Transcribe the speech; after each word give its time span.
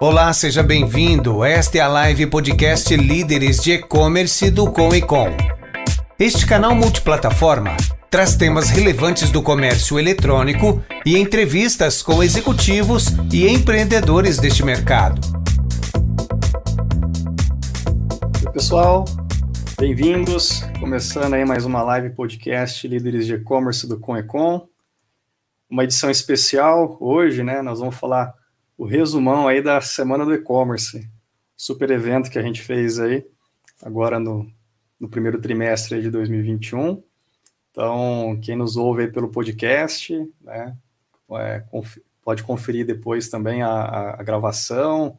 Olá, 0.00 0.32
seja 0.32 0.62
bem-vindo. 0.62 1.44
Esta 1.44 1.78
é 1.78 1.80
a 1.80 1.88
live 1.88 2.28
podcast 2.28 2.96
Líderes 2.96 3.60
de 3.60 3.72
E-Commerce 3.72 4.48
do 4.48 4.70
Com 4.70 4.94
e 4.94 5.02
Com. 5.02 5.26
Este 6.16 6.46
canal 6.46 6.72
multiplataforma 6.72 7.76
traz 8.08 8.36
temas 8.36 8.70
relevantes 8.70 9.32
do 9.32 9.42
comércio 9.42 9.98
eletrônico 9.98 10.80
e 11.04 11.18
entrevistas 11.18 12.00
com 12.00 12.22
executivos 12.22 13.08
e 13.32 13.48
empreendedores 13.48 14.38
deste 14.38 14.64
mercado. 14.64 15.20
Oi, 18.46 18.52
pessoal, 18.52 19.04
bem-vindos. 19.80 20.62
Começando 20.78 21.34
aí 21.34 21.44
mais 21.44 21.64
uma 21.64 21.82
live 21.82 22.10
podcast 22.10 22.86
Líderes 22.86 23.26
de 23.26 23.34
E-Commerce 23.34 23.84
do 23.84 23.98
Com 23.98 24.16
e 24.16 24.22
Com. 24.22 24.68
Uma 25.68 25.82
edição 25.82 26.08
especial 26.08 26.96
hoje, 27.00 27.42
né? 27.42 27.62
Nós 27.62 27.80
vamos 27.80 27.96
falar 27.96 28.37
o 28.78 28.86
resumão 28.86 29.48
aí 29.48 29.60
da 29.60 29.80
semana 29.80 30.24
do 30.24 30.32
e-commerce, 30.32 31.10
super 31.56 31.90
evento 31.90 32.30
que 32.30 32.38
a 32.38 32.42
gente 32.42 32.62
fez 32.62 33.00
aí 33.00 33.26
agora 33.82 34.20
no, 34.20 34.48
no 35.00 35.08
primeiro 35.08 35.40
trimestre 35.40 36.00
de 36.00 36.08
2021. 36.10 37.02
Então, 37.72 38.38
quem 38.40 38.54
nos 38.54 38.76
ouve 38.76 39.02
aí 39.02 39.08
pelo 39.08 39.28
podcast, 39.28 40.14
né, 40.40 40.76
é, 41.32 41.64
pode 42.22 42.44
conferir 42.44 42.86
depois 42.86 43.28
também 43.28 43.62
a, 43.62 43.68
a, 43.68 44.20
a 44.20 44.22
gravação 44.22 45.18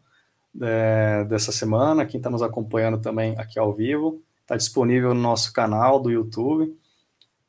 é, 0.62 1.26
dessa 1.26 1.52
semana. 1.52 2.06
Quem 2.06 2.18
está 2.18 2.30
nos 2.30 2.42
acompanhando 2.42 3.00
também 3.00 3.38
aqui 3.38 3.60
ao 3.60 3.74
vivo, 3.74 4.24
está 4.42 4.56
disponível 4.56 5.14
no 5.14 5.22
nosso 5.22 5.52
canal 5.52 6.00
do 6.00 6.10
YouTube. 6.10 6.74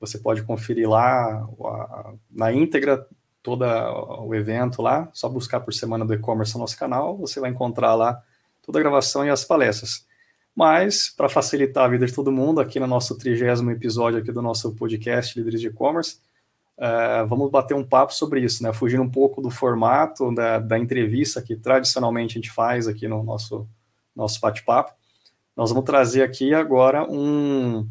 Você 0.00 0.18
pode 0.18 0.42
conferir 0.42 0.88
lá 0.88 1.46
a, 1.64 2.14
na 2.28 2.52
íntegra 2.52 3.06
todo 3.42 3.64
o 3.64 4.34
evento 4.34 4.82
lá, 4.82 5.08
só 5.12 5.28
buscar 5.28 5.60
por 5.60 5.72
Semana 5.72 6.04
do 6.04 6.14
E-Commerce 6.14 6.54
no 6.54 6.60
nosso 6.60 6.78
canal, 6.78 7.16
você 7.16 7.40
vai 7.40 7.50
encontrar 7.50 7.94
lá 7.94 8.22
toda 8.62 8.78
a 8.78 8.82
gravação 8.82 9.24
e 9.24 9.30
as 9.30 9.44
palestras. 9.44 10.06
Mas, 10.54 11.08
para 11.08 11.28
facilitar 11.28 11.84
a 11.84 11.88
vida 11.88 12.06
de 12.06 12.12
todo 12.12 12.30
mundo, 12.30 12.60
aqui 12.60 12.78
no 12.78 12.86
nosso 12.86 13.16
trigésimo 13.16 13.70
episódio 13.70 14.18
aqui 14.18 14.30
do 14.30 14.42
nosso 14.42 14.74
podcast 14.74 15.38
Líderes 15.38 15.60
de 15.60 15.68
E-Commerce, 15.68 16.18
uh, 16.76 17.26
vamos 17.26 17.50
bater 17.50 17.74
um 17.74 17.84
papo 17.84 18.12
sobre 18.12 18.40
isso, 18.40 18.62
né? 18.62 18.72
Fugindo 18.72 19.02
um 19.02 19.10
pouco 19.10 19.40
do 19.40 19.50
formato 19.50 20.34
da, 20.34 20.58
da 20.58 20.78
entrevista 20.78 21.40
que 21.40 21.56
tradicionalmente 21.56 22.32
a 22.32 22.40
gente 22.40 22.50
faz 22.50 22.86
aqui 22.86 23.08
no 23.08 23.22
nosso, 23.22 23.66
nosso 24.14 24.40
bate-papo. 24.40 24.92
Nós 25.56 25.70
vamos 25.70 25.84
trazer 25.84 26.22
aqui 26.22 26.52
agora 26.52 27.10
um, 27.10 27.88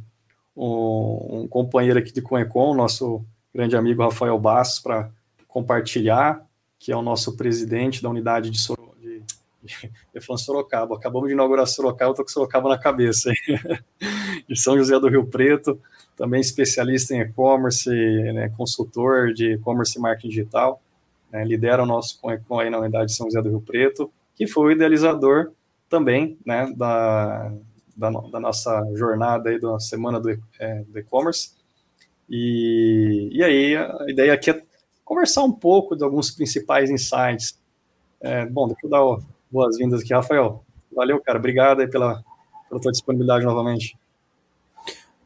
um, 0.55 1.41
um 1.41 1.47
companheiro 1.47 1.97
aqui 1.97 2.11
de 2.11 2.21
Conecon, 2.21 2.75
nosso 2.75 3.25
grande 3.53 3.75
amigo 3.75 4.03
Rafael 4.03 4.37
Bastos, 4.37 4.79
para 4.79 5.09
compartilhar, 5.49 6.45
que 6.77 6.93
é 6.93 6.95
o 6.95 7.01
nosso 7.01 7.35
presidente 7.35 8.01
da 8.01 8.09
unidade 8.09 8.49
de, 8.49 8.57
Soro, 8.57 8.95
de, 9.01 9.21
de 9.61 10.37
Sorocaba. 10.37 10.95
Acabamos 10.95 11.27
de 11.27 11.33
inaugurar 11.33 11.67
Sorocaba, 11.67 12.11
estou 12.11 12.23
com 12.23 12.31
Sorocaba 12.31 12.69
na 12.69 12.77
cabeça. 12.77 13.29
de 14.47 14.57
São 14.57 14.77
José 14.77 14.97
do 14.99 15.09
Rio 15.09 15.25
Preto, 15.25 15.79
também 16.15 16.39
especialista 16.39 17.13
em 17.13 17.21
e-commerce, 17.21 17.89
né, 17.89 18.49
consultor 18.55 19.33
de 19.33 19.53
e-commerce 19.53 19.97
e 19.97 20.01
marketing 20.01 20.29
digital. 20.29 20.81
Né, 21.31 21.43
lidera 21.43 21.83
o 21.83 21.85
nosso 21.85 22.19
com 22.21 22.59
aí 22.59 22.69
na 22.69 22.79
unidade 22.79 23.07
de 23.07 23.15
São 23.15 23.27
José 23.27 23.41
do 23.41 23.49
Rio 23.49 23.61
Preto, 23.61 24.11
que 24.35 24.47
foi 24.47 24.67
o 24.67 24.71
idealizador 24.71 25.51
também 25.89 26.37
né, 26.45 26.71
da, 26.77 27.51
da, 27.95 28.09
da 28.09 28.39
nossa 28.39 28.83
jornada 28.95 29.49
aí 29.49 29.59
da 29.59 29.79
semana 29.79 30.19
do 30.19 30.29
é, 30.59 30.85
e-commerce. 30.95 31.51
E, 32.29 33.29
e 33.31 33.43
aí 33.43 33.75
a 33.75 34.05
ideia 34.07 34.33
aqui 34.33 34.51
é 34.51 34.63
conversar 35.09 35.43
um 35.43 35.51
pouco 35.51 35.95
de 35.95 36.03
alguns 36.03 36.29
principais 36.29 36.91
insights. 36.91 37.59
É, 38.21 38.45
bom, 38.45 38.67
deixa 38.67 38.85
eu 38.85 38.89
dar 38.91 39.25
boas-vindas 39.51 40.01
aqui, 40.01 40.13
Rafael. 40.13 40.63
Valeu, 40.95 41.19
cara. 41.19 41.39
Obrigado 41.39 41.79
aí 41.79 41.87
pela, 41.87 42.23
pela 42.69 42.79
tua 42.79 42.91
disponibilidade 42.91 43.43
novamente. 43.43 43.97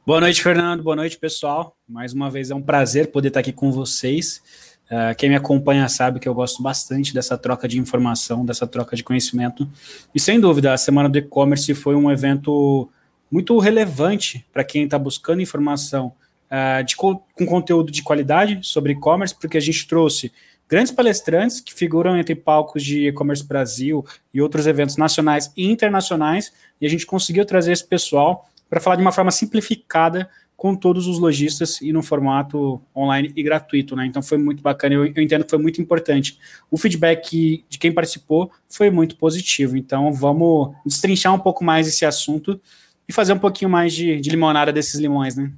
Boa 0.07 0.21
noite, 0.21 0.41
Fernando. 0.41 0.81
Boa 0.81 0.95
noite, 0.95 1.19
pessoal. 1.19 1.75
Mais 1.85 2.13
uma 2.13 2.31
vez 2.31 2.49
é 2.49 2.55
um 2.55 2.61
prazer 2.61 3.11
poder 3.11 3.27
estar 3.27 3.41
aqui 3.41 3.51
com 3.51 3.73
vocês. 3.73 4.41
Uh, 4.85 5.13
quem 5.17 5.27
me 5.27 5.35
acompanha 5.35 5.89
sabe 5.89 6.17
que 6.17 6.29
eu 6.29 6.33
gosto 6.33 6.63
bastante 6.63 7.13
dessa 7.13 7.37
troca 7.37 7.67
de 7.67 7.77
informação, 7.77 8.45
dessa 8.45 8.65
troca 8.65 8.95
de 8.95 9.03
conhecimento. 9.03 9.69
E 10.15 10.19
sem 10.19 10.39
dúvida, 10.39 10.71
a 10.71 10.77
Semana 10.77 11.09
do 11.09 11.17
E-Commerce 11.17 11.73
foi 11.73 11.95
um 11.95 12.09
evento 12.09 12.89
muito 13.29 13.59
relevante 13.59 14.45
para 14.53 14.63
quem 14.63 14.85
está 14.85 14.97
buscando 14.97 15.41
informação 15.41 16.13
uh, 16.53 16.83
de, 16.83 16.95
com 16.95 17.19
conteúdo 17.47 17.91
de 17.91 18.03
qualidade 18.03 18.59
sobre 18.61 18.93
e-commerce, 18.93 19.33
porque 19.33 19.57
a 19.57 19.61
gente 19.61 19.87
trouxe 19.87 20.31
grandes 20.69 20.91
palestrantes 20.91 21.59
que 21.59 21.73
figuram 21.73 22.15
entre 22.17 22.35
palcos 22.35 22.83
de 22.83 23.07
e-commerce 23.07 23.43
Brasil 23.43 24.05
e 24.33 24.41
outros 24.41 24.67
eventos 24.67 24.95
nacionais 24.95 25.51
e 25.57 25.69
internacionais, 25.69 26.53
e 26.79 26.85
a 26.85 26.89
gente 26.89 27.05
conseguiu 27.05 27.45
trazer 27.45 27.71
esse 27.71 27.85
pessoal 27.85 28.47
para 28.69 28.79
falar 28.79 28.95
de 28.95 29.01
uma 29.01 29.11
forma 29.11 29.31
simplificada 29.31 30.29
com 30.55 30.75
todos 30.75 31.07
os 31.07 31.19
lojistas 31.19 31.81
e 31.81 31.91
no 31.91 32.01
formato 32.01 32.81
online 32.95 33.33
e 33.35 33.43
gratuito, 33.43 33.95
né? 33.95 34.05
Então 34.05 34.23
foi 34.23 34.37
muito 34.37 34.63
bacana, 34.63 34.95
eu, 34.95 35.05
eu, 35.05 35.21
entendo 35.21 35.43
que 35.43 35.49
foi 35.49 35.59
muito 35.59 35.81
importante. 35.81 36.39
O 36.71 36.77
feedback 36.77 37.65
de 37.67 37.77
quem 37.77 37.91
participou 37.91 38.49
foi 38.69 38.89
muito 38.89 39.17
positivo, 39.17 39.75
então 39.75 40.13
vamos 40.13 40.73
destrinchar 40.85 41.33
um 41.33 41.39
pouco 41.39 41.63
mais 41.63 41.87
esse 41.87 42.05
assunto 42.05 42.59
e 43.07 43.11
fazer 43.11 43.33
um 43.33 43.39
pouquinho 43.39 43.69
mais 43.69 43.93
de, 43.93 44.21
de 44.21 44.29
limonada 44.29 44.71
desses 44.71 44.99
limões, 44.99 45.35
né? 45.35 45.51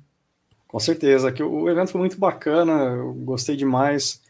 Com 0.75 0.79
certeza, 0.81 1.31
que 1.31 1.41
o 1.41 1.69
evento 1.69 1.93
foi 1.93 2.01
muito 2.01 2.19
bacana, 2.19 2.73
eu 2.97 3.13
gostei 3.13 3.55
demais. 3.55 4.21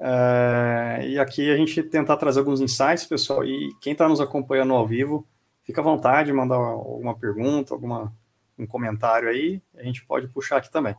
É, 0.00 1.06
e 1.06 1.16
aqui 1.16 1.48
a 1.48 1.56
gente 1.56 1.80
tentar 1.80 2.16
trazer 2.16 2.40
alguns 2.40 2.60
insights, 2.60 3.06
pessoal. 3.06 3.44
E 3.44 3.72
quem 3.80 3.92
está 3.92 4.08
nos 4.08 4.20
acompanhando 4.20 4.74
ao 4.74 4.84
vivo, 4.84 5.24
fica 5.62 5.80
à 5.80 5.84
vontade 5.84 6.26
de 6.26 6.32
mandar 6.32 6.56
alguma 6.56 7.16
pergunta, 7.16 7.72
alguma 7.72 8.12
um 8.58 8.66
comentário 8.66 9.28
aí, 9.28 9.62
a 9.76 9.84
gente 9.84 10.04
pode 10.04 10.26
puxar 10.26 10.56
aqui 10.56 10.72
também. 10.72 10.96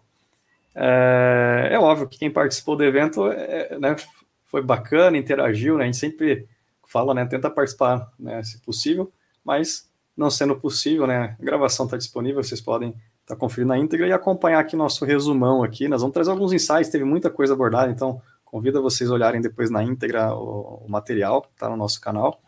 É, 0.73 1.71
é 1.73 1.77
óbvio 1.77 2.07
que 2.07 2.17
quem 2.17 2.31
participou 2.31 2.77
do 2.77 2.85
evento 2.85 3.27
é, 3.27 3.77
né, 3.77 3.97
foi 4.45 4.61
bacana, 4.61 5.17
interagiu, 5.17 5.77
né? 5.77 5.83
A 5.83 5.85
gente 5.87 5.97
sempre 5.97 6.47
fala, 6.87 7.13
né? 7.13 7.25
Tenta 7.25 7.49
participar, 7.49 8.09
né, 8.17 8.41
se 8.41 8.57
possível, 8.61 9.11
mas 9.43 9.91
não 10.15 10.29
sendo 10.29 10.55
possível, 10.55 11.05
né? 11.05 11.35
A 11.37 11.43
gravação 11.43 11.87
está 11.87 11.97
disponível, 11.97 12.41
vocês 12.41 12.61
podem 12.61 12.95
tá 13.25 13.35
conferindo 13.35 13.69
na 13.69 13.77
íntegra 13.77 14.07
e 14.07 14.11
acompanhar 14.11 14.59
aqui 14.59 14.75
nosso 14.75 15.05
resumão 15.05 15.63
aqui. 15.63 15.87
Nós 15.87 16.01
vamos 16.01 16.13
trazer 16.13 16.31
alguns 16.31 16.53
insights, 16.53 16.89
teve 16.89 17.03
muita 17.03 17.29
coisa 17.29 17.53
abordada, 17.53 17.91
então 17.91 18.21
convido 18.43 18.81
vocês 18.81 19.09
a 19.09 19.13
olharem 19.13 19.41
depois 19.41 19.69
na 19.69 19.83
íntegra 19.83 20.33
o, 20.33 20.83
o 20.85 20.89
material 20.89 21.41
que 21.41 21.49
está 21.53 21.69
no 21.69 21.77
nosso 21.77 21.99
canal. 21.99 22.41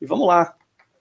E 0.00 0.06
vamos 0.06 0.26
lá. 0.26 0.54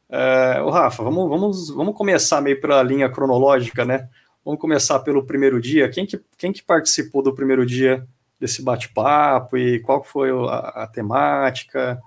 É, 0.10 0.62
o 0.62 0.70
Rafa, 0.70 1.04
vamos, 1.04 1.28
vamos, 1.28 1.70
vamos 1.70 1.96
começar 1.96 2.40
meio 2.40 2.62
pela 2.62 2.84
linha 2.84 3.10
cronológica, 3.10 3.84
né? 3.84 4.08
Vamos 4.46 4.60
começar 4.60 5.00
pelo 5.00 5.26
primeiro 5.26 5.60
dia. 5.60 5.90
Quem 5.90 6.06
que, 6.06 6.22
quem 6.38 6.54
que 6.54 6.62
participou 6.62 7.24
do 7.24 7.34
primeiro 7.34 7.66
dia 7.66 8.08
desse 8.40 8.62
bate-papo 8.62 9.58
e 9.58 9.80
qual 9.80 10.04
foi 10.04 10.30
a, 10.30 10.84
a 10.84 10.88
temática? 10.88 12.02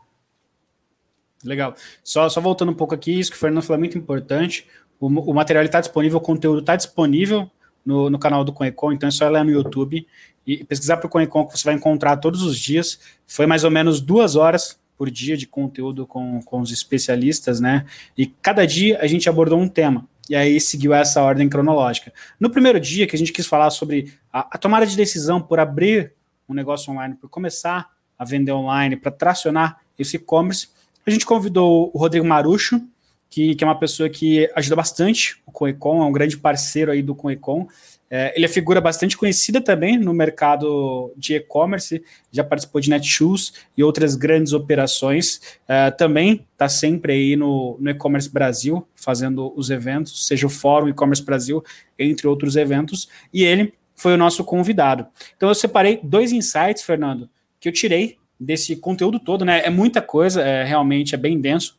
Legal. 1.44 1.74
Só, 2.04 2.28
só 2.28 2.40
voltando 2.40 2.72
um 2.72 2.74
pouco 2.74 2.94
aqui, 2.94 3.18
isso 3.18 3.30
que 3.30 3.36
o 3.36 3.40
Fernando 3.40 3.62
falou 3.62 3.76
é 3.76 3.80
muito 3.80 3.98
importante. 3.98 4.68
O, 5.00 5.06
o 5.06 5.34
material 5.34 5.64
está 5.64 5.80
disponível, 5.80 6.18
o 6.18 6.22
conteúdo 6.22 6.60
está 6.60 6.76
disponível 6.76 7.50
no, 7.84 8.10
no, 8.10 8.18
canal 8.18 8.44
do 8.44 8.52
Conecon, 8.52 8.92
então 8.92 9.08
é 9.08 9.12
só 9.12 9.26
ir 9.26 9.30
lá 9.30 9.44
no 9.44 9.50
YouTube 9.50 10.06
e 10.46 10.64
pesquisar 10.64 10.96
para 10.96 11.06
o 11.06 11.10
Conecon 11.10 11.46
que 11.46 11.58
você 11.58 11.64
vai 11.64 11.74
encontrar 11.74 12.16
todos 12.16 12.42
os 12.42 12.58
dias. 12.58 12.98
Foi 13.26 13.46
mais 13.46 13.64
ou 13.64 13.70
menos 13.70 14.00
duas 14.00 14.36
horas 14.36 14.78
por 14.96 15.10
dia 15.10 15.36
de 15.36 15.46
conteúdo 15.46 16.06
com, 16.06 16.40
com 16.42 16.60
os 16.60 16.72
especialistas, 16.72 17.60
né? 17.60 17.84
E 18.16 18.26
cada 18.26 18.66
dia 18.66 18.98
a 19.00 19.06
gente 19.06 19.28
abordou 19.28 19.58
um 19.58 19.68
tema. 19.68 20.06
E 20.28 20.34
aí 20.34 20.60
seguiu 20.60 20.92
essa 20.92 21.22
ordem 21.22 21.48
cronológica. 21.48 22.12
No 22.40 22.50
primeiro 22.50 22.80
dia, 22.80 23.06
que 23.06 23.14
a 23.14 23.18
gente 23.18 23.32
quis 23.32 23.46
falar 23.46 23.70
sobre 23.70 24.12
a, 24.32 24.40
a 24.56 24.58
tomada 24.58 24.86
de 24.86 24.96
decisão 24.96 25.40
por 25.40 25.60
abrir 25.60 26.12
um 26.48 26.54
negócio 26.54 26.92
online, 26.92 27.14
por 27.14 27.28
começar 27.28 27.90
a 28.18 28.24
vender 28.24 28.52
online, 28.52 28.96
para 28.96 29.12
tracionar 29.12 29.80
esse 29.98 30.16
e-commerce, 30.16 30.68
a 31.06 31.10
gente 31.10 31.24
convidou 31.24 31.90
o 31.94 31.98
Rodrigo 31.98 32.26
Marucho, 32.26 32.80
que, 33.28 33.54
que 33.54 33.64
é 33.64 33.66
uma 33.66 33.78
pessoa 33.78 34.08
que 34.08 34.50
ajuda 34.54 34.76
bastante 34.76 35.36
o 35.46 35.52
Coecon, 35.52 36.02
é 36.02 36.06
um 36.06 36.12
grande 36.12 36.36
parceiro 36.36 36.90
aí 36.90 37.02
do 37.02 37.14
Coecon. 37.14 37.66
É, 38.08 38.32
ele 38.36 38.44
é 38.44 38.48
figura 38.48 38.80
bastante 38.80 39.16
conhecida 39.16 39.60
também 39.60 39.98
no 39.98 40.14
mercado 40.14 41.12
de 41.16 41.34
e-commerce, 41.34 42.02
já 42.30 42.44
participou 42.44 42.80
de 42.80 42.88
Netshoes 42.88 43.52
e 43.76 43.82
outras 43.82 44.14
grandes 44.14 44.52
operações. 44.52 45.40
É, 45.66 45.90
também 45.90 46.46
está 46.52 46.68
sempre 46.68 47.12
aí 47.12 47.36
no, 47.36 47.76
no 47.80 47.90
e-commerce 47.90 48.30
Brasil, 48.30 48.86
fazendo 48.94 49.52
os 49.56 49.70
eventos, 49.70 50.26
seja 50.26 50.46
o 50.46 50.50
Fórum 50.50 50.88
E-Commerce 50.88 51.22
Brasil, 51.22 51.64
entre 51.98 52.28
outros 52.28 52.54
eventos, 52.54 53.08
e 53.32 53.42
ele 53.42 53.74
foi 53.96 54.14
o 54.14 54.18
nosso 54.18 54.44
convidado. 54.44 55.06
Então 55.36 55.48
eu 55.48 55.54
separei 55.54 55.98
dois 56.02 56.30
insights, 56.30 56.82
Fernando, 56.82 57.28
que 57.58 57.68
eu 57.68 57.72
tirei 57.72 58.18
desse 58.38 58.76
conteúdo 58.76 59.18
todo, 59.18 59.44
né? 59.44 59.62
É 59.64 59.70
muita 59.70 60.00
coisa, 60.00 60.42
é, 60.42 60.62
realmente 60.62 61.14
é 61.14 61.18
bem 61.18 61.40
denso 61.40 61.76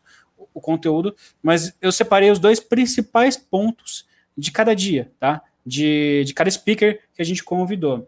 o 0.57 0.61
conteúdo, 0.61 1.15
mas 1.41 1.73
eu 1.81 1.91
separei 1.91 2.31
os 2.31 2.39
dois 2.39 2.59
principais 2.59 3.37
pontos 3.37 4.05
de 4.37 4.51
cada 4.51 4.75
dia, 4.75 5.11
tá? 5.19 5.41
De, 5.65 6.23
de 6.25 6.33
cada 6.33 6.49
speaker 6.49 6.99
que 7.13 7.21
a 7.21 7.25
gente 7.25 7.43
convidou. 7.43 8.07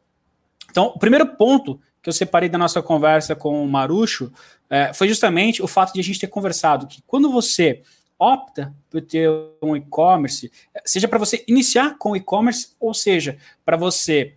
Então, 0.69 0.87
o 0.87 0.99
primeiro 0.99 1.27
ponto 1.35 1.79
que 2.01 2.09
eu 2.09 2.13
separei 2.13 2.49
da 2.49 2.57
nossa 2.57 2.81
conversa 2.81 3.35
com 3.35 3.63
o 3.63 3.67
Marucho 3.67 4.31
é, 4.69 4.93
foi 4.93 5.07
justamente 5.07 5.61
o 5.61 5.67
fato 5.67 5.93
de 5.93 5.99
a 5.99 6.03
gente 6.03 6.19
ter 6.19 6.27
conversado 6.27 6.87
que 6.87 7.01
quando 7.05 7.31
você 7.31 7.81
opta 8.17 8.73
por 8.89 9.01
ter 9.01 9.29
um 9.61 9.75
e-commerce, 9.75 10.51
seja 10.85 11.07
para 11.07 11.19
você 11.19 11.43
iniciar 11.47 11.97
com 11.97 12.15
e-commerce, 12.15 12.69
ou 12.79 12.93
seja, 12.93 13.37
para 13.65 13.77
você 13.77 14.35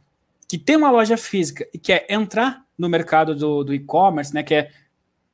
que 0.49 0.59
tem 0.59 0.77
uma 0.77 0.91
loja 0.91 1.17
física 1.17 1.67
e 1.73 1.79
quer 1.79 2.07
entrar 2.09 2.63
no 2.77 2.89
mercado 2.89 3.35
do, 3.35 3.65
do 3.65 3.75
e-commerce, 3.75 4.35
né, 4.35 4.43
quer 4.43 4.73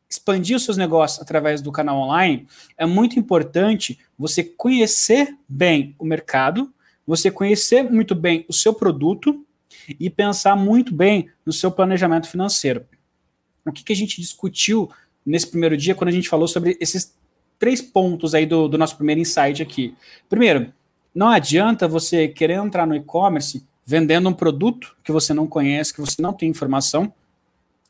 expandir 0.08 0.56
os 0.56 0.64
seus 0.64 0.76
negócios 0.76 1.20
através 1.20 1.60
do 1.60 1.72
canal 1.72 1.98
online, 1.98 2.46
é 2.76 2.86
muito 2.86 3.18
importante 3.18 3.98
você 4.18 4.42
conhecer 4.42 5.36
bem 5.48 5.94
o 5.98 6.04
mercado, 6.04 6.72
você 7.06 7.30
conhecer 7.30 7.82
muito 7.82 8.14
bem 8.14 8.44
o 8.48 8.52
seu 8.52 8.72
produto 8.72 9.44
e 10.00 10.08
pensar 10.10 10.56
muito 10.56 10.94
bem 10.94 11.30
no 11.44 11.52
seu 11.52 11.70
planejamento 11.70 12.28
financeiro. 12.28 12.86
O 13.64 13.72
que, 13.72 13.84
que 13.84 13.92
a 13.92 13.96
gente 13.96 14.20
discutiu 14.20 14.90
nesse 15.24 15.46
primeiro 15.46 15.76
dia 15.76 15.94
quando 15.94 16.08
a 16.08 16.12
gente 16.12 16.28
falou 16.28 16.48
sobre 16.48 16.76
esses 16.80 17.14
três 17.58 17.82
pontos 17.82 18.34
aí 18.34 18.46
do, 18.46 18.68
do 18.68 18.78
nosso 18.78 18.96
primeiro 18.96 19.20
insight 19.20 19.62
aqui. 19.62 19.94
Primeiro, 20.28 20.72
não 21.14 21.28
adianta 21.28 21.88
você 21.88 22.28
querer 22.28 22.54
entrar 22.54 22.86
no 22.86 22.94
e-commerce 22.94 23.66
vendendo 23.84 24.28
um 24.28 24.34
produto 24.34 24.96
que 25.02 25.10
você 25.10 25.34
não 25.34 25.46
conhece, 25.46 25.92
que 25.92 26.00
você 26.00 26.20
não 26.22 26.32
tem 26.32 26.48
informação, 26.48 27.12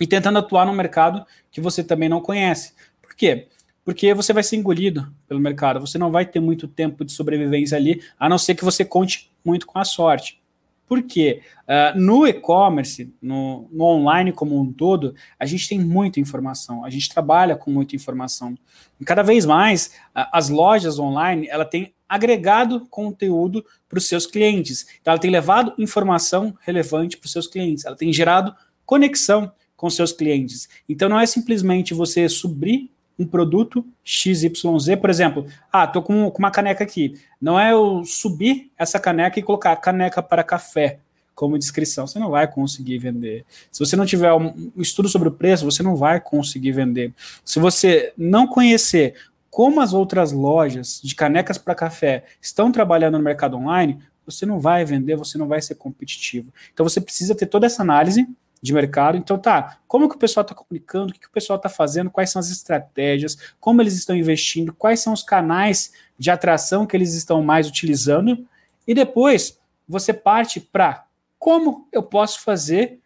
e 0.00 0.06
tentando 0.06 0.38
atuar 0.38 0.66
no 0.66 0.72
mercado 0.72 1.24
que 1.50 1.60
você 1.60 1.82
também 1.82 2.08
não 2.08 2.20
conhece. 2.20 2.74
Por 3.02 3.14
quê? 3.14 3.48
Porque 3.84 4.12
você 4.12 4.32
vai 4.32 4.42
ser 4.42 4.56
engolido 4.56 5.10
pelo 5.26 5.40
mercado, 5.40 5.80
você 5.80 5.96
não 5.98 6.10
vai 6.10 6.26
ter 6.26 6.40
muito 6.40 6.68
tempo 6.68 7.04
de 7.04 7.12
sobrevivência 7.12 7.76
ali, 7.76 8.02
a 8.18 8.28
não 8.28 8.38
ser 8.38 8.54
que 8.54 8.64
você 8.64 8.84
conte 8.84 9.30
muito 9.44 9.66
com 9.66 9.78
a 9.78 9.84
sorte. 9.84 10.38
Por 10.86 11.02
quê? 11.02 11.42
Uh, 11.64 12.00
no 12.00 12.26
e-commerce, 12.26 13.12
no, 13.20 13.68
no, 13.70 13.84
online 13.84 14.32
como 14.32 14.58
um 14.58 14.72
todo, 14.72 15.14
a 15.38 15.44
gente 15.44 15.68
tem 15.68 15.78
muita 15.78 16.18
informação, 16.18 16.82
a 16.82 16.88
gente 16.88 17.10
trabalha 17.10 17.54
com 17.54 17.70
muita 17.70 17.94
informação. 17.94 18.56
E 18.98 19.04
cada 19.04 19.22
vez 19.22 19.44
mais, 19.44 19.88
uh, 20.16 20.24
as 20.32 20.48
lojas 20.48 20.98
online, 20.98 21.46
ela 21.50 21.66
tem 21.66 21.92
agregado 22.08 22.86
conteúdo 22.88 23.64
para 23.86 23.98
os 23.98 24.08
seus 24.08 24.26
clientes. 24.26 24.86
Então, 25.00 25.12
ela 25.12 25.20
tem 25.20 25.30
levado 25.30 25.74
informação 25.76 26.56
relevante 26.62 27.18
para 27.18 27.26
os 27.26 27.32
seus 27.32 27.46
clientes, 27.46 27.84
ela 27.84 27.96
tem 27.96 28.10
gerado 28.10 28.54
conexão 28.86 29.52
com 29.78 29.88
seus 29.88 30.12
clientes. 30.12 30.68
Então, 30.88 31.08
não 31.08 31.20
é 31.20 31.24
simplesmente 31.24 31.94
você 31.94 32.28
subir 32.28 32.90
um 33.16 33.24
produto 33.24 33.86
XYZ, 34.04 34.96
por 35.00 35.08
exemplo, 35.08 35.46
ah, 35.72 35.86
tô 35.86 36.02
com, 36.02 36.30
com 36.30 36.38
uma 36.38 36.50
caneca 36.50 36.84
aqui. 36.84 37.18
Não 37.40 37.58
é 37.58 37.72
eu 37.72 38.04
subir 38.04 38.70
essa 38.76 38.98
caneca 38.98 39.38
e 39.38 39.42
colocar 39.42 39.74
caneca 39.76 40.22
para 40.22 40.44
café 40.44 40.98
como 41.34 41.56
descrição. 41.56 42.06
Você 42.06 42.18
não 42.18 42.30
vai 42.30 42.46
conseguir 42.46 42.98
vender. 42.98 43.44
Se 43.70 43.78
você 43.78 43.94
não 43.94 44.04
tiver 44.04 44.32
um 44.34 44.72
estudo 44.76 45.08
sobre 45.08 45.28
o 45.28 45.32
preço, 45.32 45.64
você 45.64 45.82
não 45.82 45.94
vai 45.94 46.20
conseguir 46.20 46.72
vender. 46.72 47.12
Se 47.44 47.60
você 47.60 48.12
não 48.18 48.46
conhecer 48.46 49.14
como 49.48 49.80
as 49.80 49.92
outras 49.92 50.32
lojas 50.32 51.00
de 51.02 51.14
canecas 51.14 51.56
para 51.56 51.74
café 51.74 52.24
estão 52.42 52.72
trabalhando 52.72 53.18
no 53.18 53.24
mercado 53.24 53.56
online, 53.56 53.98
você 54.26 54.44
não 54.44 54.58
vai 54.58 54.84
vender, 54.84 55.16
você 55.16 55.38
não 55.38 55.46
vai 55.46 55.62
ser 55.62 55.76
competitivo. 55.76 56.52
Então 56.74 56.86
você 56.86 57.00
precisa 57.00 57.34
ter 57.34 57.46
toda 57.46 57.66
essa 57.66 57.82
análise 57.82 58.28
de 58.60 58.72
mercado. 58.72 59.16
Então, 59.16 59.38
tá, 59.38 59.78
como 59.86 60.08
que 60.08 60.16
o 60.16 60.18
pessoal 60.18 60.42
está 60.42 60.54
comunicando, 60.54 61.10
o 61.10 61.14
que, 61.14 61.20
que 61.20 61.28
o 61.28 61.32
pessoal 61.32 61.56
está 61.56 61.68
fazendo, 61.68 62.10
quais 62.10 62.30
são 62.30 62.40
as 62.40 62.50
estratégias, 62.50 63.36
como 63.60 63.80
eles 63.80 63.94
estão 63.94 64.16
investindo, 64.16 64.72
quais 64.72 65.00
são 65.00 65.12
os 65.12 65.22
canais 65.22 65.92
de 66.18 66.30
atração 66.30 66.86
que 66.86 66.96
eles 66.96 67.14
estão 67.14 67.42
mais 67.42 67.68
utilizando, 67.68 68.46
e 68.86 68.94
depois 68.94 69.58
você 69.88 70.12
parte 70.12 70.60
para 70.60 71.04
como 71.38 71.86
eu 71.92 72.02
posso 72.02 72.40
fazer 72.40 73.00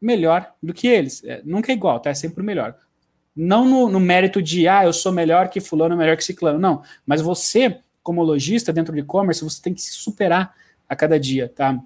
melhor 0.00 0.52
do 0.62 0.74
que 0.74 0.86
eles. 0.86 1.22
É, 1.24 1.40
nunca 1.44 1.72
é 1.72 1.74
igual, 1.74 2.00
tá? 2.00 2.10
É 2.10 2.14
sempre 2.14 2.42
o 2.42 2.44
melhor. 2.44 2.76
Não 3.34 3.64
no, 3.64 3.88
no 3.88 4.00
mérito 4.00 4.42
de, 4.42 4.66
ah, 4.66 4.84
eu 4.84 4.92
sou 4.92 5.12
melhor 5.12 5.48
que 5.48 5.60
fulano, 5.60 5.96
melhor 5.96 6.16
que 6.16 6.24
ciclano, 6.24 6.58
não. 6.58 6.82
Mas 7.06 7.20
você, 7.20 7.78
como 8.02 8.22
lojista 8.22 8.72
dentro 8.72 8.92
do 8.92 8.98
e-commerce, 8.98 9.44
você 9.44 9.62
tem 9.62 9.72
que 9.72 9.80
se 9.80 9.92
superar 9.92 10.54
a 10.88 10.96
cada 10.96 11.20
dia, 11.20 11.52
tá? 11.54 11.78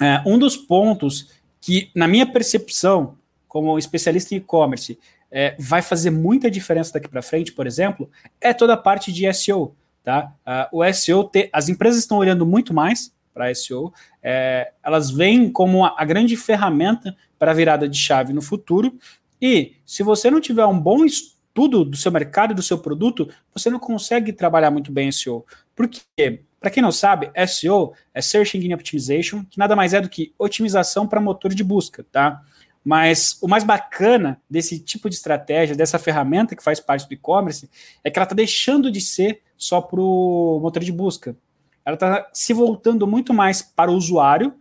É, 0.00 0.22
um 0.26 0.38
dos 0.38 0.56
pontos 0.56 1.30
que, 1.60 1.90
na 1.94 2.06
minha 2.06 2.26
percepção, 2.26 3.16
como 3.48 3.78
especialista 3.78 4.34
em 4.34 4.38
e-commerce, 4.38 4.98
é, 5.30 5.56
vai 5.58 5.82
fazer 5.82 6.10
muita 6.10 6.50
diferença 6.50 6.92
daqui 6.92 7.08
para 7.08 7.22
frente, 7.22 7.52
por 7.52 7.66
exemplo, 7.66 8.10
é 8.40 8.52
toda 8.52 8.74
a 8.74 8.76
parte 8.76 9.12
de 9.12 9.32
SEO. 9.34 9.74
Tá? 10.02 10.32
Uh, 10.72 10.78
o 10.78 10.92
SEO, 10.92 11.24
te, 11.24 11.50
as 11.52 11.68
empresas 11.68 11.98
estão 12.00 12.18
olhando 12.18 12.46
muito 12.46 12.72
mais 12.72 13.12
para 13.34 13.52
SEO, 13.54 13.92
é, 14.22 14.72
elas 14.82 15.10
veem 15.10 15.50
como 15.50 15.84
a, 15.84 15.94
a 15.98 16.04
grande 16.04 16.36
ferramenta 16.36 17.16
para 17.38 17.50
a 17.50 17.54
virada 17.54 17.88
de 17.88 17.98
chave 17.98 18.32
no 18.32 18.40
futuro. 18.40 18.96
E 19.42 19.74
se 19.84 20.02
você 20.02 20.30
não 20.30 20.40
tiver 20.40 20.64
um 20.64 20.78
bom 20.78 21.04
estudo 21.04 21.84
do 21.84 21.96
seu 21.96 22.10
mercado 22.12 22.52
e 22.52 22.54
do 22.54 22.62
seu 22.62 22.78
produto, 22.78 23.28
você 23.52 23.68
não 23.68 23.78
consegue 23.78 24.32
trabalhar 24.32 24.70
muito 24.70 24.92
bem 24.92 25.10
SEO. 25.10 25.44
Por 25.74 25.88
quê? 25.88 26.44
Para 26.58 26.70
quem 26.70 26.82
não 26.82 26.92
sabe, 26.92 27.30
SEO 27.46 27.92
é 28.14 28.20
Search 28.20 28.56
Engine 28.56 28.74
Optimization, 28.74 29.44
que 29.44 29.58
nada 29.58 29.76
mais 29.76 29.92
é 29.92 30.00
do 30.00 30.08
que 30.08 30.34
otimização 30.38 31.06
para 31.06 31.20
motor 31.20 31.54
de 31.54 31.62
busca, 31.62 32.04
tá? 32.10 32.42
Mas 32.82 33.36
o 33.42 33.48
mais 33.48 33.64
bacana 33.64 34.40
desse 34.48 34.78
tipo 34.78 35.10
de 35.10 35.16
estratégia, 35.16 35.74
dessa 35.74 35.98
ferramenta 35.98 36.54
que 36.54 36.62
faz 36.62 36.78
parte 36.78 37.06
do 37.06 37.12
e-commerce, 37.12 37.68
é 38.02 38.10
que 38.10 38.18
ela 38.18 38.24
está 38.24 38.34
deixando 38.34 38.90
de 38.90 39.00
ser 39.00 39.42
só 39.56 39.80
para 39.80 40.00
o 40.00 40.60
motor 40.62 40.82
de 40.82 40.92
busca. 40.92 41.36
Ela 41.84 41.94
está 41.94 42.28
se 42.32 42.52
voltando 42.52 43.06
muito 43.06 43.34
mais 43.34 43.60
para 43.60 43.90
o 43.90 43.94
usuário, 43.94 44.54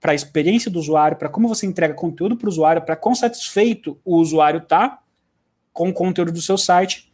para 0.00 0.12
a 0.12 0.14
experiência 0.14 0.70
do 0.70 0.78
usuário, 0.78 1.16
para 1.16 1.28
como 1.28 1.48
você 1.48 1.66
entrega 1.66 1.92
conteúdo 1.92 2.36
para 2.36 2.46
o 2.46 2.50
usuário, 2.50 2.82
para 2.82 2.96
quão 2.96 3.14
satisfeito 3.14 3.98
o 4.04 4.16
usuário 4.16 4.58
está 4.58 5.00
com 5.72 5.88
o 5.88 5.92
conteúdo 5.92 6.32
do 6.32 6.40
seu 6.40 6.56
site. 6.56 7.12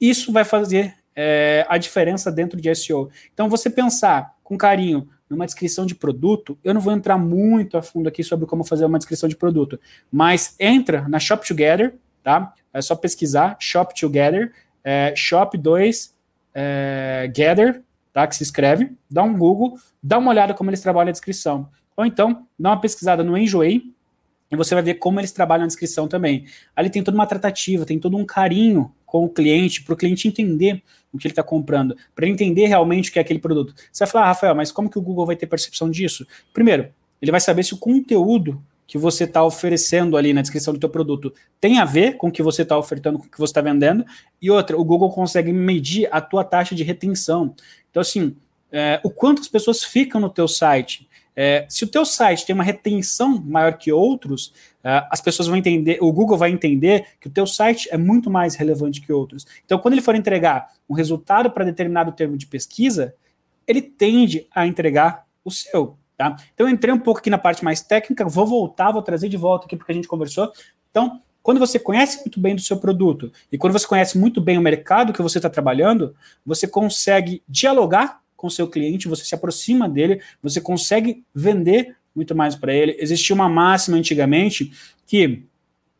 Isso 0.00 0.32
vai 0.32 0.44
fazer 0.44 0.96
é, 1.16 1.64
a 1.68 1.78
diferença 1.78 2.30
dentro 2.30 2.60
de 2.60 2.74
SEO. 2.74 3.10
Então, 3.32 3.48
você 3.48 3.70
pensar 3.70 4.34
com 4.42 4.56
carinho 4.56 5.08
numa 5.28 5.46
descrição 5.46 5.86
de 5.86 5.94
produto, 5.94 6.58
eu 6.62 6.74
não 6.74 6.80
vou 6.80 6.92
entrar 6.92 7.18
muito 7.18 7.76
a 7.76 7.82
fundo 7.82 8.08
aqui 8.08 8.22
sobre 8.22 8.46
como 8.46 8.64
fazer 8.64 8.84
uma 8.84 8.98
descrição 8.98 9.28
de 9.28 9.36
produto, 9.36 9.78
mas 10.10 10.54
entra 10.58 11.08
na 11.08 11.18
Shop 11.18 11.46
Together, 11.46 11.94
tá? 12.22 12.52
É 12.72 12.82
só 12.82 12.94
pesquisar 12.94 13.56
Shop 13.58 13.98
Together, 13.98 14.52
é, 14.82 15.14
Shop 15.16 15.56
2 15.56 16.14
é, 16.54 17.30
Gather, 17.34 17.82
tá? 18.12 18.26
Que 18.26 18.36
se 18.36 18.42
escreve, 18.42 18.92
dá 19.10 19.22
um 19.22 19.36
Google, 19.36 19.78
dá 20.02 20.18
uma 20.18 20.30
olhada 20.30 20.54
como 20.54 20.70
eles 20.70 20.80
trabalham 20.80 21.08
a 21.08 21.12
descrição. 21.12 21.68
Ou 21.96 22.04
então, 22.04 22.46
dá 22.58 22.70
uma 22.70 22.80
pesquisada 22.80 23.22
no 23.22 23.38
Enjoei, 23.38 23.93
e 24.54 24.56
você 24.56 24.74
vai 24.74 24.82
ver 24.82 24.94
como 24.94 25.20
eles 25.20 25.32
trabalham 25.32 25.64
a 25.64 25.66
descrição 25.66 26.08
também. 26.08 26.44
Ali 26.74 26.90
tem 26.90 27.02
toda 27.02 27.16
uma 27.16 27.26
tratativa, 27.26 27.84
tem 27.84 27.98
todo 27.98 28.16
um 28.16 28.24
carinho 28.24 28.92
com 29.04 29.24
o 29.24 29.28
cliente, 29.28 29.82
para 29.82 29.94
o 29.94 29.96
cliente 29.96 30.26
entender 30.26 30.82
o 31.12 31.18
que 31.18 31.26
ele 31.26 31.32
está 31.32 31.42
comprando, 31.42 31.96
para 32.14 32.26
entender 32.26 32.66
realmente 32.66 33.10
o 33.10 33.12
que 33.12 33.18
é 33.18 33.22
aquele 33.22 33.38
produto. 33.38 33.74
Você 33.92 34.04
vai 34.04 34.10
falar, 34.10 34.24
ah, 34.24 34.28
Rafael, 34.28 34.54
mas 34.54 34.72
como 34.72 34.90
que 34.90 34.98
o 34.98 35.02
Google 35.02 35.26
vai 35.26 35.36
ter 35.36 35.46
percepção 35.46 35.90
disso? 35.90 36.26
Primeiro, 36.52 36.88
ele 37.22 37.30
vai 37.30 37.40
saber 37.40 37.62
se 37.62 37.74
o 37.74 37.78
conteúdo 37.78 38.60
que 38.86 38.98
você 38.98 39.24
está 39.24 39.42
oferecendo 39.42 40.16
ali 40.16 40.32
na 40.32 40.42
descrição 40.42 40.74
do 40.74 40.80
teu 40.80 40.88
produto 40.88 41.32
tem 41.60 41.78
a 41.78 41.84
ver 41.84 42.16
com 42.16 42.28
o 42.28 42.32
que 42.32 42.42
você 42.42 42.62
está 42.62 42.76
ofertando, 42.76 43.18
com 43.18 43.26
o 43.26 43.30
que 43.30 43.38
você 43.38 43.50
está 43.50 43.60
vendendo. 43.60 44.04
E 44.42 44.50
outra, 44.50 44.76
o 44.78 44.84
Google 44.84 45.10
consegue 45.10 45.52
medir 45.52 46.08
a 46.12 46.20
tua 46.20 46.44
taxa 46.44 46.74
de 46.74 46.82
retenção. 46.82 47.54
Então, 47.90 48.00
assim, 48.00 48.36
é, 48.70 49.00
o 49.04 49.10
quanto 49.10 49.40
as 49.40 49.48
pessoas 49.48 49.84
ficam 49.84 50.20
no 50.20 50.28
teu 50.28 50.48
site. 50.48 51.08
É, 51.36 51.66
se 51.68 51.84
o 51.84 51.88
teu 51.88 52.04
site 52.04 52.46
tem 52.46 52.54
uma 52.54 52.62
retenção 52.62 53.42
maior 53.44 53.76
que 53.76 53.90
outros, 53.92 54.48
uh, 54.84 55.06
as 55.10 55.20
pessoas 55.20 55.48
vão 55.48 55.56
entender, 55.56 55.98
o 56.00 56.12
Google 56.12 56.38
vai 56.38 56.50
entender 56.50 57.06
que 57.20 57.26
o 57.26 57.30
teu 57.30 57.46
site 57.46 57.88
é 57.90 57.96
muito 57.96 58.30
mais 58.30 58.54
relevante 58.54 59.00
que 59.00 59.12
outros. 59.12 59.46
Então, 59.64 59.78
quando 59.78 59.94
ele 59.94 60.02
for 60.02 60.14
entregar 60.14 60.68
um 60.88 60.94
resultado 60.94 61.50
para 61.50 61.64
determinado 61.64 62.12
termo 62.12 62.36
de 62.36 62.46
pesquisa, 62.46 63.14
ele 63.66 63.82
tende 63.82 64.46
a 64.54 64.66
entregar 64.66 65.24
o 65.44 65.50
seu. 65.50 65.98
Tá? 66.16 66.36
Então, 66.54 66.68
eu 66.68 66.72
entrei 66.72 66.94
um 66.94 66.98
pouco 66.98 67.18
aqui 67.18 67.30
na 67.30 67.38
parte 67.38 67.64
mais 67.64 67.80
técnica, 67.80 68.24
vou 68.24 68.46
voltar, 68.46 68.92
vou 68.92 69.02
trazer 69.02 69.28
de 69.28 69.36
volta 69.36 69.66
aqui 69.66 69.76
porque 69.76 69.90
a 69.90 69.94
gente 69.94 70.06
conversou. 70.06 70.52
Então, 70.90 71.20
quando 71.42 71.58
você 71.58 71.78
conhece 71.78 72.20
muito 72.20 72.40
bem 72.40 72.54
do 72.54 72.62
seu 72.62 72.78
produto 72.78 73.30
e 73.50 73.58
quando 73.58 73.72
você 73.72 73.86
conhece 73.86 74.16
muito 74.16 74.40
bem 74.40 74.56
o 74.56 74.62
mercado 74.62 75.12
que 75.12 75.20
você 75.20 75.38
está 75.38 75.50
trabalhando, 75.50 76.14
você 76.46 76.66
consegue 76.66 77.42
dialogar 77.48 78.23
com 78.36 78.50
seu 78.50 78.68
cliente, 78.68 79.08
você 79.08 79.24
se 79.24 79.34
aproxima 79.34 79.88
dele, 79.88 80.20
você 80.42 80.60
consegue 80.60 81.24
vender 81.34 81.96
muito 82.14 82.34
mais 82.34 82.54
para 82.54 82.72
ele. 82.72 82.96
Existia 82.98 83.34
uma 83.34 83.48
máxima 83.48 83.96
antigamente 83.96 84.72
que 85.06 85.42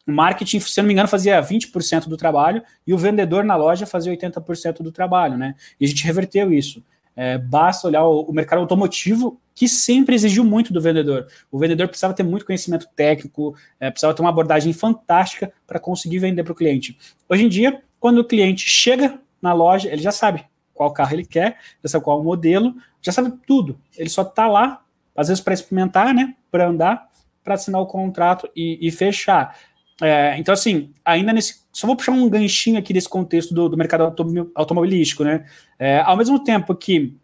o 0.07 0.13
marketing, 0.13 0.61
se 0.61 0.77
não 0.79 0.87
me 0.87 0.93
engano, 0.93 1.09
fazia 1.09 1.41
20% 1.41 2.09
do 2.09 2.17
trabalho 2.17 2.63
e 2.87 2.93
o 2.93 2.99
vendedor 2.99 3.45
na 3.45 3.57
loja 3.57 3.87
fazia 3.87 4.13
80% 4.13 4.83
do 4.83 4.93
trabalho, 4.93 5.37
né? 5.37 5.55
E 5.81 5.85
a 5.85 5.89
gente 5.89 6.05
reverteu 6.05 6.53
isso. 6.53 6.85
É, 7.17 7.39
basta 7.39 7.87
olhar 7.87 8.05
o, 8.05 8.23
o, 8.23 8.33
mercado 8.33 8.59
automotivo, 8.59 9.41
que 9.55 9.69
sempre 9.69 10.15
exigiu 10.15 10.45
muito 10.45 10.73
do 10.73 10.81
vendedor. 10.81 11.27
O 11.51 11.59
vendedor 11.59 11.87
precisava 11.89 12.13
ter 12.13 12.25
muito 12.25 12.45
conhecimento 12.45 12.89
técnico, 12.95 13.55
é, 13.79 13.89
precisava 13.89 14.15
ter 14.15 14.21
uma 14.21 14.31
abordagem 14.31 14.73
fantástica 14.73 15.53
para 15.67 15.79
conseguir 15.79 16.19
vender 16.19 16.43
para 16.43 16.53
o 16.53 16.57
cliente. 16.57 16.99
Hoje 17.29 17.45
em 17.45 17.49
dia, 17.49 17.81
quando 18.01 18.19
o 18.19 18.25
cliente 18.25 18.69
chega 18.69 19.19
na 19.41 19.53
loja, 19.53 19.89
ele 19.91 20.03
já 20.03 20.11
sabe 20.11 20.45
qual 20.75 20.93
carro 20.93 21.15
ele 21.15 21.25
quer, 21.25 21.59
já 21.83 21.89
sabe 21.89 22.05
qual 22.05 22.23
modelo, 22.23 22.75
já 23.01 23.13
sabe 23.13 23.33
tudo. 23.47 23.81
Ele 23.97 24.11
só 24.11 24.23
está 24.23 24.47
lá, 24.47 24.83
às 25.17 25.29
vezes 25.29 25.43
para 25.43 25.55
experimentar, 25.55 26.13
né, 26.13 26.35
para 26.51 26.69
andar, 26.69 27.09
para 27.43 27.55
assinar 27.55 27.81
o 27.81 27.87
contrato 27.87 28.49
e, 28.55 28.79
e 28.87 28.91
fechar. 28.91 29.57
É, 30.03 30.37
então, 30.39 30.53
assim, 30.53 30.93
ainda 31.05 31.33
nesse. 31.33 31.63
Só 31.73 31.87
vou 31.87 31.97
puxar 31.97 32.13
um 32.13 32.29
ganchinho 32.29 32.79
aqui 32.79 32.93
desse 32.93 33.09
contexto 33.09 33.53
do, 33.53 33.69
do 33.69 33.77
mercado 33.77 34.15
automobilístico, 34.55 35.25
né? 35.25 35.45
É, 35.79 36.01
ao 36.01 36.17
mesmo 36.17 36.43
tempo 36.43 36.75
que, 36.75 37.17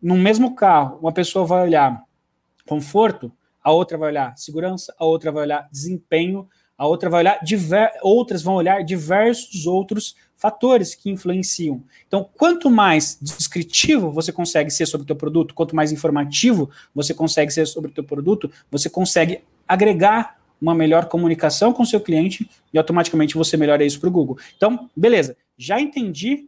no 0.00 0.16
mesmo 0.16 0.54
carro, 0.54 0.98
uma 1.00 1.12
pessoa 1.12 1.46
vai 1.46 1.62
olhar 1.62 2.02
conforto, 2.66 3.32
a 3.62 3.72
outra 3.72 3.96
vai 3.96 4.10
olhar 4.10 4.36
segurança, 4.36 4.94
a 4.98 5.04
outra 5.04 5.32
vai 5.32 5.44
olhar 5.44 5.68
desempenho, 5.70 6.46
a 6.76 6.86
outra 6.86 7.08
vai 7.08 7.20
olhar 7.20 7.38
diver, 7.42 7.92
outras 8.02 8.42
vão 8.42 8.54
olhar 8.54 8.82
diversos 8.82 9.66
outros 9.66 10.14
fatores 10.44 10.94
que 10.94 11.08
influenciam. 11.08 11.82
Então, 12.06 12.28
quanto 12.36 12.68
mais 12.68 13.16
descritivo 13.18 14.10
você 14.10 14.30
consegue 14.30 14.70
ser 14.70 14.84
sobre 14.84 15.04
o 15.04 15.06
teu 15.06 15.16
produto, 15.16 15.54
quanto 15.54 15.74
mais 15.74 15.90
informativo 15.90 16.68
você 16.94 17.14
consegue 17.14 17.50
ser 17.50 17.66
sobre 17.66 17.90
o 17.90 17.94
teu 17.94 18.04
produto, 18.04 18.50
você 18.70 18.90
consegue 18.90 19.40
agregar 19.66 20.38
uma 20.60 20.74
melhor 20.74 21.06
comunicação 21.06 21.72
com 21.72 21.82
o 21.82 21.86
seu 21.86 21.98
cliente 21.98 22.46
e 22.74 22.76
automaticamente 22.76 23.36
você 23.36 23.56
melhora 23.56 23.86
isso 23.86 23.98
para 23.98 24.10
o 24.10 24.12
Google. 24.12 24.36
Então, 24.54 24.90
beleza, 24.94 25.34
já 25.56 25.80
entendi 25.80 26.46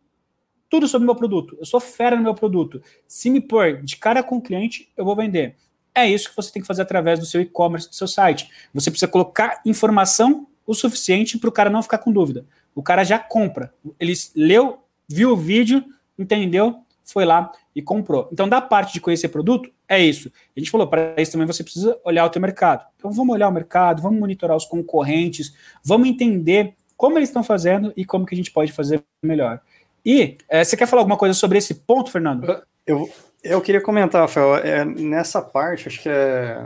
tudo 0.69 0.87
sobre 0.87 1.05
o 1.05 1.07
meu 1.07 1.17
produto. 1.17 1.57
Eu 1.59 1.65
sou 1.65 1.81
fera 1.81 2.17
no 2.17 2.23
meu 2.23 2.35
produto. 2.35 2.83
Se 3.09 3.31
me 3.31 3.41
pôr 3.41 3.83
de 3.83 3.97
cara 3.97 4.23
com 4.23 4.37
o 4.37 4.43
cliente, 4.43 4.91
eu 4.95 5.07
vou 5.07 5.17
vender. 5.17 5.57
É 5.95 6.07
isso 6.07 6.29
que 6.29 6.37
você 6.37 6.53
tem 6.53 6.61
que 6.61 6.69
fazer 6.69 6.83
através 6.83 7.19
do 7.19 7.25
seu 7.25 7.41
e-commerce, 7.41 7.89
do 7.89 7.95
seu 7.95 8.07
site. 8.07 8.51
Você 8.75 8.91
precisa 8.91 9.11
colocar 9.11 9.63
informação 9.65 10.47
o 10.67 10.75
suficiente 10.75 11.39
para 11.39 11.49
o 11.49 11.53
cara 11.53 11.71
não 11.71 11.83
ficar 11.83 11.97
com 11.97 12.13
dúvida. 12.13 12.45
O 12.77 12.83
cara 12.83 13.03
já 13.03 13.19
compra. 13.19 13.73
Ele 13.99 14.13
leu, 14.37 14.85
viu 15.09 15.31
o 15.31 15.37
vídeo, 15.37 15.83
entendeu, 16.19 16.77
foi 17.03 17.25
lá 17.25 17.51
e 17.75 17.81
comprou. 17.81 18.29
Então, 18.31 18.47
da 18.47 18.61
parte 18.61 18.93
de 18.93 19.01
conhecer 19.01 19.29
produto, 19.29 19.71
é 19.89 19.99
isso. 19.99 20.31
A 20.55 20.61
gente 20.61 20.71
falou, 20.71 20.87
para 20.87 21.15
isso 21.17 21.33
também 21.33 21.47
você 21.47 21.65
precisa 21.65 21.99
olhar 22.05 22.27
o 22.27 22.31
teu 22.31 22.43
mercado. 22.43 22.85
Então, 22.99 23.11
vamos 23.11 23.35
olhar 23.35 23.49
o 23.49 23.53
mercado, 23.53 24.03
vamos 24.03 24.21
monitorar 24.21 24.55
os 24.55 24.67
concorrentes, 24.67 25.55
vamos 25.83 26.07
entender 26.07 26.75
como 26.99 27.19
eles 27.19 27.31
estão 27.31 27.43
fazendo 27.43 27.95
e 27.97 28.05
como 28.05 28.27
que 28.27 28.35
a 28.35 28.37
gente 28.37 28.51
pode 28.51 28.73
fazer 28.73 29.03
melhor. 29.23 29.61
E 30.05 30.37
é, 30.47 30.63
você 30.63 30.77
quer 30.77 30.87
falar 30.87 31.01
alguma 31.01 31.17
coisa 31.17 31.35
sobre 31.35 31.57
esse 31.57 31.75
ponto, 31.75 32.11
Fernando? 32.11 32.63
Eu, 32.87 33.11
eu 33.43 33.61
queria 33.63 33.81
comentar, 33.81 34.21
Rafael, 34.21 34.57
é, 34.57 34.85
nessa 34.85 35.41
parte, 35.41 35.89
acho 35.89 36.03
que 36.03 36.09
é, 36.09 36.63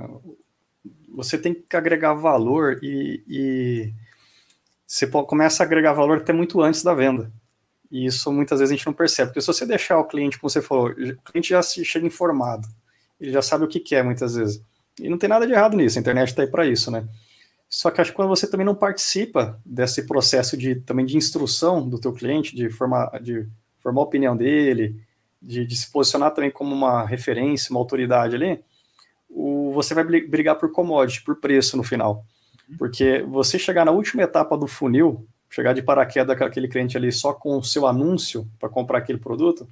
você 1.09 1.39
tem 1.39 1.55
que 1.55 1.77
agregar 1.77 2.15
valor 2.15 2.79
e, 2.83 3.23
e 3.29 3.93
você 4.91 5.07
começa 5.07 5.63
a 5.63 5.67
agregar 5.67 5.93
valor 5.93 6.19
até 6.19 6.33
muito 6.33 6.61
antes 6.61 6.83
da 6.83 6.93
venda. 6.93 7.31
E 7.93 8.07
isso 8.07 8.33
muitas 8.33 8.59
vezes 8.59 8.73
a 8.73 8.77
gente 8.77 8.87
não 8.87 8.93
percebe, 8.93 9.29
porque 9.29 9.41
se 9.41 9.47
você 9.47 9.65
deixar 9.65 10.01
o 10.01 10.05
cliente, 10.05 10.37
como 10.37 10.51
você 10.51 10.61
falou, 10.61 10.89
o 10.89 11.23
cliente 11.23 11.51
já 11.51 11.63
se 11.63 11.85
chega 11.85 12.05
informado, 12.05 12.67
ele 13.21 13.31
já 13.31 13.41
sabe 13.41 13.65
o 13.65 13.69
que 13.69 13.79
quer 13.79 14.03
muitas 14.03 14.35
vezes. 14.35 14.61
E 14.99 15.09
não 15.09 15.17
tem 15.17 15.29
nada 15.29 15.47
de 15.47 15.53
errado 15.53 15.77
nisso, 15.77 15.97
a 15.97 16.01
internet 16.01 16.31
está 16.31 16.43
aí 16.43 16.49
para 16.49 16.67
isso, 16.67 16.91
né? 16.91 17.07
Só 17.69 17.89
que 17.89 18.01
acho 18.01 18.11
que 18.11 18.17
quando 18.17 18.31
você 18.31 18.51
também 18.51 18.67
não 18.67 18.75
participa 18.75 19.61
desse 19.65 20.09
processo 20.09 20.57
de 20.57 20.75
também 20.75 21.07
de 21.07 21.17
instrução 21.17 21.89
do 21.89 22.01
teu 22.01 22.13
cliente, 22.13 22.57
de 22.57 22.69
formar, 22.69 23.21
de 23.23 23.47
formar 23.79 24.01
a 24.01 24.05
opinião 24.05 24.37
dele, 24.37 25.01
de, 25.41 25.65
de, 25.65 25.77
se 25.77 25.89
posicionar 25.93 26.35
também 26.35 26.51
como 26.51 26.75
uma 26.75 27.07
referência, 27.07 27.71
uma 27.71 27.79
autoridade 27.79 28.35
ali, 28.35 28.61
o, 29.29 29.71
você 29.73 29.95
vai 29.95 30.03
brigar 30.03 30.57
por 30.57 30.73
commodity, 30.73 31.23
por 31.23 31.37
preço 31.37 31.77
no 31.77 31.85
final. 31.85 32.25
Porque 32.79 33.25
você 33.29 33.59
chegar 33.59 33.85
na 33.85 33.91
última 33.91 34.23
etapa 34.23 34.57
do 34.57 34.67
funil, 34.67 35.27
chegar 35.49 35.73
de 35.73 35.83
paraquedas 35.83 36.37
com 36.39 36.45
aquele 36.45 36.69
cliente 36.69 36.97
ali 36.97 37.11
só 37.11 37.33
com 37.33 37.59
o 37.59 37.65
seu 37.65 37.87
anúncio 37.87 38.49
para 38.59 38.69
comprar 38.69 38.99
aquele 38.99 39.19
produto, 39.19 39.69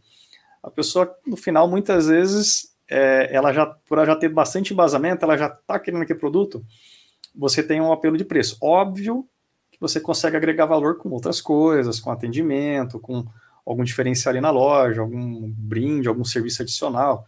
a 0.62 0.70
pessoa, 0.70 1.16
no 1.26 1.36
final, 1.36 1.68
muitas 1.68 2.08
vezes, 2.08 2.74
é, 2.88 3.28
ela 3.32 3.52
já, 3.52 3.66
por 3.66 3.98
ela 3.98 4.06
já 4.06 4.16
ter 4.16 4.28
bastante 4.28 4.72
embasamento, 4.72 5.24
ela 5.24 5.36
já 5.36 5.46
está 5.46 5.78
querendo 5.78 6.02
aquele 6.02 6.18
produto, 6.18 6.64
você 7.34 7.62
tem 7.62 7.80
um 7.80 7.92
apelo 7.92 8.16
de 8.16 8.24
preço. 8.24 8.58
Óbvio 8.60 9.26
que 9.70 9.80
você 9.80 10.00
consegue 10.00 10.36
agregar 10.36 10.66
valor 10.66 10.98
com 10.98 11.08
outras 11.10 11.40
coisas, 11.40 12.00
com 12.00 12.10
atendimento, 12.10 12.98
com 12.98 13.24
algum 13.64 13.84
diferencial 13.84 14.32
ali 14.32 14.40
na 14.40 14.50
loja, 14.50 15.00
algum 15.00 15.48
brinde, 15.50 16.08
algum 16.08 16.24
serviço 16.24 16.62
adicional, 16.62 17.24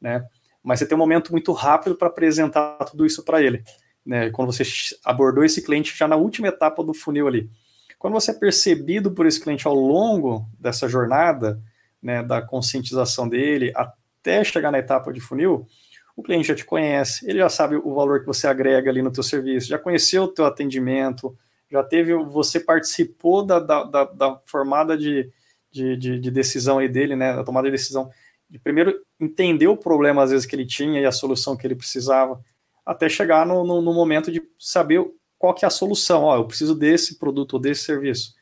né? 0.00 0.26
Mas 0.62 0.78
você 0.78 0.86
tem 0.86 0.96
um 0.96 0.98
momento 0.98 1.30
muito 1.30 1.52
rápido 1.52 1.94
para 1.94 2.08
apresentar 2.08 2.76
tudo 2.84 3.06
isso 3.06 3.22
para 3.22 3.42
ele, 3.42 3.62
né? 4.04 4.30
Quando 4.30 4.52
você 4.52 4.62
abordou 5.04 5.44
esse 5.44 5.62
cliente 5.62 5.96
já 5.96 6.06
na 6.06 6.16
última 6.16 6.48
etapa 6.48 6.82
do 6.82 6.92
funil 6.92 7.26
ali. 7.26 7.50
Quando 7.98 8.14
você 8.14 8.32
é 8.32 8.34
percebido 8.34 9.12
por 9.12 9.26
esse 9.26 9.40
cliente 9.40 9.66
ao 9.66 9.74
longo 9.74 10.46
dessa 10.60 10.86
jornada, 10.86 11.58
né, 12.02 12.22
da 12.22 12.42
conscientização 12.42 13.26
dele 13.26 13.72
até 13.74 14.44
chegar 14.44 14.70
na 14.70 14.78
etapa 14.78 15.10
de 15.10 15.20
funil, 15.20 15.66
o 16.14 16.22
cliente 16.22 16.48
já 16.48 16.54
te 16.54 16.66
conhece, 16.66 17.28
ele 17.28 17.38
já 17.38 17.48
sabe 17.48 17.76
o 17.76 17.94
valor 17.94 18.20
que 18.20 18.26
você 18.26 18.46
agrega 18.46 18.90
ali 18.90 19.00
no 19.00 19.10
teu 19.10 19.22
serviço, 19.22 19.68
já 19.68 19.78
conheceu 19.78 20.24
o 20.24 20.28
teu 20.28 20.44
atendimento, 20.44 21.34
já 21.70 21.82
teve, 21.82 22.14
você 22.14 22.60
participou 22.60 23.44
da, 23.44 23.58
da, 23.58 23.84
da, 23.84 24.04
da 24.04 24.40
formada 24.44 24.96
de, 24.98 25.30
de, 25.72 25.96
de, 25.96 26.20
de 26.20 26.30
decisão 26.30 26.78
aí 26.78 26.88
dele, 26.88 27.16
né, 27.16 27.30
a 27.30 27.42
tomada 27.42 27.68
de 27.68 27.72
decisão, 27.72 28.10
de 28.48 28.58
primeiro 28.58 28.94
entender 29.18 29.66
o 29.66 29.76
problema 29.76 30.22
às 30.22 30.30
vezes 30.30 30.46
que 30.46 30.54
ele 30.54 30.66
tinha 30.66 31.00
e 31.00 31.06
a 31.06 31.10
solução 31.10 31.56
que 31.56 31.66
ele 31.66 31.74
precisava, 31.74 32.38
até 32.84 33.08
chegar 33.08 33.46
no, 33.46 33.64
no, 33.64 33.80
no 33.80 33.94
momento 33.94 34.30
de 34.30 34.42
saber 34.58 35.04
qual 35.38 35.54
que 35.54 35.64
é 35.64 35.68
a 35.68 35.70
solução, 35.70 36.22
ó, 36.22 36.36
eu 36.36 36.46
preciso 36.46 36.74
desse 36.74 37.18
produto 37.18 37.54
ou 37.54 37.60
desse 37.60 37.82
serviço. 37.82 38.34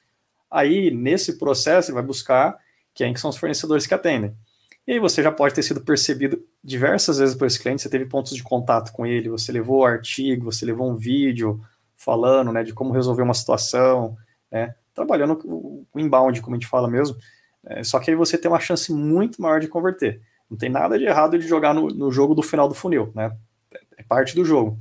Aí, 0.51 0.91
nesse 0.91 1.39
processo, 1.39 1.91
ele 1.91 1.95
vai 1.95 2.03
buscar 2.03 2.59
quem 2.95 3.13
que 3.13 3.21
são 3.21 3.31
os 3.31 3.37
fornecedores 3.37 3.87
que 3.87 3.95
atendem. 3.95 4.37
E 4.87 4.93
aí 4.93 4.99
você 4.99 5.23
já 5.23 5.31
pode 5.31 5.55
ter 5.55 5.63
sido 5.63 5.81
percebido 5.81 6.45
diversas 6.63 7.19
vezes 7.19 7.35
por 7.35 7.47
esse 7.47 7.59
cliente, 7.59 7.83
você 7.83 7.89
teve 7.89 8.07
pontos 8.07 8.35
de 8.35 8.43
contato 8.43 8.93
com 8.93 9.07
ele, 9.07 9.29
você 9.29 9.53
levou 9.53 9.81
o 9.81 9.85
artigo, 9.85 10.45
você 10.45 10.67
levou 10.67 10.91
um 10.91 10.97
vídeo 10.97 11.61
falando, 11.97 12.53
né, 12.53 12.65
de 12.65 12.73
como 12.73 12.93
resolver 12.93 13.23
uma 13.23 13.35
situação, 13.35 14.17
né, 14.51 14.75
trabalhando 14.93 15.39
o 15.45 15.99
inbound, 15.99 16.41
como 16.43 16.57
a 16.57 16.59
gente 16.59 16.69
fala 16.69 16.89
mesmo, 16.89 17.17
é, 17.65 17.85
só 17.85 18.01
que 18.01 18.11
aí 18.11 18.17
você 18.17 18.37
tem 18.37 18.51
uma 18.51 18.61
chance 18.61 18.93
muito 18.93 19.41
maior 19.41 19.61
de 19.61 19.69
converter. 19.69 20.21
Não 20.51 20.59
tem 20.59 20.69
nada 20.69 20.99
de 20.99 21.05
errado 21.05 21.39
de 21.39 21.47
jogar 21.47 21.73
no, 21.73 21.89
no 21.89 22.11
jogo 22.11 22.35
do 22.35 22.43
final 22.43 22.69
do 22.69 22.75
funil, 22.75 23.13
né? 23.15 23.35
Parte 24.13 24.35
do 24.35 24.45
jogo. 24.45 24.79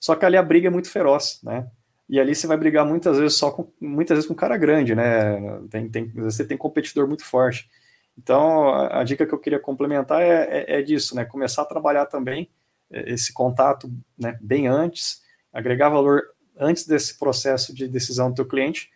Só 0.00 0.16
que 0.16 0.24
ali 0.24 0.36
a 0.36 0.42
briga 0.42 0.66
é 0.66 0.70
muito 0.70 0.90
feroz, 0.90 1.38
né? 1.44 1.70
E 2.08 2.18
ali 2.18 2.34
você 2.34 2.48
vai 2.48 2.56
brigar 2.56 2.84
muitas 2.84 3.16
vezes 3.16 3.34
só 3.38 3.52
com 3.52 3.70
muitas 3.80 4.16
vezes 4.16 4.26
com 4.26 4.34
um 4.34 4.36
cara 4.36 4.56
grande, 4.56 4.96
né? 4.96 5.60
Tem, 5.70 5.88
tem, 5.88 6.08
você 6.08 6.44
tem 6.44 6.56
competidor 6.56 7.06
muito 7.06 7.24
forte. 7.24 7.70
Então, 8.18 8.68
a, 8.68 8.98
a 9.00 9.04
dica 9.04 9.24
que 9.24 9.32
eu 9.32 9.38
queria 9.38 9.60
complementar 9.60 10.22
é, 10.22 10.64
é, 10.66 10.78
é, 10.80 10.82
disso, 10.82 11.14
né? 11.14 11.24
Começar 11.24 11.62
a 11.62 11.66
trabalhar 11.66 12.06
também 12.06 12.50
é, 12.90 13.12
esse 13.12 13.32
contato 13.32 13.88
né, 14.18 14.36
bem 14.42 14.66
antes, 14.66 15.22
agregar 15.52 15.88
valor 15.88 16.20
antes 16.58 16.84
desse 16.84 17.16
processo 17.16 17.72
de 17.72 17.86
decisão 17.86 18.28
do 18.28 18.34
teu 18.34 18.46
cliente, 18.46 18.90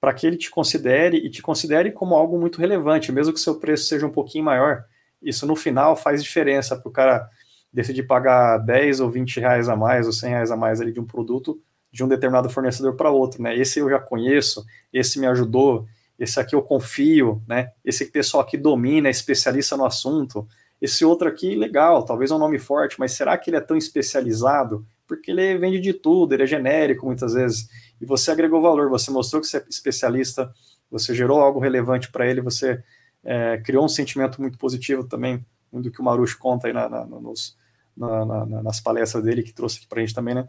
para 0.00 0.14
que 0.14 0.24
ele 0.24 0.36
te 0.36 0.50
considere 0.50 1.16
e 1.16 1.28
te 1.28 1.42
considere 1.42 1.90
como 1.90 2.14
algo 2.14 2.38
muito 2.38 2.60
relevante, 2.60 3.10
mesmo 3.10 3.34
que 3.34 3.40
seu 3.40 3.58
preço 3.58 3.86
seja 3.86 4.06
um 4.06 4.12
pouquinho 4.12 4.44
maior. 4.44 4.84
Isso 5.20 5.48
no 5.48 5.56
final 5.56 5.96
faz 5.96 6.22
diferença 6.22 6.76
para 6.76 6.88
o 6.88 6.92
cara 6.92 7.28
decidir 7.76 8.04
pagar 8.04 8.56
10 8.56 9.00
ou 9.00 9.10
20 9.10 9.38
reais 9.38 9.68
a 9.68 9.76
mais 9.76 10.06
ou 10.06 10.12
100 10.12 10.30
reais 10.30 10.50
a 10.50 10.56
mais 10.56 10.80
ali 10.80 10.90
de 10.92 10.98
um 10.98 11.04
produto 11.04 11.60
de 11.92 12.02
um 12.02 12.08
determinado 12.08 12.48
fornecedor 12.48 12.96
para 12.96 13.10
outro, 13.10 13.42
né? 13.42 13.56
Esse 13.56 13.78
eu 13.80 13.88
já 13.88 13.98
conheço, 13.98 14.64
esse 14.92 15.18
me 15.18 15.26
ajudou, 15.26 15.86
esse 16.18 16.40
aqui 16.40 16.54
eu 16.54 16.62
confio, 16.62 17.42
né? 17.46 17.70
Esse 17.84 18.06
pessoal 18.06 18.42
aqui 18.42 18.56
domina, 18.56 19.08
é 19.08 19.10
especialista 19.10 19.76
no 19.76 19.84
assunto. 19.84 20.48
Esse 20.80 21.04
outro 21.04 21.28
aqui, 21.28 21.54
legal, 21.54 22.02
talvez 22.02 22.30
é 22.30 22.34
um 22.34 22.38
nome 22.38 22.58
forte, 22.58 22.98
mas 22.98 23.12
será 23.12 23.36
que 23.36 23.50
ele 23.50 23.58
é 23.58 23.60
tão 23.60 23.76
especializado? 23.76 24.86
Porque 25.06 25.30
ele 25.30 25.56
vende 25.58 25.80
de 25.80 25.92
tudo, 25.92 26.34
ele 26.34 26.42
é 26.42 26.46
genérico 26.46 27.06
muitas 27.06 27.34
vezes 27.34 27.68
e 28.00 28.06
você 28.06 28.30
agregou 28.30 28.60
valor, 28.60 28.88
você 28.88 29.10
mostrou 29.10 29.40
que 29.40 29.48
você 29.48 29.58
é 29.58 29.64
especialista, 29.68 30.50
você 30.90 31.14
gerou 31.14 31.40
algo 31.40 31.60
relevante 31.60 32.10
para 32.10 32.26
ele, 32.26 32.40
você 32.40 32.82
é, 33.22 33.58
criou 33.58 33.84
um 33.84 33.88
sentimento 33.88 34.40
muito 34.40 34.58
positivo 34.58 35.04
também, 35.04 35.44
do 35.72 35.90
que 35.90 36.00
o 36.00 36.04
Marucho 36.04 36.38
conta 36.38 36.66
aí 36.66 36.72
na, 36.72 36.88
na, 36.88 37.04
nos, 37.04 37.56
na, 37.96 38.46
nas 38.62 38.80
palestras 38.80 39.24
dele, 39.24 39.42
que 39.42 39.52
trouxe 39.52 39.78
aqui 39.78 39.86
para 39.86 40.00
a 40.00 40.04
gente 40.04 40.14
também, 40.14 40.34
né? 40.34 40.48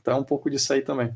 Então 0.00 0.14
é 0.14 0.16
um 0.16 0.24
pouco 0.24 0.48
disso 0.50 0.72
aí 0.72 0.82
também. 0.82 1.12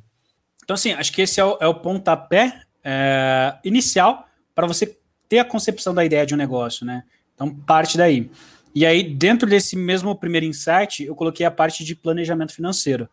Então, 0.62 0.74
assim, 0.74 0.92
acho 0.92 1.12
que 1.12 1.22
esse 1.22 1.40
é 1.40 1.44
o, 1.44 1.58
é 1.60 1.66
o 1.66 1.74
pontapé 1.74 2.62
é, 2.82 3.56
inicial 3.64 4.26
para 4.54 4.66
você 4.66 4.98
ter 5.28 5.38
a 5.38 5.44
concepção 5.44 5.94
da 5.94 6.04
ideia 6.04 6.26
de 6.26 6.34
um 6.34 6.38
negócio, 6.38 6.86
né? 6.86 7.04
Então, 7.34 7.54
parte 7.54 7.96
daí. 7.96 8.30
E 8.74 8.84
aí, 8.84 9.02
dentro 9.02 9.48
desse 9.48 9.76
mesmo 9.76 10.14
primeiro 10.16 10.46
insight, 10.46 11.04
eu 11.04 11.14
coloquei 11.14 11.46
a 11.46 11.50
parte 11.50 11.84
de 11.84 11.94
planejamento 11.94 12.52
financeiro. 12.52 13.08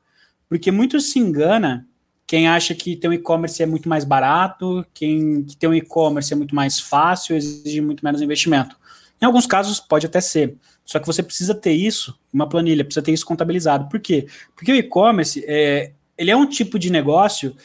Porque 0.50 0.72
muito 0.72 1.00
se 1.00 1.20
engana 1.20 1.88
quem 2.26 2.48
acha 2.48 2.74
que 2.74 2.96
ter 2.96 3.10
um 3.10 3.14
e-commerce 3.14 3.62
é 3.62 3.66
muito 3.66 3.90
mais 3.90 4.06
barato, 4.06 4.86
quem 4.94 5.44
que 5.44 5.58
ter 5.58 5.68
um 5.68 5.74
e-commerce 5.74 6.32
é 6.32 6.36
muito 6.36 6.56
mais 6.56 6.80
fácil, 6.80 7.36
exige 7.36 7.82
muito 7.82 8.06
menos 8.06 8.22
investimento. 8.22 8.78
Em 9.22 9.26
alguns 9.26 9.46
casos 9.46 9.80
pode 9.80 10.06
até 10.06 10.20
ser. 10.20 10.58
Só 10.84 11.00
que 11.00 11.06
você 11.06 11.22
precisa 11.22 11.54
ter 11.54 11.74
isso, 11.74 12.18
uma 12.34 12.50
planilha, 12.50 12.84
precisa 12.84 13.04
ter 13.04 13.12
isso 13.12 13.26
contabilizado. 13.26 13.88
Por 13.88 14.00
quê? 14.00 14.28
Porque 14.56 14.72
o 14.72 14.76
e-commerce 14.76 15.44
é, 15.48 15.92
ele 16.18 16.32
é 16.32 16.36
um 16.36 16.48
tipo 16.48 16.80
de 16.80 16.92
negócio 16.92 17.56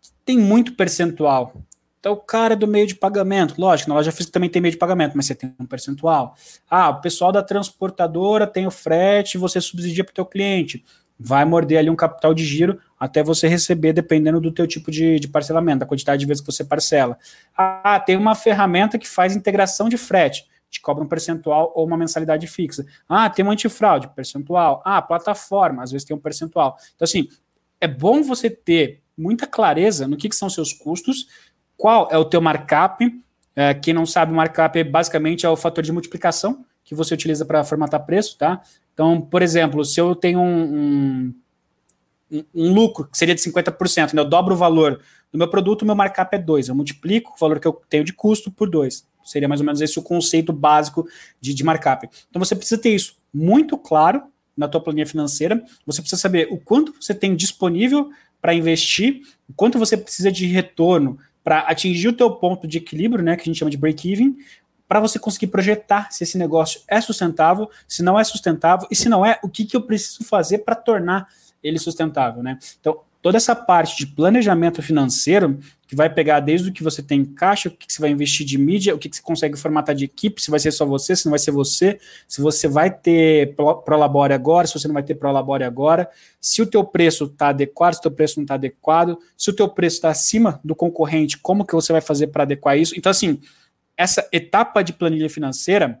que 0.00 0.10
tem 0.24 0.38
muito 0.38 0.74
percentual. 0.74 1.54
Então, 1.98 2.12
o 2.12 2.16
cara 2.16 2.54
é 2.54 2.56
do 2.56 2.66
meio 2.66 2.86
de 2.86 2.94
pagamento, 2.94 3.54
lógico, 3.58 3.90
na 3.90 3.96
loja 3.96 4.10
física 4.10 4.32
também 4.32 4.48
tem 4.48 4.62
meio 4.62 4.72
de 4.72 4.78
pagamento, 4.78 5.14
mas 5.14 5.26
você 5.26 5.34
tem 5.34 5.54
um 5.60 5.66
percentual. 5.66 6.34
Ah, 6.70 6.88
o 6.88 7.00
pessoal 7.02 7.30
da 7.30 7.42
transportadora 7.42 8.46
tem 8.46 8.66
o 8.66 8.70
frete, 8.70 9.36
você 9.36 9.60
subsidia 9.60 10.02
para 10.02 10.12
o 10.12 10.14
teu 10.14 10.24
cliente 10.24 10.82
vai 11.22 11.44
morder 11.44 11.78
ali 11.78 11.90
um 11.90 11.96
capital 11.96 12.32
de 12.32 12.42
giro 12.42 12.80
até 12.98 13.22
você 13.22 13.46
receber, 13.46 13.92
dependendo 13.92 14.40
do 14.40 14.50
teu 14.50 14.66
tipo 14.66 14.90
de, 14.90 15.20
de 15.20 15.28
parcelamento, 15.28 15.80
da 15.80 15.86
quantidade 15.86 16.20
de 16.20 16.26
vezes 16.26 16.40
que 16.40 16.50
você 16.50 16.64
parcela. 16.64 17.18
Ah, 17.54 18.00
tem 18.00 18.16
uma 18.16 18.34
ferramenta 18.34 18.98
que 18.98 19.06
faz 19.06 19.36
integração 19.36 19.88
de 19.88 19.98
frete, 19.98 20.46
te 20.70 20.80
cobra 20.80 21.02
um 21.02 21.08
percentual 21.08 21.72
ou 21.74 21.84
uma 21.84 21.96
mensalidade 21.96 22.46
fixa. 22.46 22.86
Ah, 23.08 23.28
tem 23.28 23.44
um 23.44 23.50
antifraude, 23.50 24.08
percentual. 24.14 24.80
Ah, 24.84 25.02
plataforma, 25.02 25.82
às 25.82 25.90
vezes 25.90 26.06
tem 26.06 26.16
um 26.16 26.20
percentual. 26.20 26.76
Então, 26.94 27.04
assim, 27.04 27.28
é 27.80 27.88
bom 27.88 28.22
você 28.22 28.48
ter 28.48 29.02
muita 29.18 29.46
clareza 29.46 30.06
no 30.06 30.16
que, 30.16 30.28
que 30.28 30.36
são 30.36 30.48
seus 30.48 30.72
custos, 30.72 31.26
qual 31.76 32.08
é 32.10 32.16
o 32.16 32.24
teu 32.24 32.40
markup. 32.40 33.04
É, 33.56 33.74
quem 33.74 33.92
não 33.92 34.06
sabe, 34.06 34.32
o 34.32 34.36
markup 34.36 34.82
basicamente 34.84 35.44
é 35.44 35.48
o 35.48 35.56
fator 35.56 35.82
de 35.82 35.92
multiplicação 35.92 36.64
que 36.84 36.94
você 36.94 37.14
utiliza 37.14 37.44
para 37.44 37.64
formatar 37.64 38.04
preço, 38.06 38.38
tá? 38.38 38.62
Então, 38.94 39.20
por 39.20 39.42
exemplo, 39.42 39.84
se 39.84 40.00
eu 40.00 40.14
tenho 40.14 40.40
um, 40.40 41.34
um, 42.30 42.44
um 42.54 42.72
lucro 42.72 43.06
que 43.06 43.18
seria 43.18 43.34
de 43.34 43.40
50%, 43.40 44.12
né, 44.12 44.20
eu 44.20 44.24
dobro 44.24 44.54
o 44.54 44.56
valor 44.56 45.00
do 45.32 45.38
meu 45.38 45.48
produto, 45.48 45.84
meu 45.84 45.94
markup 45.94 46.34
é 46.34 46.38
2. 46.38 46.68
Eu 46.68 46.74
multiplico 46.74 47.32
o 47.34 47.38
valor 47.38 47.60
que 47.60 47.66
eu 47.66 47.80
tenho 47.88 48.04
de 48.04 48.12
custo 48.12 48.50
por 48.50 48.68
2. 48.68 49.06
Seria 49.24 49.48
mais 49.48 49.60
ou 49.60 49.66
menos 49.66 49.80
esse 49.80 49.98
o 49.98 50.02
conceito 50.02 50.52
básico 50.52 51.06
de, 51.40 51.54
de 51.54 51.64
markup. 51.64 52.08
Então, 52.28 52.42
você 52.42 52.54
precisa 52.54 52.80
ter 52.80 52.94
isso 52.94 53.16
muito 53.32 53.76
claro 53.78 54.22
na 54.56 54.68
tua 54.68 54.80
planilha 54.80 55.06
financeira. 55.06 55.62
Você 55.86 56.00
precisa 56.02 56.20
saber 56.20 56.48
o 56.50 56.58
quanto 56.58 56.94
você 57.00 57.14
tem 57.14 57.34
disponível 57.34 58.10
para 58.40 58.54
investir, 58.54 59.22
o 59.48 59.52
quanto 59.52 59.78
você 59.78 59.96
precisa 59.96 60.30
de 60.32 60.46
retorno 60.46 61.18
para 61.42 61.60
atingir 61.60 62.08
o 62.08 62.12
teu 62.12 62.30
ponto 62.30 62.66
de 62.66 62.78
equilíbrio, 62.78 63.24
né, 63.24 63.36
que 63.36 63.42
a 63.42 63.44
gente 63.44 63.58
chama 63.58 63.70
de 63.70 63.76
break-even, 63.76 64.36
para 64.86 65.00
você 65.00 65.18
conseguir 65.18 65.46
projetar 65.46 66.10
se 66.10 66.24
esse 66.24 66.36
negócio 66.36 66.80
é 66.88 67.00
sustentável, 67.00 67.70
se 67.86 68.02
não 68.02 68.18
é 68.18 68.24
sustentável, 68.24 68.88
e 68.90 68.96
se 68.96 69.08
não 69.08 69.24
é, 69.24 69.38
o 69.42 69.48
que, 69.48 69.64
que 69.64 69.76
eu 69.76 69.82
preciso 69.82 70.24
fazer 70.24 70.58
para 70.58 70.74
tornar 70.74 71.28
ele 71.62 71.78
sustentável, 71.78 72.42
né? 72.42 72.58
Então, 72.80 73.00
toda 73.22 73.36
essa 73.36 73.54
parte 73.54 73.96
de 73.96 74.06
planejamento 74.06 74.82
financeiro, 74.82 75.60
que 75.90 75.96
vai 75.96 76.08
pegar 76.08 76.38
desde 76.38 76.70
o 76.70 76.72
que 76.72 76.84
você 76.84 77.02
tem 77.02 77.22
em 77.22 77.24
caixa, 77.24 77.68
o 77.68 77.72
que, 77.72 77.84
que 77.84 77.92
você 77.92 78.00
vai 78.00 78.10
investir 78.10 78.46
de 78.46 78.56
mídia, 78.56 78.94
o 78.94 78.98
que, 78.98 79.08
que 79.08 79.16
você 79.16 79.22
consegue 79.22 79.58
formatar 79.58 79.92
de 79.92 80.04
equipe, 80.04 80.40
se 80.40 80.48
vai 80.48 80.60
ser 80.60 80.70
só 80.70 80.86
você, 80.86 81.16
se 81.16 81.26
não 81.26 81.30
vai 81.30 81.38
ser 81.40 81.50
você, 81.50 81.98
se 82.28 82.40
você 82.40 82.68
vai 82.68 82.92
ter 82.92 83.56
Prolabore 83.56 84.32
agora, 84.32 84.68
se 84.68 84.78
você 84.78 84.86
não 84.86 84.94
vai 84.94 85.02
ter 85.02 85.16
Prolabore 85.16 85.64
agora, 85.64 86.08
se 86.40 86.62
o 86.62 86.66
teu 86.66 86.84
preço 86.84 87.24
está 87.24 87.48
adequado, 87.48 87.94
se 87.94 87.98
o 87.98 88.02
teu 88.02 88.12
preço 88.12 88.38
não 88.38 88.44
está 88.44 88.54
adequado, 88.54 89.18
se 89.36 89.50
o 89.50 89.52
teu 89.52 89.68
preço 89.68 89.96
está 89.96 90.10
acima 90.10 90.60
do 90.62 90.76
concorrente, 90.76 91.36
como 91.38 91.64
que 91.64 91.74
você 91.74 91.90
vai 91.90 92.00
fazer 92.00 92.28
para 92.28 92.44
adequar 92.44 92.78
isso? 92.78 92.96
Então, 92.96 93.10
assim, 93.10 93.40
essa 93.96 94.28
etapa 94.30 94.84
de 94.84 94.92
planilha 94.92 95.28
financeira, 95.28 96.00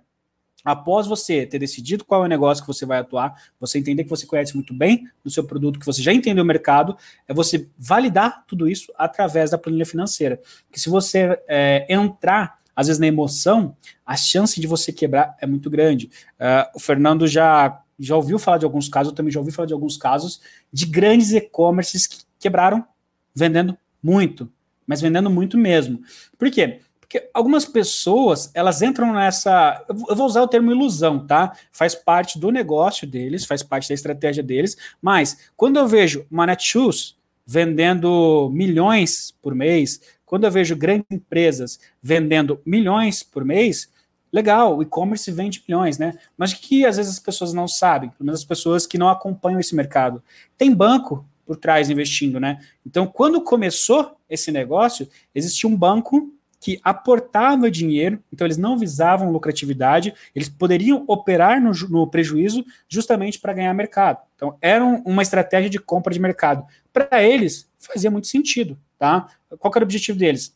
após 0.64 1.06
você 1.06 1.46
ter 1.46 1.58
decidido 1.58 2.04
qual 2.04 2.22
é 2.22 2.26
o 2.26 2.28
negócio 2.28 2.62
que 2.62 2.68
você 2.68 2.84
vai 2.84 2.98
atuar, 2.98 3.34
você 3.58 3.78
entender 3.78 4.04
que 4.04 4.10
você 4.10 4.26
conhece 4.26 4.54
muito 4.54 4.74
bem 4.74 5.08
do 5.24 5.30
seu 5.30 5.44
produto, 5.44 5.78
que 5.78 5.86
você 5.86 6.02
já 6.02 6.12
entendeu 6.12 6.44
o 6.44 6.46
mercado, 6.46 6.96
é 7.26 7.34
você 7.34 7.68
validar 7.78 8.44
tudo 8.46 8.68
isso 8.68 8.92
através 8.96 9.50
da 9.50 9.58
planilha 9.58 9.86
financeira. 9.86 10.40
Que 10.70 10.78
se 10.78 10.88
você 10.88 11.38
é, 11.48 11.86
entrar, 11.88 12.58
às 12.74 12.86
vezes, 12.86 13.00
na 13.00 13.06
emoção, 13.06 13.76
a 14.04 14.16
chance 14.16 14.60
de 14.60 14.66
você 14.66 14.92
quebrar 14.92 15.36
é 15.40 15.46
muito 15.46 15.68
grande. 15.68 16.10
Uh, 16.38 16.76
o 16.76 16.80
Fernando 16.80 17.26
já, 17.26 17.82
já 17.98 18.16
ouviu 18.16 18.38
falar 18.38 18.58
de 18.58 18.64
alguns 18.64 18.88
casos, 18.88 19.12
eu 19.12 19.16
também 19.16 19.32
já 19.32 19.40
ouvi 19.40 19.52
falar 19.52 19.66
de 19.66 19.74
alguns 19.74 19.96
casos 19.96 20.40
de 20.72 20.86
grandes 20.86 21.32
e-commerces 21.32 22.06
que 22.06 22.18
quebraram 22.38 22.84
vendendo 23.34 23.76
muito, 24.02 24.50
mas 24.86 25.00
vendendo 25.00 25.30
muito 25.30 25.56
mesmo. 25.58 26.02
Por 26.38 26.50
quê? 26.50 26.80
Porque 27.10 27.28
algumas 27.34 27.64
pessoas, 27.64 28.52
elas 28.54 28.82
entram 28.82 29.12
nessa. 29.12 29.84
Eu 30.08 30.14
vou 30.14 30.26
usar 30.26 30.42
o 30.42 30.46
termo 30.46 30.70
ilusão, 30.70 31.26
tá? 31.26 31.52
Faz 31.72 31.92
parte 31.92 32.38
do 32.38 32.52
negócio 32.52 33.04
deles, 33.04 33.44
faz 33.44 33.64
parte 33.64 33.88
da 33.88 33.94
estratégia 33.96 34.44
deles, 34.44 34.76
mas 35.02 35.50
quando 35.56 35.76
eu 35.76 35.88
vejo 35.88 36.24
uma 36.30 36.46
Netshoes 36.46 37.16
vendendo 37.44 38.48
milhões 38.52 39.34
por 39.42 39.56
mês, 39.56 40.00
quando 40.24 40.44
eu 40.44 40.52
vejo 40.52 40.76
grandes 40.76 41.08
empresas 41.10 41.80
vendendo 42.00 42.60
milhões 42.64 43.24
por 43.24 43.44
mês, 43.44 43.90
legal, 44.32 44.78
o 44.78 44.82
e-commerce 44.82 45.32
vende 45.32 45.64
milhões, 45.66 45.98
né? 45.98 46.16
Mas 46.38 46.54
que 46.54 46.86
às 46.86 46.96
vezes 46.96 47.14
as 47.14 47.18
pessoas 47.18 47.52
não 47.52 47.66
sabem, 47.66 48.10
pelo 48.10 48.26
menos 48.26 48.42
as 48.42 48.46
pessoas 48.46 48.86
que 48.86 48.96
não 48.96 49.08
acompanham 49.08 49.58
esse 49.58 49.74
mercado. 49.74 50.22
Tem 50.56 50.72
banco 50.72 51.26
por 51.44 51.56
trás 51.56 51.90
investindo, 51.90 52.38
né? 52.38 52.60
Então, 52.86 53.04
quando 53.04 53.42
começou 53.42 54.16
esse 54.28 54.52
negócio, 54.52 55.08
existia 55.34 55.68
um 55.68 55.76
banco 55.76 56.32
que 56.60 56.78
aportava 56.84 57.70
dinheiro, 57.70 58.22
então 58.30 58.46
eles 58.46 58.58
não 58.58 58.76
visavam 58.76 59.32
lucratividade, 59.32 60.12
eles 60.34 60.48
poderiam 60.48 61.04
operar 61.08 61.60
no, 61.60 61.72
no 61.88 62.06
prejuízo 62.06 62.64
justamente 62.86 63.40
para 63.40 63.54
ganhar 63.54 63.72
mercado. 63.72 64.18
Então, 64.36 64.56
era 64.60 64.84
uma 64.84 65.22
estratégia 65.22 65.70
de 65.70 65.78
compra 65.78 66.12
de 66.12 66.20
mercado. 66.20 66.64
Para 66.92 67.22
eles, 67.22 67.68
fazia 67.78 68.10
muito 68.10 68.26
sentido. 68.26 68.78
Tá? 68.98 69.26
Qual 69.58 69.72
era 69.74 69.82
o 69.82 69.86
objetivo 69.86 70.18
deles? 70.18 70.54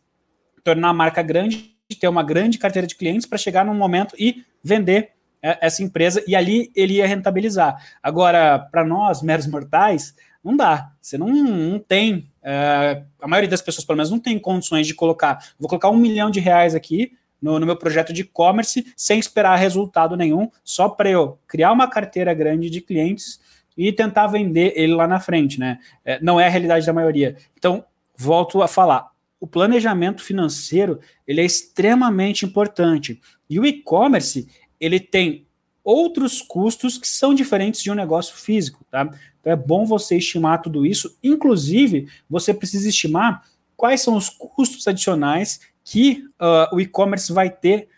Tornar 0.62 0.90
a 0.90 0.94
marca 0.94 1.22
grande, 1.22 1.74
ter 1.98 2.08
uma 2.08 2.22
grande 2.22 2.58
carteira 2.58 2.86
de 2.86 2.94
clientes 2.94 3.26
para 3.26 3.38
chegar 3.38 3.64
num 3.64 3.74
momento 3.74 4.14
e 4.18 4.44
vender 4.62 5.12
é, 5.42 5.58
essa 5.60 5.82
empresa, 5.82 6.22
e 6.26 6.34
ali 6.34 6.70
ele 6.74 6.94
ia 6.94 7.06
rentabilizar. 7.06 7.76
Agora, 8.02 8.58
para 8.58 8.84
nós, 8.84 9.22
meros 9.22 9.46
mortais, 9.46 10.14
não 10.42 10.56
dá. 10.56 10.92
Você 11.00 11.16
não, 11.16 11.28
não 11.28 11.78
tem. 11.78 12.30
É, 12.44 13.02
a 13.20 13.26
maioria 13.26 13.48
das 13.48 13.62
pessoas, 13.62 13.86
pelo 13.86 13.96
menos, 13.96 14.10
não 14.10 14.20
tem 14.20 14.38
condições 14.38 14.86
de 14.86 14.94
colocar. 14.94 15.38
Vou 15.58 15.68
colocar 15.68 15.88
um 15.88 15.96
milhão 15.96 16.30
de 16.30 16.40
reais 16.40 16.74
aqui 16.74 17.12
no, 17.40 17.58
no 17.58 17.66
meu 17.66 17.76
projeto 17.76 18.12
de 18.12 18.20
e-commerce 18.20 18.92
sem 18.96 19.18
esperar 19.18 19.56
resultado 19.56 20.16
nenhum, 20.16 20.50
só 20.62 20.88
para 20.88 21.10
eu 21.10 21.38
criar 21.46 21.72
uma 21.72 21.88
carteira 21.88 22.34
grande 22.34 22.68
de 22.68 22.80
clientes 22.80 23.40
e 23.76 23.92
tentar 23.92 24.26
vender 24.26 24.72
ele 24.76 24.94
lá 24.94 25.06
na 25.06 25.18
frente, 25.18 25.58
né? 25.58 25.78
É, 26.04 26.20
não 26.22 26.38
é 26.38 26.46
a 26.46 26.50
realidade 26.50 26.86
da 26.86 26.92
maioria. 26.92 27.36
Então, 27.56 27.84
volto 28.16 28.62
a 28.62 28.68
falar. 28.68 29.10
O 29.40 29.46
planejamento 29.46 30.22
financeiro 30.22 31.00
ele 31.26 31.40
é 31.40 31.44
extremamente 31.44 32.44
importante. 32.44 33.20
E 33.48 33.58
o 33.58 33.66
e-commerce 33.66 34.48
ele 34.80 35.00
tem 35.00 35.43
outros 35.84 36.40
custos 36.40 36.96
que 36.96 37.06
são 37.06 37.34
diferentes 37.34 37.82
de 37.82 37.90
um 37.90 37.94
negócio 37.94 38.34
físico, 38.34 38.84
tá? 38.90 39.08
Então 39.40 39.52
é 39.52 39.56
bom 39.56 39.84
você 39.84 40.16
estimar 40.16 40.62
tudo 40.62 40.86
isso. 40.86 41.16
Inclusive, 41.22 42.08
você 42.28 42.54
precisa 42.54 42.88
estimar 42.88 43.44
quais 43.76 44.00
são 44.00 44.16
os 44.16 44.30
custos 44.30 44.88
adicionais 44.88 45.60
que 45.84 46.24
uh, 46.40 46.74
o 46.74 46.80
e-commerce 46.80 47.30
vai 47.30 47.50
ter 47.50 47.88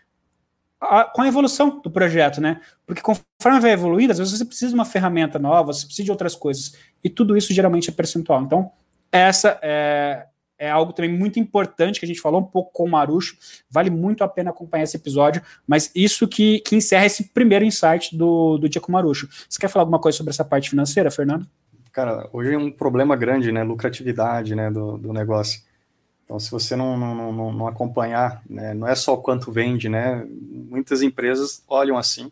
a, 0.79 1.05
com 1.05 1.21
a 1.21 1.27
evolução 1.27 1.79
do 1.79 1.89
projeto, 1.89 2.41
né? 2.41 2.59
Porque 2.85 3.01
conforme 3.01 3.59
vai 3.59 3.71
evoluindo, 3.71 4.11
às 4.11 4.19
vezes 4.19 4.37
você 4.37 4.45
precisa 4.45 4.69
de 4.69 4.75
uma 4.75 4.85
ferramenta 4.85 5.39
nova, 5.39 5.71
você 5.73 5.85
precisa 5.85 6.05
de 6.05 6.11
outras 6.11 6.35
coisas. 6.35 6.75
E 7.03 7.09
tudo 7.09 7.37
isso 7.37 7.53
geralmente 7.53 7.89
é 7.89 7.93
percentual. 7.93 8.41
Então, 8.43 8.71
essa 9.11 9.57
é, 9.61 10.27
é 10.57 10.69
algo 10.69 10.93
também 10.93 11.11
muito 11.11 11.39
importante 11.39 11.99
que 11.99 12.05
a 12.05 12.07
gente 12.07 12.19
falou 12.19 12.41
um 12.41 12.45
pouco 12.45 12.71
com 12.71 12.83
o 12.83 12.89
Marucho. 12.89 13.37
Vale 13.69 13.89
muito 13.89 14.23
a 14.23 14.27
pena 14.27 14.49
acompanhar 14.49 14.83
esse 14.83 14.97
episódio, 14.97 15.41
mas 15.67 15.91
isso 15.93 16.27
que, 16.27 16.59
que 16.61 16.75
encerra 16.75 17.05
esse 17.05 17.25
primeiro 17.25 17.63
insight 17.63 18.15
do, 18.15 18.57
do 18.57 18.67
dia 18.67 18.81
com 18.81 18.89
o 18.89 18.93
Marucho. 18.93 19.27
Você 19.47 19.59
quer 19.59 19.67
falar 19.67 19.83
alguma 19.83 19.99
coisa 19.99 20.17
sobre 20.17 20.31
essa 20.31 20.43
parte 20.43 20.69
financeira, 20.69 21.11
Fernando? 21.11 21.47
Cara, 21.91 22.29
hoje 22.31 22.53
é 22.53 22.57
um 22.57 22.71
problema 22.71 23.15
grande, 23.15 23.51
né? 23.51 23.63
Lucratividade 23.63 24.55
né, 24.55 24.69
do, 24.69 24.97
do 24.97 25.13
negócio. 25.13 25.61
Então, 26.25 26.39
se 26.39 26.51
você 26.51 26.75
não, 26.75 26.97
não, 26.97 27.31
não, 27.31 27.53
não 27.53 27.67
acompanhar, 27.67 28.41
né, 28.49 28.73
não 28.73 28.85
é 28.85 28.93
só 28.95 29.13
o 29.13 29.21
quanto 29.21 29.51
vende, 29.51 29.87
né? 29.87 30.27
Muitas 30.29 31.01
empresas 31.01 31.63
olham 31.67 31.97
assim. 31.97 32.31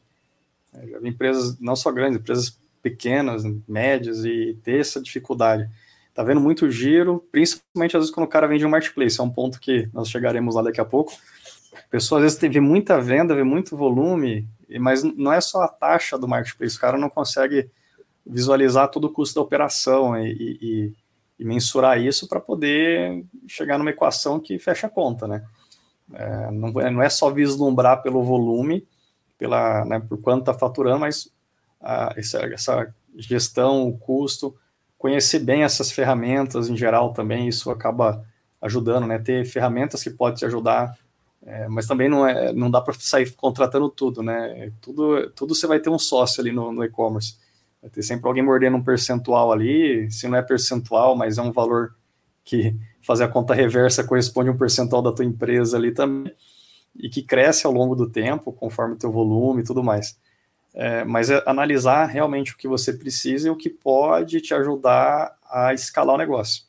Vi 1.02 1.08
empresas, 1.08 1.58
não 1.60 1.76
só 1.76 1.92
grandes, 1.92 2.20
empresas 2.20 2.60
pequenas, 2.84 3.44
médias, 3.68 4.26
e 4.26 4.60
ter 4.64 4.82
essa 4.82 5.02
dificuldade 5.02 5.70
tá 6.16 6.24
vendo 6.24 6.40
muito 6.40 6.72
giro, 6.72 7.28
principalmente 7.30 7.98
às 7.98 8.04
vezes 8.04 8.16
quando 8.16 8.26
o 8.26 8.30
cara 8.30 8.48
vende 8.48 8.66
um 8.66 8.70
marketplace, 8.70 9.20
é 9.20 9.24
um 9.24 9.30
ponto 9.30 9.60
que 9.60 9.90
nós 9.94 10.10
chegaremos 10.10 10.56
lá 10.56 10.62
daqui 10.62 10.80
a 10.80 10.86
pouco. 10.86 11.12
A 11.74 11.90
pessoa 11.90 12.20
às 12.20 12.24
vezes 12.24 12.54
vê 12.54 12.62
muita 12.62 13.02
venda, 13.02 13.36
vê 13.36 13.44
muito 13.44 13.76
volume, 13.76 14.48
mas 14.80 15.04
não 15.04 15.34
é 15.34 15.42
só 15.42 15.62
a 15.62 15.68
taxa 15.68 16.18
do 16.18 16.28
marketplace, 16.28 16.78
o 16.78 16.80
cara 16.80 16.98
não 16.98 17.10
consegue 17.10 17.70
visualizar 18.26 18.90
todo 18.90 19.06
o 19.06 19.12
custo 19.12 19.36
da 19.36 19.42
operação 19.42 20.18
e, 20.18 20.32
e, 20.62 20.94
e 21.38 21.46
mensurar 21.46 22.00
isso 22.02 22.30
para 22.30 22.40
poder 22.40 23.26
chegar 23.46 23.78
numa 23.78 23.90
equação 23.90 24.40
que 24.40 24.58
fecha 24.58 24.88
a 24.88 24.90
conta, 24.90 25.28
né? 25.28 25.44
É, 26.14 26.52
não, 26.52 26.82
é, 26.82 26.90
não, 26.90 27.02
é 27.02 27.10
só 27.10 27.30
vislumbrar 27.30 28.02
pelo 28.02 28.24
volume, 28.24 28.88
pela, 29.38 29.84
né, 29.84 30.00
por 30.00 30.22
quanto 30.22 30.42
está 30.42 30.54
faturando, 30.54 31.00
mas 31.00 31.30
a, 31.82 32.14
essa, 32.16 32.40
essa 32.46 32.96
gestão, 33.18 33.88
o 33.88 33.98
custo, 33.98 34.56
conhecer 35.06 35.38
bem 35.38 35.62
essas 35.62 35.92
ferramentas 35.92 36.68
em 36.68 36.76
geral 36.76 37.14
também, 37.14 37.48
isso 37.48 37.70
acaba 37.70 38.26
ajudando, 38.60 39.06
né? 39.06 39.20
Ter 39.20 39.46
ferramentas 39.46 40.02
que 40.02 40.10
podem 40.10 40.36
te 40.36 40.46
ajudar, 40.48 40.98
é, 41.46 41.68
mas 41.68 41.86
também 41.86 42.10
não, 42.10 42.28
é, 42.28 42.52
não 42.52 42.72
dá 42.72 42.82
para 42.82 42.96
sair 42.96 43.30
contratando 43.36 43.88
tudo, 43.88 44.24
né? 44.24 44.72
Tudo, 44.82 45.30
tudo 45.36 45.54
você 45.54 45.68
vai 45.68 45.80
ter 45.80 45.92
um 45.92 46.00
sócio 46.00 46.42
ali 46.42 46.52
no, 46.52 46.72
no 46.72 46.84
e-commerce. 46.84 47.38
Vai 47.80 47.92
ter 47.92 48.02
sempre 48.02 48.28
alguém 48.28 48.42
mordendo 48.42 48.78
um 48.78 48.84
percentual 48.84 49.52
ali, 49.52 50.10
se 50.10 50.28
não 50.28 50.40
é 50.40 50.42
percentual, 50.42 51.16
mas 51.16 51.38
é 51.38 51.42
um 51.44 51.52
valor 51.52 51.94
que 52.44 52.76
fazer 53.04 53.26
a 53.26 53.28
conta 53.28 53.54
reversa 53.54 54.04
corresponde 54.04 54.50
a 54.50 54.54
um 54.54 54.58
percentual 54.58 55.04
da 55.04 55.12
tua 55.12 55.24
empresa 55.24 55.78
ali 55.78 55.92
também, 55.92 56.34
e 56.96 57.10
que 57.10 57.22
cresce 57.22 57.68
ao 57.68 57.72
longo 57.72 57.96
do 57.96 58.10
tempo, 58.10 58.52
conforme 58.52 58.96
o 58.96 58.98
teu 58.98 59.12
volume 59.12 59.62
e 59.62 59.66
tudo 59.66 59.84
mais. 59.84 60.18
É, 60.76 61.06
mas 61.06 61.30
é 61.30 61.42
analisar 61.46 62.06
realmente 62.06 62.54
o 62.54 62.58
que 62.58 62.68
você 62.68 62.92
precisa 62.92 63.48
e 63.48 63.52
o 63.52 63.56
que 63.56 63.70
pode 63.70 64.42
te 64.42 64.54
ajudar 64.54 65.34
a 65.50 65.74
escalar 65.74 66.16
o 66.16 66.18
negócio, 66.18 66.64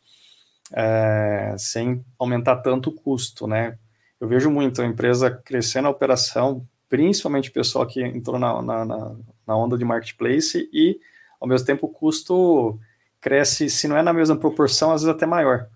é, 0.72 1.56
sem 1.58 2.04
aumentar 2.16 2.56
tanto 2.56 2.90
o 2.90 2.92
custo, 2.92 3.48
né? 3.48 3.76
Eu 4.20 4.28
vejo 4.28 4.48
muito 4.48 4.80
a 4.80 4.86
empresa 4.86 5.30
crescendo 5.30 5.88
a 5.88 5.90
operação, 5.90 6.64
principalmente 6.88 7.50
o 7.50 7.52
pessoal 7.52 7.84
que 7.84 8.00
entrou 8.00 8.38
na, 8.38 8.62
na, 8.62 9.16
na 9.46 9.56
onda 9.56 9.76
de 9.76 9.84
marketplace 9.84 10.70
e, 10.72 10.98
ao 11.40 11.48
mesmo 11.48 11.66
tempo, 11.66 11.86
o 11.86 11.90
custo 11.90 12.78
cresce, 13.20 13.68
se 13.68 13.88
não 13.88 13.96
é 13.96 14.02
na 14.02 14.12
mesma 14.12 14.36
proporção, 14.36 14.92
às 14.92 15.02
vezes 15.02 15.14
até 15.14 15.26
maior. 15.26 15.66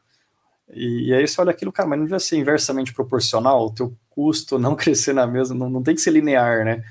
E, 0.72 1.08
e 1.08 1.14
aí 1.14 1.26
você 1.26 1.40
olha 1.40 1.50
aquilo, 1.50 1.72
cara, 1.72 1.88
mas 1.88 1.98
não 1.98 2.06
devia 2.06 2.20
ser 2.20 2.36
inversamente 2.36 2.94
proporcional, 2.94 3.66
o 3.66 3.74
teu 3.74 3.92
custo 4.08 4.56
não 4.56 4.76
crescer 4.76 5.12
na 5.12 5.26
mesma, 5.26 5.56
não, 5.56 5.68
não 5.68 5.82
tem 5.82 5.96
que 5.96 6.00
ser 6.00 6.12
linear, 6.12 6.64
né? 6.64 6.84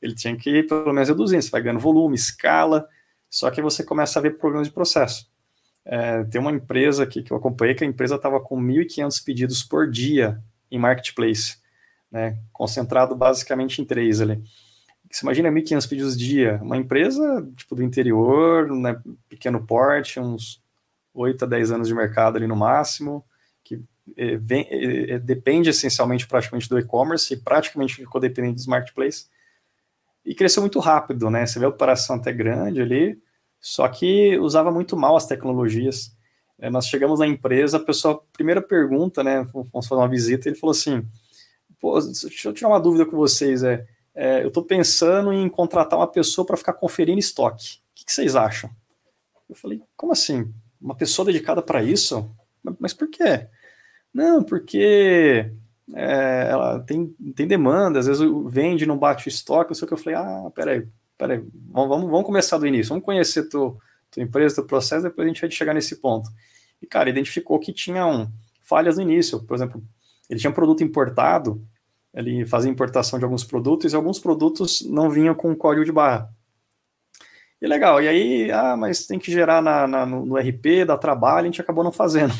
Ele 0.00 0.14
tinha 0.14 0.36
que 0.36 0.62
pelo 0.62 0.92
menos 0.92 1.08
reduzindo, 1.08 1.42
você 1.42 1.50
vai 1.50 1.62
ganhando 1.62 1.80
volume, 1.80 2.14
escala, 2.14 2.88
só 3.28 3.50
que 3.50 3.62
você 3.62 3.84
começa 3.84 4.18
a 4.18 4.22
ver 4.22 4.38
problemas 4.38 4.68
de 4.68 4.74
processo. 4.74 5.30
É, 5.84 6.24
tem 6.24 6.40
uma 6.40 6.50
empresa 6.50 7.04
aqui 7.04 7.22
que 7.22 7.32
eu 7.32 7.36
acompanhei 7.36 7.74
que 7.74 7.84
a 7.84 7.86
empresa 7.86 8.16
estava 8.16 8.40
com 8.40 8.60
1.500 8.60 9.24
pedidos 9.24 9.62
por 9.62 9.88
dia 9.88 10.42
em 10.70 10.78
marketplace, 10.78 11.58
né, 12.10 12.38
concentrado 12.52 13.14
basicamente 13.14 13.80
em 13.80 13.84
três 13.84 14.20
ali. 14.20 14.42
Você 15.10 15.24
imagina 15.24 15.50
1.500 15.50 15.88
pedidos 15.88 16.16
dia, 16.16 16.58
uma 16.62 16.76
empresa 16.76 17.48
tipo 17.56 17.76
do 17.76 17.82
interior, 17.82 18.68
né, 18.68 19.00
pequeno 19.28 19.64
porte, 19.64 20.18
uns 20.18 20.60
8 21.14 21.44
a 21.44 21.48
10 21.48 21.70
anos 21.70 21.88
de 21.88 21.94
mercado 21.94 22.36
ali 22.36 22.46
no 22.46 22.56
máximo, 22.56 23.24
que 23.62 23.80
é, 24.16 24.36
vem, 24.36 24.66
é, 24.68 25.12
é, 25.12 25.18
depende 25.18 25.70
essencialmente 25.70 26.26
praticamente 26.26 26.68
do 26.68 26.78
e-commerce 26.78 27.32
e 27.32 27.36
praticamente 27.36 27.94
ficou 27.94 28.20
dependente 28.20 28.56
dos 28.56 28.66
marketplaces. 28.66 29.30
E 30.26 30.34
cresceu 30.34 30.60
muito 30.60 30.80
rápido, 30.80 31.30
né? 31.30 31.46
Você 31.46 31.60
vê 31.60 31.66
a 31.66 31.68
operação 31.68 32.16
até 32.16 32.32
grande 32.32 32.82
ali, 32.82 33.16
só 33.60 33.86
que 33.86 34.36
usava 34.38 34.72
muito 34.72 34.96
mal 34.96 35.16
as 35.16 35.24
tecnologias. 35.24 36.16
É, 36.58 36.68
nós 36.68 36.88
chegamos 36.88 37.20
na 37.20 37.28
empresa, 37.28 37.76
a 37.76 37.80
pessoa, 37.80 38.20
primeira 38.32 38.60
pergunta, 38.60 39.22
né? 39.22 39.46
Vamos 39.52 39.86
fazer 39.86 40.00
uma 40.00 40.08
visita, 40.08 40.48
ele 40.48 40.56
falou 40.56 40.72
assim: 40.72 41.06
Pô, 41.80 42.00
deixa 42.00 42.48
eu 42.48 42.52
tirar 42.52 42.70
uma 42.70 42.80
dúvida 42.80 43.06
com 43.06 43.16
vocês. 43.16 43.62
É, 43.62 43.86
é 44.14 44.42
eu 44.42 44.48
estou 44.48 44.64
pensando 44.64 45.32
em 45.32 45.48
contratar 45.48 45.96
uma 45.96 46.10
pessoa 46.10 46.44
para 46.44 46.56
ficar 46.56 46.72
conferindo 46.72 47.20
estoque. 47.20 47.76
O 47.76 47.94
que, 47.94 48.04
que, 48.06 48.12
vocês 48.12 48.34
acham? 48.34 48.68
Eu 49.48 49.54
falei: 49.54 49.80
Como 49.96 50.12
assim? 50.12 50.52
Uma 50.80 50.96
pessoa 50.96 51.26
dedicada 51.26 51.62
para 51.62 51.84
isso? 51.84 52.28
Mas 52.80 52.92
por 52.92 53.08
quê? 53.08 53.46
Não, 54.12 54.42
porque 54.42 55.52
é, 55.94 56.48
ela 56.50 56.80
tem, 56.80 57.14
tem 57.34 57.46
demanda, 57.46 57.98
às 57.98 58.06
vezes 58.06 58.22
vende, 58.46 58.86
não 58.86 58.98
bate 58.98 59.26
o 59.26 59.30
estoque, 59.30 59.70
não 59.70 59.74
sei 59.74 59.84
o 59.84 59.88
que. 59.88 59.94
Eu 59.94 59.98
falei: 59.98 60.18
Ah, 60.18 60.50
peraí, 60.54 60.86
peraí, 61.16 61.44
vamos, 61.70 62.10
vamos 62.10 62.26
começar 62.26 62.58
do 62.58 62.66
início, 62.66 62.88
vamos 62.88 63.04
conhecer 63.04 63.48
tu, 63.48 63.78
tua 64.10 64.22
empresa, 64.22 64.56
teu 64.56 64.64
processo, 64.64 65.04
depois 65.04 65.26
a 65.26 65.28
gente 65.28 65.40
vai 65.40 65.50
chegar 65.50 65.74
nesse 65.74 65.96
ponto. 65.96 66.28
E, 66.80 66.86
cara, 66.86 67.08
identificou 67.08 67.58
que 67.58 67.72
tinham 67.72 68.30
falhas 68.62 68.96
no 68.96 69.02
início. 69.02 69.42
Por 69.42 69.54
exemplo, 69.54 69.82
ele 70.28 70.40
tinha 70.40 70.50
um 70.50 70.54
produto 70.54 70.82
importado, 70.82 71.64
ele 72.12 72.44
fazia 72.44 72.70
importação 72.70 73.18
de 73.18 73.24
alguns 73.24 73.44
produtos 73.44 73.92
e 73.92 73.96
alguns 73.96 74.18
produtos 74.18 74.82
não 74.88 75.10
vinham 75.10 75.34
com 75.34 75.54
código 75.54 75.84
de 75.84 75.92
barra. 75.92 76.30
E 77.60 77.66
legal, 77.66 78.02
e 78.02 78.08
aí, 78.08 78.52
ah, 78.52 78.76
mas 78.76 79.06
tem 79.06 79.18
que 79.18 79.32
gerar 79.32 79.62
na, 79.62 79.86
na, 79.86 80.04
no 80.04 80.36
RP, 80.36 80.84
dá 80.86 80.98
trabalho, 80.98 81.44
a 81.44 81.50
gente 81.50 81.60
acabou 81.60 81.82
não 81.82 81.92
fazendo. 81.92 82.34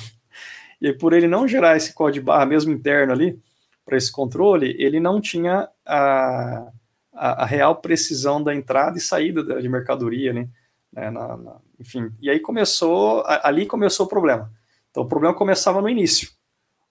E 0.81 0.93
por 0.93 1.13
ele 1.13 1.27
não 1.27 1.49
gerar 1.49 1.77
esse 1.77 1.93
código 1.95 2.27
barra, 2.27 2.47
mesmo 2.47 2.73
interno 2.73 3.13
ali, 3.13 3.41
para 3.85 3.97
esse 3.97 4.11
controle, 4.11 4.75
ele 4.79 4.99
não 4.99 5.21
tinha 5.21 5.69
a, 5.87 6.69
a, 7.13 7.43
a, 7.43 7.47
real 7.47 7.77
precisão 7.77 8.43
da 8.43 8.55
entrada 8.55 8.99
e 8.99 9.01
saída 9.01 9.63
de 9.63 9.69
mercadoria, 9.69 10.33
né? 10.33 10.49
né 10.93 11.09
na, 11.09 11.37
na, 11.37 11.57
enfim, 11.79 12.11
e 12.21 12.29
aí 12.29 12.41
começou, 12.41 13.23
ali 13.27 13.65
começou 13.65 14.07
o 14.07 14.09
problema. 14.09 14.51
Então 14.91 15.05
o 15.05 15.09
problema 15.09 15.35
começava 15.35 15.81
no 15.81 15.89
início, 15.89 16.31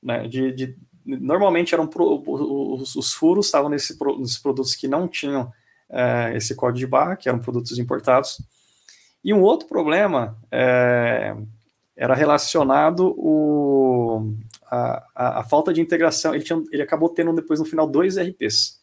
né? 0.01 0.27
De, 0.27 0.51
de 0.53 0.77
normalmente 1.05 1.73
eram 1.73 1.85
pro, 1.85 2.23
os, 2.25 2.95
os, 2.95 3.13
furos 3.13 3.47
estavam 3.47 3.69
nesse, 3.69 3.97
nesses 4.17 4.37
produtos 4.39 4.75
que 4.75 4.87
não 4.87 5.07
tinham 5.07 5.51
é, 5.89 6.33
esse 6.35 6.55
código 6.55 6.79
de 6.79 6.87
barra, 6.87 7.15
que 7.15 7.27
eram 7.27 7.39
produtos 7.39 7.77
importados. 7.77 8.41
E 9.23 9.33
um 9.33 9.41
outro 9.41 9.67
problema 9.67 10.37
é, 10.51 11.35
era 11.95 12.13
relacionado 12.13 13.15
o, 13.17 14.33
a, 14.69 15.05
a, 15.15 15.39
a, 15.39 15.43
falta 15.43 15.73
de 15.73 15.79
integração. 15.79 16.35
Ele, 16.35 16.43
tinha, 16.43 16.61
ele 16.71 16.81
acabou 16.81 17.09
tendo 17.09 17.33
depois 17.33 17.59
no 17.59 17.65
final 17.65 17.87
dois 17.87 18.17
RPs. 18.17 18.81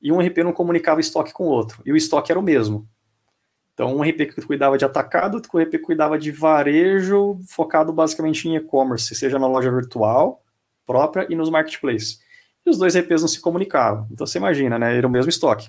E 0.00 0.10
um 0.10 0.20
RP 0.20 0.38
não 0.38 0.52
comunicava 0.52 1.00
estoque 1.00 1.32
com 1.32 1.44
o 1.44 1.50
outro. 1.50 1.82
E 1.84 1.92
o 1.92 1.96
estoque 1.96 2.32
era 2.32 2.38
o 2.38 2.42
mesmo. 2.42 2.88
Então, 3.74 3.94
um 3.94 4.02
RP 4.02 4.32
que 4.32 4.42
cuidava 4.42 4.78
de 4.78 4.84
atacado, 4.84 5.34
outro 5.34 5.58
RP 5.58 5.70
que 5.72 5.78
cuidava 5.78 6.18
de 6.18 6.30
varejo, 6.30 7.40
focado 7.48 7.92
basicamente 7.92 8.48
em 8.48 8.56
e-commerce, 8.56 9.14
seja 9.14 9.38
na 9.38 9.48
loja 9.48 9.70
virtual 9.70 10.42
própria 10.86 11.26
e 11.28 11.34
nos 11.34 11.50
marketplaces. 11.50 12.20
E 12.64 12.70
os 12.70 12.78
dois 12.78 12.96
RPs 12.96 13.22
não 13.22 13.28
se 13.28 13.40
comunicavam. 13.40 14.06
Então, 14.10 14.26
você 14.26 14.38
imagina, 14.38 14.78
né? 14.78 14.96
Era 14.96 15.06
o 15.06 15.10
mesmo 15.10 15.28
estoque. 15.28 15.68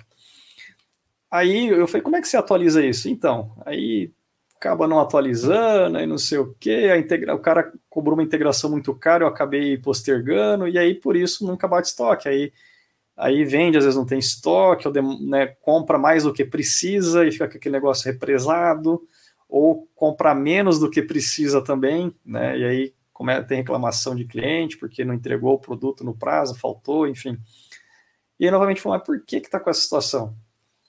Aí 1.30 1.66
eu 1.66 1.86
falei, 1.86 2.02
como 2.02 2.16
é 2.16 2.20
que 2.20 2.28
você 2.28 2.36
atualiza 2.36 2.84
isso? 2.84 3.08
Então, 3.08 3.52
aí 3.66 4.12
acaba 4.58 4.88
não 4.88 4.98
atualizando, 4.98 5.98
aí 5.98 6.06
não 6.06 6.18
sei 6.18 6.38
o 6.38 6.54
que, 6.54 6.96
integra... 6.96 7.34
o 7.34 7.38
cara 7.38 7.72
cobrou 7.88 8.14
uma 8.16 8.22
integração 8.22 8.70
muito 8.70 8.94
cara, 8.94 9.24
eu 9.24 9.28
acabei 9.28 9.76
postergando, 9.78 10.66
e 10.66 10.78
aí 10.78 10.94
por 10.94 11.16
isso 11.16 11.46
nunca 11.46 11.68
bate 11.68 11.88
estoque. 11.88 12.28
Aí, 12.28 12.52
aí 13.16 13.44
vende, 13.44 13.78
às 13.78 13.84
vezes 13.84 13.98
não 13.98 14.06
tem 14.06 14.18
estoque, 14.18 14.88
ou 14.88 14.94
né, 15.20 15.46
compra 15.60 15.98
mais 15.98 16.24
do 16.24 16.32
que 16.32 16.44
precisa 16.44 17.26
e 17.26 17.32
fica 17.32 17.48
com 17.48 17.56
aquele 17.56 17.74
negócio 17.74 18.10
represado, 18.10 19.02
ou 19.48 19.88
compra 19.94 20.34
menos 20.34 20.78
do 20.78 20.90
que 20.90 21.02
precisa 21.02 21.62
também, 21.62 22.12
né? 22.24 22.58
E 22.58 22.64
aí 22.64 22.94
como 23.16 23.30
é, 23.30 23.42
tem 23.42 23.58
reclamação 23.58 24.14
de 24.14 24.26
cliente 24.26 24.76
porque 24.76 25.02
não 25.02 25.14
entregou 25.14 25.54
o 25.54 25.58
produto 25.58 26.04
no 26.04 26.14
prazo, 26.14 26.54
faltou, 26.54 27.08
enfim. 27.08 27.38
E 28.38 28.44
aí, 28.44 28.50
novamente, 28.50 28.82
falou, 28.82 28.98
mas 28.98 29.06
por 29.06 29.18
que 29.24 29.40
que 29.40 29.46
está 29.46 29.58
com 29.58 29.70
essa 29.70 29.80
situação? 29.80 30.36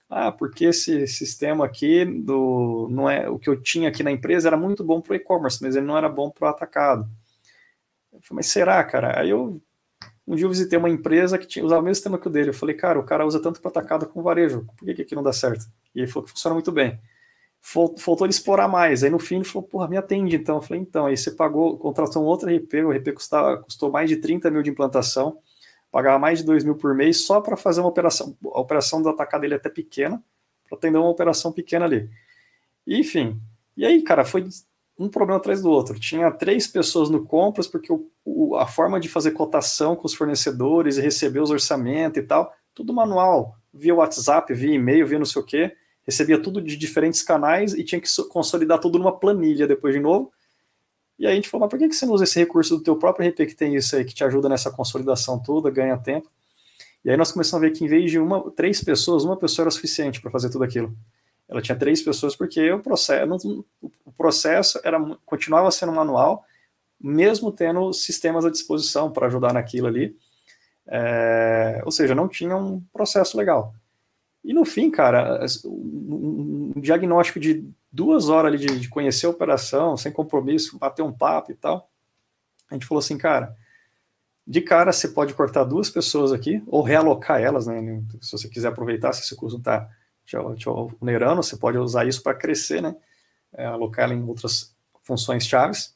Ah, 0.09 0.31
porque 0.31 0.65
esse 0.65 1.05
sistema 1.07 1.65
aqui 1.65 2.05
do 2.05 2.87
não 2.89 3.09
é 3.09 3.29
o 3.29 3.37
que 3.37 3.49
eu 3.49 3.61
tinha 3.61 3.89
aqui 3.89 4.03
na 4.03 4.11
empresa 4.11 4.47
era 4.47 4.57
muito 4.57 4.83
bom 4.83 5.01
para 5.01 5.13
o 5.13 5.15
e-commerce, 5.15 5.61
mas 5.61 5.75
ele 5.75 5.85
não 5.85 5.97
era 5.97 6.07
bom 6.07 6.29
para 6.29 6.47
o 6.47 6.49
atacado. 6.49 7.09
Eu 8.13 8.21
falei, 8.21 8.37
mas 8.37 8.47
será, 8.47 8.83
cara? 8.83 9.19
Aí 9.19 9.29
eu 9.29 9.61
um 10.27 10.35
dia 10.35 10.45
eu 10.45 10.49
visitei 10.49 10.77
uma 10.77 10.89
empresa 10.89 11.37
que 11.37 11.47
tinha, 11.47 11.63
usava 11.65 11.81
o 11.81 11.83
mesmo 11.83 11.95
sistema 11.95 12.17
que 12.17 12.27
o 12.27 12.29
dele. 12.29 12.49
Eu 12.49 12.53
falei, 12.53 12.75
cara, 12.75 12.99
o 12.99 13.03
cara 13.03 13.25
usa 13.25 13.41
tanto 13.41 13.61
para 13.61 13.71
atacado 13.71 14.07
como 14.07 14.23
varejo. 14.23 14.65
Por 14.77 14.85
que, 14.85 14.95
que 14.95 15.01
aqui 15.03 15.15
não 15.15 15.23
dá 15.23 15.31
certo? 15.33 15.65
E 15.95 15.99
ele 15.99 16.07
falou 16.07 16.25
que 16.25 16.31
funciona 16.31 16.53
muito 16.53 16.71
bem 16.71 16.99
faltou 17.61 18.25
ele 18.25 18.31
explorar 18.31 18.67
mais. 18.67 19.03
Aí 19.03 19.09
no 19.09 19.19
fim 19.19 19.35
ele 19.35 19.43
falou, 19.43 19.67
porra, 19.67 19.87
me 19.87 19.97
atende 19.97 20.35
então. 20.35 20.55
Eu 20.55 20.61
falei, 20.61 20.81
então, 20.81 21.05
aí 21.05 21.17
você 21.17 21.31
pagou, 21.31 21.77
contratou 21.77 22.23
um 22.23 22.25
outro 22.25 22.49
RP, 22.49 22.75
o 22.85 22.91
RP 22.91 23.13
custava, 23.13 23.57
custou 23.57 23.91
mais 23.91 24.09
de 24.09 24.17
30 24.17 24.49
mil 24.49 24.61
de 24.61 24.69
implantação, 24.69 25.39
pagava 25.97 26.19
mais 26.19 26.39
de 26.39 26.45
2 26.45 26.63
mil 26.63 26.75
por 26.75 26.93
mês 26.93 27.25
só 27.25 27.41
para 27.41 27.57
fazer 27.57 27.81
uma 27.81 27.89
operação. 27.89 28.37
A 28.53 28.61
operação 28.61 29.01
do 29.01 29.09
atacado 29.09 29.41
dele 29.41 29.55
é 29.55 29.57
até 29.57 29.67
pequena, 29.67 30.23
para 30.69 30.77
atender 30.77 30.99
uma 30.99 31.09
operação 31.09 31.51
pequena 31.51 31.85
ali. 31.85 32.07
Enfim, 32.85 33.41
e 33.75 33.83
aí, 33.83 34.03
cara, 34.03 34.23
foi 34.23 34.47
um 34.99 35.09
problema 35.09 35.39
atrás 35.39 35.59
do 35.59 35.71
outro. 35.71 35.99
Tinha 35.99 36.29
três 36.29 36.67
pessoas 36.67 37.09
no 37.09 37.25
compras, 37.25 37.65
porque 37.65 37.91
o, 37.91 38.07
o, 38.23 38.55
a 38.57 38.67
forma 38.67 38.99
de 38.99 39.09
fazer 39.09 39.31
cotação 39.31 39.95
com 39.95 40.05
os 40.05 40.13
fornecedores 40.13 40.97
e 40.97 41.01
receber 41.01 41.39
os 41.39 41.49
orçamentos 41.49 42.21
e 42.21 42.25
tal, 42.27 42.53
tudo 42.75 42.93
manual, 42.93 43.55
via 43.73 43.95
WhatsApp, 43.95 44.53
via 44.53 44.75
e-mail, 44.75 45.07
via 45.07 45.17
não 45.17 45.25
sei 45.25 45.41
o 45.41 45.45
quê 45.45 45.75
recebia 46.07 46.41
tudo 46.41 46.61
de 46.61 46.77
diferentes 46.77 47.21
canais 47.21 47.73
e 47.73 47.83
tinha 47.83 47.99
que 47.99 48.07
consolidar 48.29 48.79
tudo 48.79 48.97
numa 48.97 49.19
planilha 49.19 49.67
depois 49.67 49.93
de 49.93 49.99
novo. 49.99 50.31
E 51.19 51.25
aí 51.25 51.33
a 51.33 51.35
gente 51.35 51.49
falou, 51.49 51.65
mas 51.65 51.71
por 51.71 51.79
que 51.79 51.93
você 51.93 52.05
não 52.05 52.13
usa 52.13 52.25
esse 52.25 52.37
recurso 52.39 52.77
do 52.77 52.83
teu 52.83 52.95
próprio 52.95 53.27
RP 53.29 53.47
que 53.47 53.55
tem 53.55 53.75
isso 53.75 53.95
aí, 53.95 54.05
que 54.05 54.13
te 54.13 54.23
ajuda 54.23 54.47
nessa 54.47 54.69
consolidação 54.69 55.39
toda, 55.39 55.69
ganha 55.71 55.97
tempo? 55.97 56.29
E 57.03 57.09
aí 57.09 57.17
nós 57.17 57.31
começamos 57.31 57.63
a 57.63 57.67
ver 57.67 57.73
que 57.73 57.83
em 57.83 57.87
vez 57.87 58.11
de 58.11 58.19
uma, 58.19 58.51
três 58.51 58.83
pessoas, 58.83 59.23
uma 59.23 59.37
pessoa 59.37 59.63
era 59.63 59.71
suficiente 59.71 60.21
para 60.21 60.29
fazer 60.29 60.49
tudo 60.49 60.63
aquilo. 60.63 60.95
Ela 61.47 61.61
tinha 61.61 61.77
três 61.77 62.01
pessoas 62.01 62.35
porque 62.35 62.71
o 62.71 62.79
processo, 62.79 63.65
o 63.81 64.11
processo 64.11 64.79
era, 64.83 64.99
continuava 65.25 65.71
sendo 65.71 65.91
manual, 65.91 66.45
mesmo 66.99 67.51
tendo 67.51 67.93
sistemas 67.93 68.45
à 68.45 68.49
disposição 68.49 69.11
para 69.11 69.27
ajudar 69.27 69.53
naquilo 69.53 69.87
ali. 69.87 70.15
É, 70.85 71.81
ou 71.85 71.91
seja, 71.91 72.13
não 72.13 72.27
tinha 72.27 72.55
um 72.55 72.81
processo 72.93 73.37
legal. 73.37 73.73
E 74.43 74.53
no 74.53 74.65
fim, 74.65 74.89
cara, 74.89 75.45
um 75.65 76.73
diagnóstico 76.77 77.39
de 77.39 77.65
duas 77.97 78.29
horas 78.29 78.53
ali 78.53 78.63
de, 78.63 78.79
de 78.79 78.89
conhecer 78.89 79.25
a 79.25 79.31
operação, 79.31 79.97
sem 79.97 80.11
compromisso, 80.11 80.77
bater 80.77 81.01
um 81.01 81.11
papo 81.11 81.51
e 81.51 81.55
tal. 81.55 81.89
A 82.69 82.75
gente 82.75 82.85
falou 82.85 82.99
assim, 82.99 83.17
cara, 83.17 83.55
de 84.45 84.61
cara 84.61 84.93
você 84.93 85.07
pode 85.07 85.33
cortar 85.33 85.63
duas 85.63 85.89
pessoas 85.89 86.31
aqui, 86.31 86.61
ou 86.67 86.83
realocar 86.83 87.41
elas, 87.41 87.65
né? 87.65 88.03
Se 88.21 88.31
você 88.33 88.47
quiser 88.47 88.67
aproveitar, 88.67 89.13
se 89.13 89.23
esse 89.23 89.35
curso 89.35 89.57
está 89.57 89.89
onerando, 91.01 91.41
você 91.41 91.57
pode 91.57 91.79
usar 91.79 92.05
isso 92.07 92.21
para 92.21 92.37
crescer, 92.37 92.83
né? 92.83 92.95
É, 93.51 93.65
alocar 93.65 94.05
ela 94.05 94.13
em 94.13 94.23
outras 94.23 94.75
funções 95.01 95.47
chaves. 95.47 95.95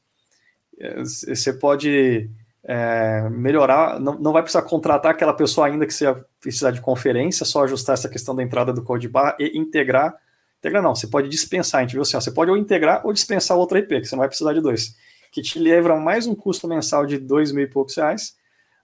É, 0.80 1.04
você 1.04 1.54
pode 1.54 2.32
é, 2.64 3.30
melhorar, 3.30 4.00
não, 4.00 4.18
não 4.18 4.34
vai 4.34 4.42
precisar 4.42 4.64
contratar 4.64 5.12
aquela 5.12 5.34
pessoa 5.34 5.68
ainda 5.68 5.86
que 5.86 5.94
você 5.94 6.12
precisar 6.40 6.72
de 6.72 6.82
conferência, 6.82 7.46
só 7.46 7.64
ajustar 7.64 7.94
essa 7.94 8.10
questão 8.10 8.36
da 8.36 8.42
entrada 8.42 8.74
do 8.74 8.82
code 8.82 9.08
barra 9.08 9.36
e 9.40 9.56
integrar. 9.56 10.18
Integrar 10.62 10.84
não, 10.84 10.93
você 10.93 11.08
pode 11.08 11.28
dispensar, 11.28 11.80
a 11.80 11.82
gente 11.82 11.93
viu 11.93 12.04
assim, 12.04 12.15
ó, 12.15 12.21
você 12.21 12.30
pode 12.30 12.52
ou 12.52 12.56
integrar 12.56 13.04
ou 13.04 13.12
dispensar 13.12 13.58
outra 13.58 13.80
IP, 13.80 14.00
que 14.00 14.06
você 14.06 14.15
não 14.15 14.19
vai 14.19 14.28
precisar 14.28 14.54
de 14.54 14.62
dois, 14.62 14.95
que 15.32 15.41
te 15.41 15.58
leva 15.58 16.00
mais 16.00 16.28
um 16.28 16.36
custo 16.36 16.67
mensal 16.67 17.04
de 17.04 17.17
dois 17.17 17.52
mil 17.52 17.63
e 17.63 17.67
poucos 17.67 17.95
reais, 17.95 18.36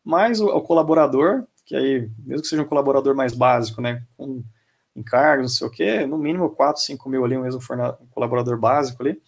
mais 0.04 0.42
o, 0.42 0.48
o 0.48 0.60
colaborador, 0.62 1.44
que 1.64 1.76
aí, 1.76 2.10
mesmo 2.26 2.42
que 2.42 2.48
seja 2.48 2.64
um 2.64 2.66
colaborador 2.66 3.16
mais 3.16 3.36
básico, 3.36 3.80
né, 3.80 4.02
com 4.18 4.44
encargos, 4.96 5.44
não 5.44 5.50
sei 5.50 5.68
o 5.68 5.70
quê, 5.70 6.06
no 6.08 6.18
mínimo 6.18 6.50
4, 6.50 6.82
5 6.82 7.08
mil 7.08 7.24
ali, 7.24 7.38
mesmo 7.38 7.62
um 7.62 8.08
colaborador 8.08 8.58
básico 8.58 9.04
ali, 9.04 9.22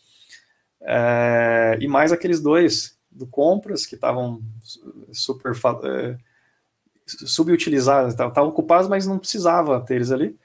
é, 0.81 1.77
e 1.79 1.87
mais 1.87 2.11
aqueles 2.11 2.41
dois 2.41 2.97
do 3.11 3.27
compras 3.27 3.85
que 3.85 3.93
estavam 3.93 4.41
super 5.11 5.53
é, 5.83 6.17
subutilizados, 7.05 8.13
estavam 8.13 8.49
ocupados, 8.49 8.87
mas 8.87 9.05
não 9.05 9.19
precisava 9.19 9.79
ter 9.81 9.97
eles 9.97 10.11
ali. 10.11 10.35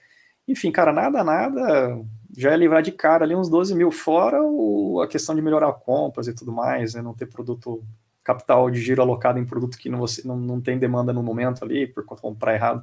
Enfim, 0.47 0.71
cara, 0.71 0.93
nada, 0.93 1.25
nada, 1.25 2.05
já 2.37 2.53
é 2.53 2.57
livrar 2.57 2.83
de 2.83 2.93
cara 2.93 3.25
ali 3.25 3.35
uns 3.35 3.49
12 3.49 3.75
mil, 3.75 3.91
fora 3.91 4.43
o, 4.43 5.01
a 5.01 5.09
questão 5.09 5.35
de 5.35 5.41
melhorar 5.41 5.73
compras 5.73 6.29
e 6.29 6.35
tudo 6.35 6.53
mais, 6.53 6.95
né, 6.95 7.01
não 7.01 7.15
ter 7.15 7.27
produto, 7.27 7.83
capital 8.25 8.71
de 8.71 8.81
giro 8.81 9.03
alocado 9.03 9.39
em 9.39 9.45
produto 9.45 9.77
que 9.77 9.91
não, 9.91 9.99
você, 9.99 10.27
não, 10.27 10.37
não 10.37 10.61
tem 10.61 10.79
demanda 10.79 11.13
no 11.13 11.23
momento 11.23 11.63
ali, 11.63 11.87
por 11.87 12.05
comprar 12.05 12.55
errado. 12.55 12.83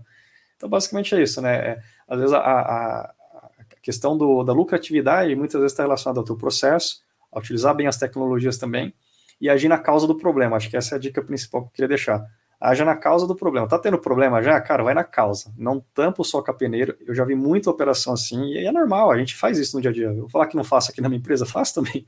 Então, 0.55 0.69
basicamente 0.69 1.15
é 1.15 1.21
isso, 1.23 1.41
né? 1.41 1.55
É, 1.55 1.81
às 2.07 2.19
vezes 2.19 2.33
a, 2.33 2.39
a, 2.39 3.01
a 3.01 3.75
questão 3.81 4.15
do, 4.15 4.43
da 4.43 4.53
lucratividade 4.53 5.35
muitas 5.35 5.59
vezes 5.59 5.73
está 5.73 5.81
relacionada 5.81 6.19
ao 6.19 6.25
teu 6.25 6.37
processo, 6.37 7.01
a 7.31 7.39
utilizar 7.39 7.73
bem 7.75 7.87
as 7.87 7.97
tecnologias 7.97 8.57
também, 8.57 8.93
e 9.39 9.49
agir 9.49 9.67
na 9.67 9.79
causa 9.79 10.05
do 10.05 10.15
problema. 10.15 10.55
Acho 10.55 10.69
que 10.69 10.77
essa 10.77 10.95
é 10.95 10.97
a 10.97 10.99
dica 10.99 11.23
principal 11.23 11.63
que 11.63 11.67
eu 11.69 11.71
queria 11.71 11.87
deixar. 11.87 12.23
Haja 12.61 12.85
na 12.85 12.95
causa 12.95 13.25
do 13.25 13.35
problema. 13.35 13.67
Tá 13.67 13.79
tendo 13.79 13.97
problema 13.97 14.43
já? 14.43 14.61
Cara, 14.61 14.83
vai 14.83 14.93
na 14.93 15.03
causa. 15.03 15.51
Não 15.57 15.83
tampa 15.95 16.23
só 16.23 16.43
capeneiro. 16.43 16.95
Eu 17.07 17.15
já 17.15 17.25
vi 17.25 17.33
muita 17.33 17.71
operação 17.71 18.13
assim, 18.13 18.53
e 18.53 18.67
é 18.67 18.71
normal, 18.71 19.09
a 19.09 19.17
gente 19.17 19.35
faz 19.35 19.57
isso 19.57 19.75
no 19.75 19.81
dia 19.81 19.89
a 19.89 19.93
dia. 19.93 20.07
Eu 20.09 20.21
vou 20.21 20.29
falar 20.29 20.45
que 20.45 20.55
não 20.55 20.63
faço 20.63 20.91
aqui 20.91 21.01
na 21.01 21.09
minha 21.09 21.17
empresa, 21.17 21.43
faço 21.47 21.73
também. 21.73 22.05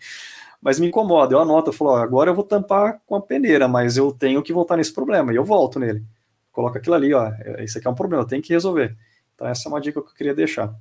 Mas 0.62 0.80
me 0.80 0.88
incomoda. 0.88 1.34
Eu 1.34 1.40
anoto, 1.40 1.70
eu 1.70 1.74
falo, 1.74 1.92
ó, 1.92 1.98
agora 1.98 2.30
eu 2.30 2.36
vou 2.36 2.44
tampar 2.44 3.02
com 3.08 3.16
a 3.16 3.22
peneira, 3.22 3.68
mas 3.68 3.98
eu 3.98 4.12
tenho 4.12 4.44
que 4.44 4.54
voltar 4.54 4.78
nesse 4.78 4.94
problema, 4.94 5.34
e 5.34 5.36
eu 5.36 5.44
volto 5.44 5.80
nele. 5.80 6.04
Coloca 6.52 6.78
aquilo 6.78 6.94
ali, 6.94 7.12
ó. 7.16 7.32
Isso 7.60 7.80
aqui 7.80 7.88
é 7.88 7.90
um 7.90 7.96
problema, 7.96 8.22
eu 8.22 8.28
tenho 8.28 8.44
que 8.44 8.54
resolver. 8.54 8.96
Então, 9.34 9.48
essa 9.48 9.68
é 9.68 9.72
uma 9.72 9.82
dica 9.82 10.00
que 10.02 10.08
eu 10.08 10.14
queria 10.14 10.36
deixar. 10.36 10.72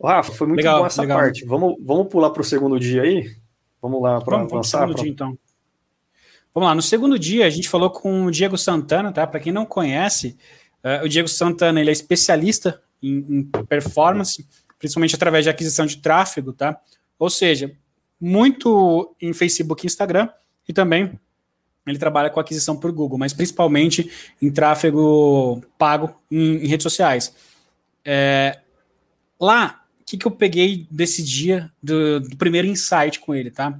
Rafa, 0.00 0.32
foi 0.32 0.46
muito 0.46 0.58
legal, 0.58 0.80
bom 0.80 0.86
essa 0.86 1.02
legal. 1.02 1.18
parte. 1.18 1.44
Vamos, 1.44 1.76
vamos 1.80 2.08
pular 2.08 2.30
para 2.30 2.42
o 2.42 2.44
segundo 2.44 2.78
dia 2.78 3.02
aí? 3.02 3.34
Vamos 3.80 4.00
lá 4.00 4.20
para 4.20 4.40
avançar? 4.40 4.86
Pra... 4.86 4.94
Dia, 4.94 5.10
então. 5.10 5.36
Vamos 6.54 6.68
lá, 6.68 6.74
no 6.74 6.82
segundo 6.82 7.18
dia 7.18 7.46
a 7.46 7.50
gente 7.50 7.68
falou 7.68 7.90
com 7.90 8.26
o 8.26 8.30
Diego 8.30 8.58
Santana, 8.58 9.12
tá? 9.12 9.26
Para 9.26 9.40
quem 9.40 9.52
não 9.52 9.64
conhece, 9.64 10.36
uh, 10.84 11.04
o 11.04 11.08
Diego 11.08 11.28
Santana 11.28 11.80
ele 11.80 11.90
é 11.90 11.92
especialista 11.92 12.82
em, 13.02 13.24
em, 13.28 13.42
performance, 13.64 14.46
principalmente 14.78 15.14
através 15.14 15.44
de 15.44 15.50
aquisição 15.50 15.86
de 15.86 15.96
tráfego, 15.98 16.52
tá? 16.52 16.78
Ou 17.18 17.30
seja, 17.30 17.72
muito 18.20 19.14
em 19.20 19.32
Facebook 19.32 19.84
e 19.84 19.88
Instagram 19.88 20.28
e 20.68 20.72
também 20.72 21.18
ele 21.86 21.98
trabalha 21.98 22.30
com 22.30 22.38
aquisição 22.38 22.76
por 22.76 22.92
Google, 22.92 23.18
mas 23.18 23.32
principalmente 23.32 24.10
em 24.40 24.50
tráfego 24.50 25.62
pago 25.76 26.14
em, 26.30 26.64
em 26.64 26.66
redes 26.66 26.84
sociais. 26.84 27.34
É, 28.04 28.60
lá 29.40 29.82
que, 30.12 30.18
que 30.18 30.26
eu 30.26 30.30
peguei 30.30 30.86
desse 30.90 31.22
dia, 31.22 31.72
do, 31.82 32.20
do 32.20 32.36
primeiro 32.36 32.68
insight 32.68 33.18
com 33.18 33.34
ele, 33.34 33.50
tá? 33.50 33.78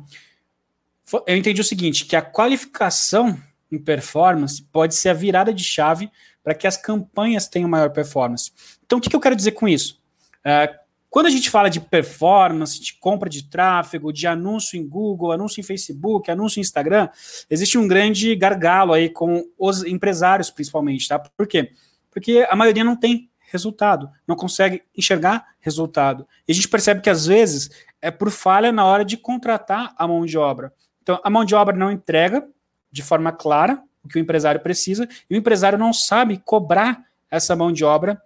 Eu 1.26 1.36
entendi 1.36 1.60
o 1.60 1.64
seguinte, 1.64 2.06
que 2.06 2.16
a 2.16 2.22
qualificação 2.22 3.38
em 3.70 3.78
performance 3.78 4.62
pode 4.62 4.94
ser 4.94 5.10
a 5.10 5.14
virada 5.14 5.52
de 5.52 5.64
chave 5.64 6.10
para 6.42 6.54
que 6.54 6.66
as 6.66 6.76
campanhas 6.76 7.48
tenham 7.48 7.68
maior 7.68 7.90
performance. 7.90 8.52
Então, 8.84 8.98
o 8.98 9.00
que, 9.00 9.08
que 9.08 9.16
eu 9.16 9.20
quero 9.20 9.36
dizer 9.36 9.52
com 9.52 9.68
isso? 9.68 10.00
É, 10.44 10.74
quando 11.08 11.26
a 11.26 11.30
gente 11.30 11.50
fala 11.50 11.68
de 11.68 11.78
performance, 11.78 12.80
de 12.80 12.94
compra 12.94 13.28
de 13.28 13.44
tráfego, 13.44 14.12
de 14.12 14.26
anúncio 14.26 14.78
em 14.78 14.88
Google, 14.88 15.32
anúncio 15.32 15.60
em 15.60 15.62
Facebook, 15.62 16.30
anúncio 16.30 16.58
em 16.58 16.62
Instagram, 16.62 17.08
existe 17.50 17.76
um 17.76 17.86
grande 17.86 18.34
gargalo 18.34 18.92
aí 18.92 19.10
com 19.10 19.44
os 19.58 19.84
empresários, 19.84 20.50
principalmente, 20.50 21.06
tá? 21.06 21.18
Por 21.18 21.46
quê? 21.46 21.72
Porque 22.10 22.46
a 22.48 22.56
maioria 22.56 22.82
não 22.82 22.96
tem 22.96 23.30
resultado, 23.40 24.10
não 24.26 24.34
consegue 24.34 24.82
enxergar 24.96 25.48
resultado. 25.60 26.26
E 26.48 26.52
a 26.52 26.54
gente 26.54 26.68
percebe 26.68 27.02
que 27.02 27.10
às 27.10 27.26
vezes 27.26 27.68
é 28.00 28.10
por 28.10 28.30
falha 28.30 28.72
na 28.72 28.84
hora 28.86 29.04
de 29.04 29.18
contratar 29.18 29.94
a 29.98 30.08
mão 30.08 30.24
de 30.24 30.38
obra. 30.38 30.72
Então, 31.02 31.20
a 31.22 31.30
mão 31.30 31.44
de 31.44 31.54
obra 31.54 31.76
não 31.76 31.90
entrega 31.90 32.46
de 32.90 33.02
forma 33.02 33.32
clara 33.32 33.82
o 34.04 34.08
que 34.08 34.18
o 34.18 34.20
empresário 34.20 34.60
precisa, 34.60 35.08
e 35.30 35.34
o 35.34 35.38
empresário 35.38 35.78
não 35.78 35.92
sabe 35.92 36.42
cobrar 36.44 37.04
essa 37.30 37.54
mão 37.54 37.70
de 37.72 37.84
obra 37.84 38.20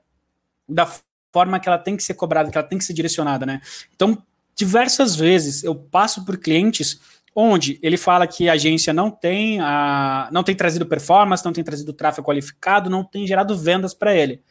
da 0.68 0.88
forma 1.32 1.60
que 1.60 1.68
ela 1.68 1.78
tem 1.78 1.96
que 1.96 2.02
ser 2.02 2.14
cobrada, 2.14 2.50
que 2.50 2.56
ela 2.56 2.66
tem 2.66 2.78
que 2.78 2.84
ser 2.84 2.94
direcionada, 2.94 3.44
né? 3.44 3.60
Então, 3.94 4.22
diversas 4.54 5.14
vezes 5.14 5.62
eu 5.62 5.74
passo 5.74 6.24
por 6.24 6.38
clientes 6.38 6.98
onde 7.34 7.78
ele 7.82 7.98
fala 7.98 8.26
que 8.26 8.48
a 8.48 8.54
agência 8.54 8.94
não 8.94 9.10
tem 9.10 9.60
a, 9.60 10.30
não 10.32 10.42
tem 10.42 10.56
trazido 10.56 10.86
performance, 10.86 11.44
não 11.44 11.52
tem 11.52 11.62
trazido 11.62 11.92
tráfego 11.92 12.26
qualificado, 12.26 12.88
não 12.88 13.04
tem 13.04 13.26
gerado 13.26 13.56
vendas 13.56 13.92
para 13.92 14.14
ele. 14.14 14.42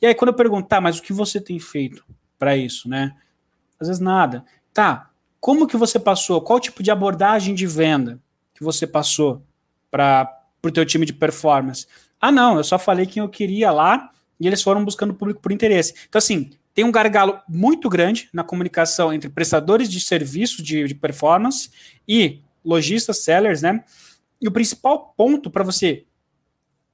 E 0.00 0.06
aí, 0.06 0.14
quando 0.14 0.30
eu 0.30 0.34
perguntar, 0.34 0.80
mas 0.80 0.98
o 0.98 1.02
que 1.02 1.12
você 1.12 1.38
tem 1.38 1.60
feito 1.60 2.02
para 2.38 2.56
isso, 2.56 2.88
né? 2.88 3.14
Às 3.78 3.88
vezes 3.88 4.00
nada. 4.00 4.44
Tá, 4.72 5.10
como 5.42 5.66
que 5.66 5.76
você 5.76 5.98
passou? 5.98 6.40
Qual 6.40 6.60
tipo 6.60 6.84
de 6.84 6.90
abordagem 6.92 7.52
de 7.52 7.66
venda 7.66 8.20
que 8.54 8.62
você 8.62 8.86
passou 8.86 9.42
para 9.90 10.40
o 10.62 10.70
teu 10.70 10.86
time 10.86 11.04
de 11.04 11.12
performance? 11.12 11.84
Ah, 12.20 12.30
não, 12.30 12.58
eu 12.58 12.62
só 12.62 12.78
falei 12.78 13.06
quem 13.06 13.20
eu 13.20 13.28
queria 13.28 13.72
lá 13.72 14.12
e 14.38 14.46
eles 14.46 14.62
foram 14.62 14.84
buscando 14.84 15.12
público 15.12 15.40
por 15.40 15.50
interesse. 15.50 15.94
Então, 16.08 16.20
assim, 16.20 16.52
tem 16.72 16.84
um 16.84 16.92
gargalo 16.92 17.40
muito 17.48 17.88
grande 17.88 18.28
na 18.32 18.44
comunicação 18.44 19.12
entre 19.12 19.28
prestadores 19.28 19.90
de 19.90 20.00
serviço 20.00 20.62
de, 20.62 20.86
de 20.86 20.94
performance 20.94 21.70
e 22.06 22.38
lojistas, 22.64 23.18
sellers, 23.24 23.62
né? 23.62 23.82
E 24.40 24.46
o 24.46 24.52
principal 24.52 25.12
ponto 25.16 25.50
para 25.50 25.64
você 25.64 26.04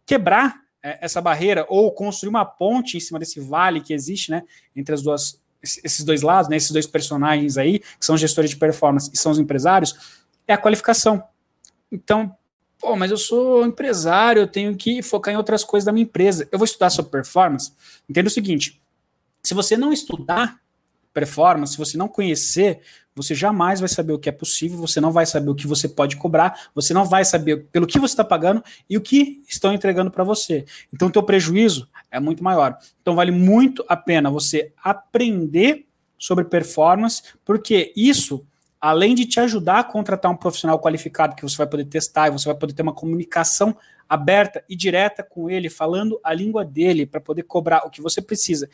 quebrar 0.06 0.62
é, 0.82 1.04
essa 1.04 1.20
barreira 1.20 1.66
ou 1.68 1.92
construir 1.92 2.30
uma 2.30 2.46
ponte 2.46 2.96
em 2.96 3.00
cima 3.00 3.18
desse 3.18 3.40
vale 3.40 3.82
que 3.82 3.92
existe, 3.92 4.30
né, 4.30 4.42
entre 4.74 4.94
as 4.94 5.02
duas 5.02 5.38
esses 5.62 6.04
dois 6.04 6.22
lados, 6.22 6.48
né, 6.48 6.56
esses 6.56 6.70
dois 6.70 6.86
personagens 6.86 7.56
aí, 7.58 7.80
que 7.80 8.04
são 8.04 8.16
gestores 8.16 8.50
de 8.50 8.56
performance 8.56 9.10
e 9.12 9.16
são 9.16 9.32
os 9.32 9.38
empresários, 9.38 9.94
é 10.46 10.52
a 10.52 10.58
qualificação. 10.58 11.22
Então, 11.90 12.34
pô, 12.78 12.96
mas 12.96 13.10
eu 13.10 13.16
sou 13.16 13.64
empresário, 13.66 14.42
eu 14.42 14.46
tenho 14.46 14.76
que 14.76 15.02
focar 15.02 15.34
em 15.34 15.36
outras 15.36 15.64
coisas 15.64 15.84
da 15.84 15.92
minha 15.92 16.04
empresa. 16.04 16.48
Eu 16.52 16.58
vou 16.58 16.64
estudar 16.64 16.90
sobre 16.90 17.10
performance. 17.10 17.72
Entenda 18.08 18.28
o 18.28 18.32
seguinte: 18.32 18.80
se 19.42 19.54
você 19.54 19.76
não 19.76 19.92
estudar 19.92 20.60
performance, 21.18 21.72
se 21.72 21.78
você 21.78 21.98
não 21.98 22.06
conhecer, 22.06 22.80
você 23.12 23.34
jamais 23.34 23.80
vai 23.80 23.88
saber 23.88 24.12
o 24.12 24.18
que 24.18 24.28
é 24.28 24.32
possível, 24.32 24.78
você 24.78 25.00
não 25.00 25.10
vai 25.10 25.26
saber 25.26 25.50
o 25.50 25.54
que 25.54 25.66
você 25.66 25.88
pode 25.88 26.16
cobrar, 26.16 26.68
você 26.72 26.94
não 26.94 27.04
vai 27.04 27.24
saber 27.24 27.64
pelo 27.72 27.88
que 27.88 27.98
você 27.98 28.12
está 28.12 28.24
pagando 28.24 28.62
e 28.88 28.96
o 28.96 29.00
que 29.00 29.42
estão 29.48 29.72
entregando 29.72 30.12
para 30.12 30.22
você. 30.22 30.64
Então, 30.94 31.08
o 31.08 31.10
teu 31.10 31.24
prejuízo 31.24 31.88
é 32.08 32.20
muito 32.20 32.44
maior. 32.44 32.78
Então, 33.02 33.16
vale 33.16 33.32
muito 33.32 33.84
a 33.88 33.96
pena 33.96 34.30
você 34.30 34.72
aprender 34.82 35.86
sobre 36.16 36.44
performance, 36.44 37.22
porque 37.44 37.92
isso, 37.96 38.46
além 38.80 39.16
de 39.16 39.26
te 39.26 39.40
ajudar 39.40 39.80
a 39.80 39.84
contratar 39.84 40.30
um 40.30 40.36
profissional 40.36 40.78
qualificado 40.78 41.34
que 41.34 41.42
você 41.42 41.56
vai 41.56 41.66
poder 41.66 41.86
testar 41.86 42.28
e 42.28 42.30
você 42.30 42.46
vai 42.46 42.56
poder 42.56 42.74
ter 42.74 42.82
uma 42.82 42.94
comunicação 42.94 43.76
aberta 44.08 44.64
e 44.68 44.76
direta 44.76 45.22
com 45.22 45.50
ele, 45.50 45.68
falando 45.68 46.20
a 46.22 46.32
língua 46.32 46.64
dele 46.64 47.04
para 47.04 47.20
poder 47.20 47.42
cobrar 47.42 47.84
o 47.84 47.90
que 47.90 48.00
você 48.00 48.22
precisa. 48.22 48.68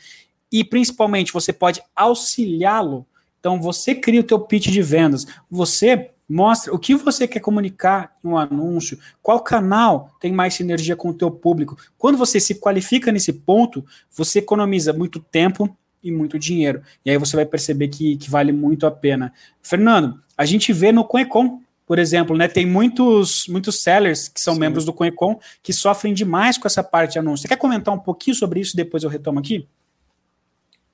E 0.55 0.63
principalmente 0.63 1.33
você 1.33 1.51
pode 1.51 1.81
auxiliá-lo 1.95 3.05
então 3.45 3.61
você 3.61 3.93
cria 3.93 4.21
o 4.21 4.23
teu 4.23 4.39
pitch 4.39 4.69
de 4.69 4.81
vendas, 4.81 5.27
você 5.51 6.09
mostra 6.27 6.73
o 6.73 6.79
que 6.79 6.95
você 6.95 7.27
quer 7.27 7.39
comunicar 7.39 8.15
em 8.23 8.27
um 8.27 8.35
anúncio, 8.35 8.97
qual 9.21 9.39
canal 9.39 10.09
tem 10.19 10.33
mais 10.33 10.55
sinergia 10.55 10.95
com 10.95 11.09
o 11.09 11.13
teu 11.13 11.29
público. 11.29 11.77
Quando 11.95 12.17
você 12.17 12.39
se 12.39 12.55
qualifica 12.55 13.11
nesse 13.11 13.31
ponto, 13.31 13.85
você 14.09 14.39
economiza 14.39 14.91
muito 14.93 15.19
tempo 15.19 15.77
e 16.01 16.11
muito 16.11 16.39
dinheiro. 16.39 16.81
E 17.05 17.11
aí 17.11 17.19
você 17.19 17.35
vai 17.35 17.45
perceber 17.45 17.89
que, 17.89 18.17
que 18.17 18.31
vale 18.31 18.51
muito 18.51 18.87
a 18.87 18.91
pena. 18.91 19.31
Fernando, 19.61 20.19
a 20.35 20.43
gente 20.43 20.73
vê 20.73 20.91
no 20.91 21.05
Coecon, 21.05 21.61
por 21.85 21.99
exemplo, 21.99 22.35
né, 22.35 22.47
tem 22.47 22.65
muitos, 22.65 23.45
muitos 23.47 23.79
sellers 23.83 24.27
que 24.27 24.41
são 24.41 24.55
Sim. 24.55 24.59
membros 24.59 24.85
do 24.85 24.91
Coecon 24.91 25.39
que 25.61 25.71
sofrem 25.71 26.15
demais 26.15 26.57
com 26.57 26.65
essa 26.65 26.83
parte 26.83 27.11
de 27.11 27.19
anúncio. 27.19 27.43
Você 27.43 27.47
quer 27.47 27.57
comentar 27.57 27.93
um 27.93 27.99
pouquinho 27.99 28.35
sobre 28.35 28.59
isso 28.59 28.75
depois 28.75 29.03
eu 29.03 29.09
retomo 29.11 29.37
aqui? 29.37 29.67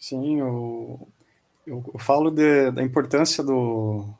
Sim, 0.02 0.42
o, 0.42 1.08
eu, 1.66 1.84
eu 1.94 2.00
falo 2.00 2.32
de, 2.32 2.72
da 2.72 2.82
importância 2.82 3.44
do, 3.44 4.12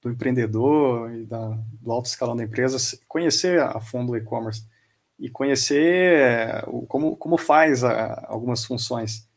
do 0.00 0.10
empreendedor 0.10 1.12
e 1.12 1.26
da, 1.26 1.58
do 1.82 1.90
alto 1.90 2.06
escalão 2.06 2.36
da 2.36 2.44
empresa 2.44 2.76
conhecer 3.08 3.60
a 3.60 3.80
fundo 3.80 4.12
o 4.12 4.16
e-commerce 4.16 4.64
e 5.18 5.28
conhecer 5.28 6.62
o, 6.68 6.86
como, 6.86 7.16
como 7.16 7.36
faz 7.36 7.82
a, 7.82 8.26
algumas 8.28 8.64
funções, 8.64 9.28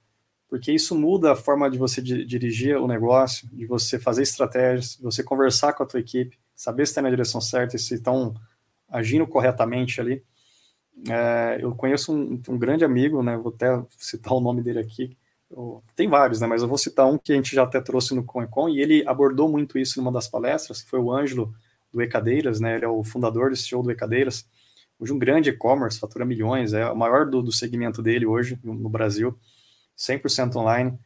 porque 0.48 0.72
isso 0.72 0.96
muda 0.96 1.32
a 1.32 1.36
forma 1.36 1.68
de 1.68 1.80
você 1.80 2.00
di, 2.00 2.24
dirigir 2.26 2.78
o 2.78 2.88
negócio, 2.88 3.50
de 3.52 3.66
você 3.66 3.98
fazer 3.98 4.22
estratégias, 4.22 4.98
de 4.98 5.02
você 5.02 5.24
conversar 5.24 5.74
com 5.74 5.82
a 5.82 5.88
tua 5.88 6.00
equipe, 6.00 6.38
saber 6.56 6.86
se 6.86 6.92
está 6.92 7.02
na 7.02 7.10
direção 7.10 7.42
certa 7.42 7.76
e 7.76 7.80
se 7.80 7.96
estão 7.96 8.36
agindo 8.88 9.26
corretamente 9.26 10.00
ali. 10.00 10.24
É, 11.10 11.58
eu 11.60 11.74
conheço 11.74 12.14
um, 12.14 12.40
um, 12.48 12.58
grande 12.60 12.86
amigo, 12.86 13.24
né? 13.24 13.36
Vou 13.36 13.52
até 13.52 13.84
citar 13.98 14.34
o 14.34 14.40
nome 14.40 14.62
dele 14.62 14.78
aqui. 14.78 15.18
Tem 15.96 16.08
vários, 16.08 16.42
né? 16.42 16.48
Mas 16.48 16.62
eu 16.62 16.68
vou 16.68 16.78
citar 16.78 17.06
um 17.06 17.18
que 17.18 17.32
a 17.32 17.36
gente 17.36 17.56
já 17.56 17.64
até 17.64 17.80
trouxe 17.80 18.16
no 18.16 18.24
ConEcon 18.24 18.70
e 18.70 18.82
ele 18.82 19.08
abordou 19.08 19.50
muito 19.50 19.78
isso 19.78 20.00
numa 20.00 20.12
das 20.12 20.28
palestras, 20.28 20.82
que 20.82 20.90
foi 20.90 21.00
o 21.00 21.12
Ângelo 21.12 21.54
do 21.92 22.02
Ecadeiras, 22.02 22.60
né? 22.60 22.76
Ele 22.76 22.86
é 22.86 22.88
o 22.88 23.04
fundador 23.04 23.52
desse 23.52 23.68
show 23.68 23.84
do 23.84 23.92
Ecadeiras. 23.92 24.48
Hoje 25.00 25.14
um 25.14 25.20
grande 25.20 25.50
e-commerce, 25.50 26.00
fatura 26.00 26.26
milhões, 26.26 26.74
é 26.74 26.90
o 26.90 26.96
maior 26.96 27.30
do, 27.30 27.42
do 27.42 27.52
segmento 27.52 28.02
dele 28.02 28.26
hoje 28.26 28.60
no, 28.64 28.90
Brasil, 28.90 29.38
100% 29.98 30.56
online. 30.56 30.98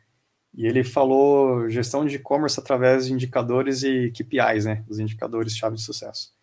E 0.53 0.65
ele 0.65 0.83
falou 0.83 1.69
gestão 1.69 2.05
de 2.05 2.15
e-commerce 2.15 2.59
através 2.59 3.07
de 3.07 3.13
indicadores 3.13 3.83
e 3.83 4.11
KPIs, 4.11 4.65
né? 4.65 4.83
Os 4.87 4.99
indicadores-chave 4.99 5.75
de 5.75 5.81
sucesso. 5.81 6.33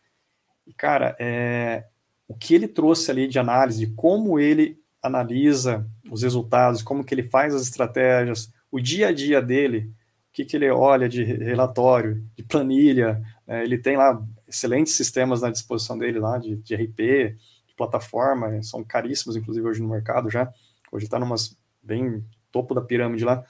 E, 0.67 0.75
cara, 0.75 1.17
é, 1.19 1.87
o 2.29 2.35
que 2.35 2.55
ele 2.55 2.69
trouxe 2.69 3.11
ali 3.11 3.27
de 3.27 3.39
análise, 3.39 3.87
como 3.97 4.39
ele 4.39 4.84
analisa 5.05 5.87
os 6.11 6.23
resultados, 6.23 6.83
como 6.83 7.05
que 7.05 7.15
ele 7.15 7.25
faz 7.25 7.55
as 7.55 7.63
estratégias, 7.63 8.51
o 8.73 8.81
dia 8.81 9.09
a 9.09 9.13
dia 9.13 9.43
dele, 9.43 9.93
o 10.31 10.33
que, 10.33 10.47
que 10.47 10.57
ele 10.57 10.71
olha 10.71 11.09
de 11.09 11.23
relatório, 11.23 12.25
de 12.35 12.43
planilha, 12.43 13.23
é, 13.47 13.63
ele 13.63 13.77
tem 13.77 13.99
lá 13.99 14.21
excelentes 14.49 14.95
sistemas 14.95 15.43
na 15.43 15.51
disposição 15.51 15.99
dele 15.99 16.19
lá, 16.19 16.39
de, 16.39 16.57
de 16.57 16.75
RP, 16.75 17.37
de 17.67 17.75
plataforma, 17.77 18.63
são 18.63 18.83
caríssimos, 18.83 19.37
inclusive, 19.37 19.67
hoje 19.67 19.83
no 19.83 19.91
mercado 19.91 20.31
já, 20.31 20.51
hoje 20.91 21.05
está 21.05 21.19
numas 21.19 21.55
bem 21.83 22.25
topo 22.51 22.75
da 22.75 22.81
pirâmide 22.81 23.27
lá, 23.27 23.45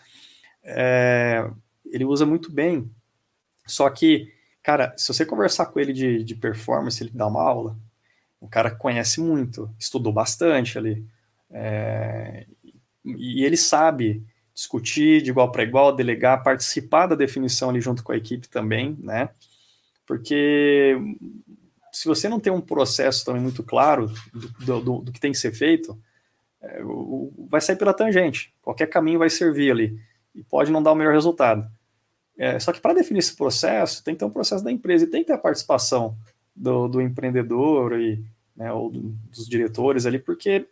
é, 0.64 1.48
ele 1.86 2.04
usa 2.04 2.26
muito 2.26 2.50
bem, 2.50 2.90
só 3.64 3.88
que, 3.88 4.28
cara, 4.60 4.92
se 4.96 5.06
você 5.06 5.24
conversar 5.24 5.66
com 5.66 5.78
ele 5.78 5.92
de, 5.92 6.24
de 6.24 6.34
performance, 6.34 7.00
ele 7.00 7.12
dá 7.14 7.28
uma 7.28 7.42
aula, 7.42 7.78
o 8.40 8.48
cara 8.48 8.74
conhece 8.74 9.20
muito, 9.20 9.72
estudou 9.78 10.12
bastante 10.12 10.76
ali. 10.76 11.06
É, 11.56 12.46
e 13.04 13.44
ele 13.44 13.56
sabe 13.56 14.24
discutir 14.52 15.22
de 15.22 15.30
igual 15.30 15.50
para 15.52 15.62
igual, 15.62 15.94
delegar, 15.94 16.42
participar 16.42 17.06
da 17.06 17.14
definição 17.14 17.70
ali 17.70 17.80
junto 17.80 18.02
com 18.02 18.10
a 18.10 18.16
equipe 18.16 18.48
também, 18.48 18.96
né? 19.00 19.30
Porque 20.04 20.96
se 21.92 22.08
você 22.08 22.28
não 22.28 22.40
tem 22.40 22.52
um 22.52 22.60
processo 22.60 23.24
também 23.24 23.40
muito 23.40 23.62
claro 23.62 24.12
do, 24.60 24.80
do, 24.80 24.98
do 25.02 25.12
que 25.12 25.20
tem 25.20 25.32
que 25.32 25.38
ser 25.38 25.52
feito, 25.52 25.96
é, 26.60 26.82
o, 26.82 27.32
vai 27.48 27.60
sair 27.60 27.76
pela 27.76 27.94
tangente. 27.94 28.52
Qualquer 28.60 28.88
caminho 28.88 29.20
vai 29.20 29.30
servir 29.30 29.70
ali 29.70 29.98
e 30.34 30.42
pode 30.42 30.72
não 30.72 30.82
dar 30.82 30.92
o 30.92 30.96
melhor 30.96 31.14
resultado. 31.14 31.70
É, 32.36 32.58
só 32.58 32.72
que 32.72 32.80
para 32.80 32.94
definir 32.94 33.20
esse 33.20 33.36
processo, 33.36 34.02
tem 34.02 34.14
que 34.14 34.18
ter 34.18 34.24
um 34.24 34.30
processo 34.30 34.64
da 34.64 34.72
empresa 34.72 35.04
e 35.04 35.08
tem 35.08 35.22
que 35.22 35.28
ter 35.28 35.34
a 35.34 35.38
participação 35.38 36.16
do, 36.54 36.88
do 36.88 37.00
empreendedor 37.00 37.98
e 37.98 38.24
né, 38.56 38.72
ou 38.72 38.90
dos 38.90 39.48
diretores 39.48 40.06
ali, 40.06 40.18
porque 40.18 40.66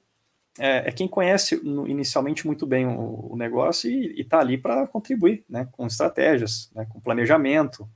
é, 0.59 0.89
é 0.89 0.93
quem 0.93 1.09
conhece 1.09 1.61
inicialmente 1.87 2.47
muito 2.47 2.67
bem 2.67 2.87
o, 2.87 3.33
o 3.33 3.37
negócio 3.37 3.91
e 3.91 4.21
está 4.21 4.41
ali 4.41 4.59
para 4.59 4.87
contribuir, 4.87 5.45
né, 5.49 5.69
com 5.73 5.87
estratégias, 5.87 6.71
né, 6.75 6.87
com 6.89 7.01
planejamento. 7.01 7.89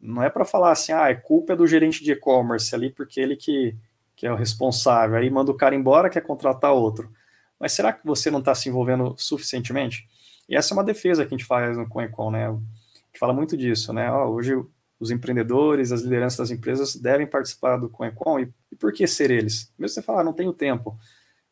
Não 0.00 0.22
é 0.22 0.28
para 0.28 0.44
falar 0.44 0.72
assim, 0.72 0.92
ah, 0.92 1.08
é 1.08 1.14
culpa 1.14 1.56
do 1.56 1.66
gerente 1.66 2.04
de 2.04 2.12
e-commerce 2.12 2.74
ali, 2.74 2.90
porque 2.90 3.20
ele 3.20 3.36
que, 3.36 3.74
que 4.14 4.26
é 4.26 4.32
o 4.32 4.36
responsável, 4.36 5.16
aí 5.16 5.30
manda 5.30 5.50
o 5.50 5.56
cara 5.56 5.74
embora, 5.74 6.10
quer 6.10 6.20
contratar 6.20 6.72
outro. 6.72 7.10
Mas 7.58 7.72
será 7.72 7.92
que 7.92 8.04
você 8.04 8.30
não 8.30 8.40
está 8.40 8.54
se 8.54 8.68
envolvendo 8.68 9.14
suficientemente? 9.16 10.06
E 10.48 10.56
essa 10.56 10.74
é 10.74 10.76
uma 10.76 10.84
defesa 10.84 11.24
que 11.24 11.34
a 11.34 11.38
gente 11.38 11.46
faz 11.46 11.76
no 11.78 11.88
ConEcon, 11.88 12.30
né? 12.30 12.48
A 12.48 12.52
gente 12.52 13.18
fala 13.18 13.32
muito 13.32 13.56
disso, 13.56 13.92
né? 13.92 14.12
Hoje 14.12 14.54
os 15.00 15.10
empreendedores, 15.10 15.90
as 15.90 16.02
lideranças 16.02 16.38
das 16.38 16.50
empresas 16.50 16.94
devem 16.96 17.26
participar 17.26 17.78
do 17.78 17.88
ConEcon, 17.88 18.40
e, 18.40 18.52
e 18.70 18.76
por 18.76 18.92
que 18.92 19.06
ser 19.06 19.30
eles? 19.30 19.72
Mesmo 19.78 19.94
você 19.94 20.02
falar, 20.02 20.20
ah, 20.20 20.24
não 20.24 20.32
tenho 20.32 20.52
tempo. 20.52 20.98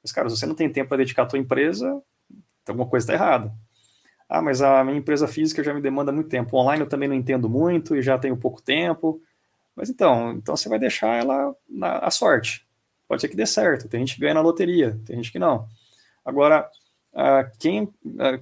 Mas, 0.02 0.12
cara, 0.12 0.28
se 0.28 0.36
você 0.36 0.46
não 0.46 0.54
tem 0.54 0.70
tempo 0.70 0.88
para 0.88 0.98
dedicar 0.98 1.22
a 1.22 1.26
tua 1.26 1.38
empresa, 1.38 2.02
alguma 2.66 2.86
coisa 2.86 3.04
está 3.04 3.14
errada. 3.14 3.52
Ah, 4.28 4.42
mas 4.42 4.62
a 4.62 4.82
minha 4.82 4.96
empresa 4.96 5.28
física 5.28 5.62
já 5.62 5.74
me 5.74 5.80
demanda 5.80 6.10
muito 6.10 6.28
tempo. 6.28 6.56
Online 6.56 6.82
eu 6.82 6.88
também 6.88 7.08
não 7.08 7.14
entendo 7.14 7.48
muito 7.48 7.94
e 7.94 8.02
já 8.02 8.18
tenho 8.18 8.36
pouco 8.36 8.62
tempo. 8.62 9.20
Mas 9.76 9.90
então, 9.90 10.32
então 10.32 10.56
você 10.56 10.68
vai 10.68 10.78
deixar 10.78 11.14
ela 11.16 11.54
na 11.68 11.98
a 11.98 12.10
sorte. 12.10 12.66
Pode 13.06 13.20
ser 13.20 13.28
que 13.28 13.36
dê 13.36 13.46
certo. 13.46 13.88
Tem 13.88 14.00
gente 14.00 14.14
que 14.14 14.20
ganha 14.20 14.34
na 14.34 14.40
loteria, 14.40 14.98
tem 15.04 15.16
gente 15.16 15.30
que 15.30 15.38
não. 15.38 15.68
Agora, 16.24 16.68
quem 17.58 17.92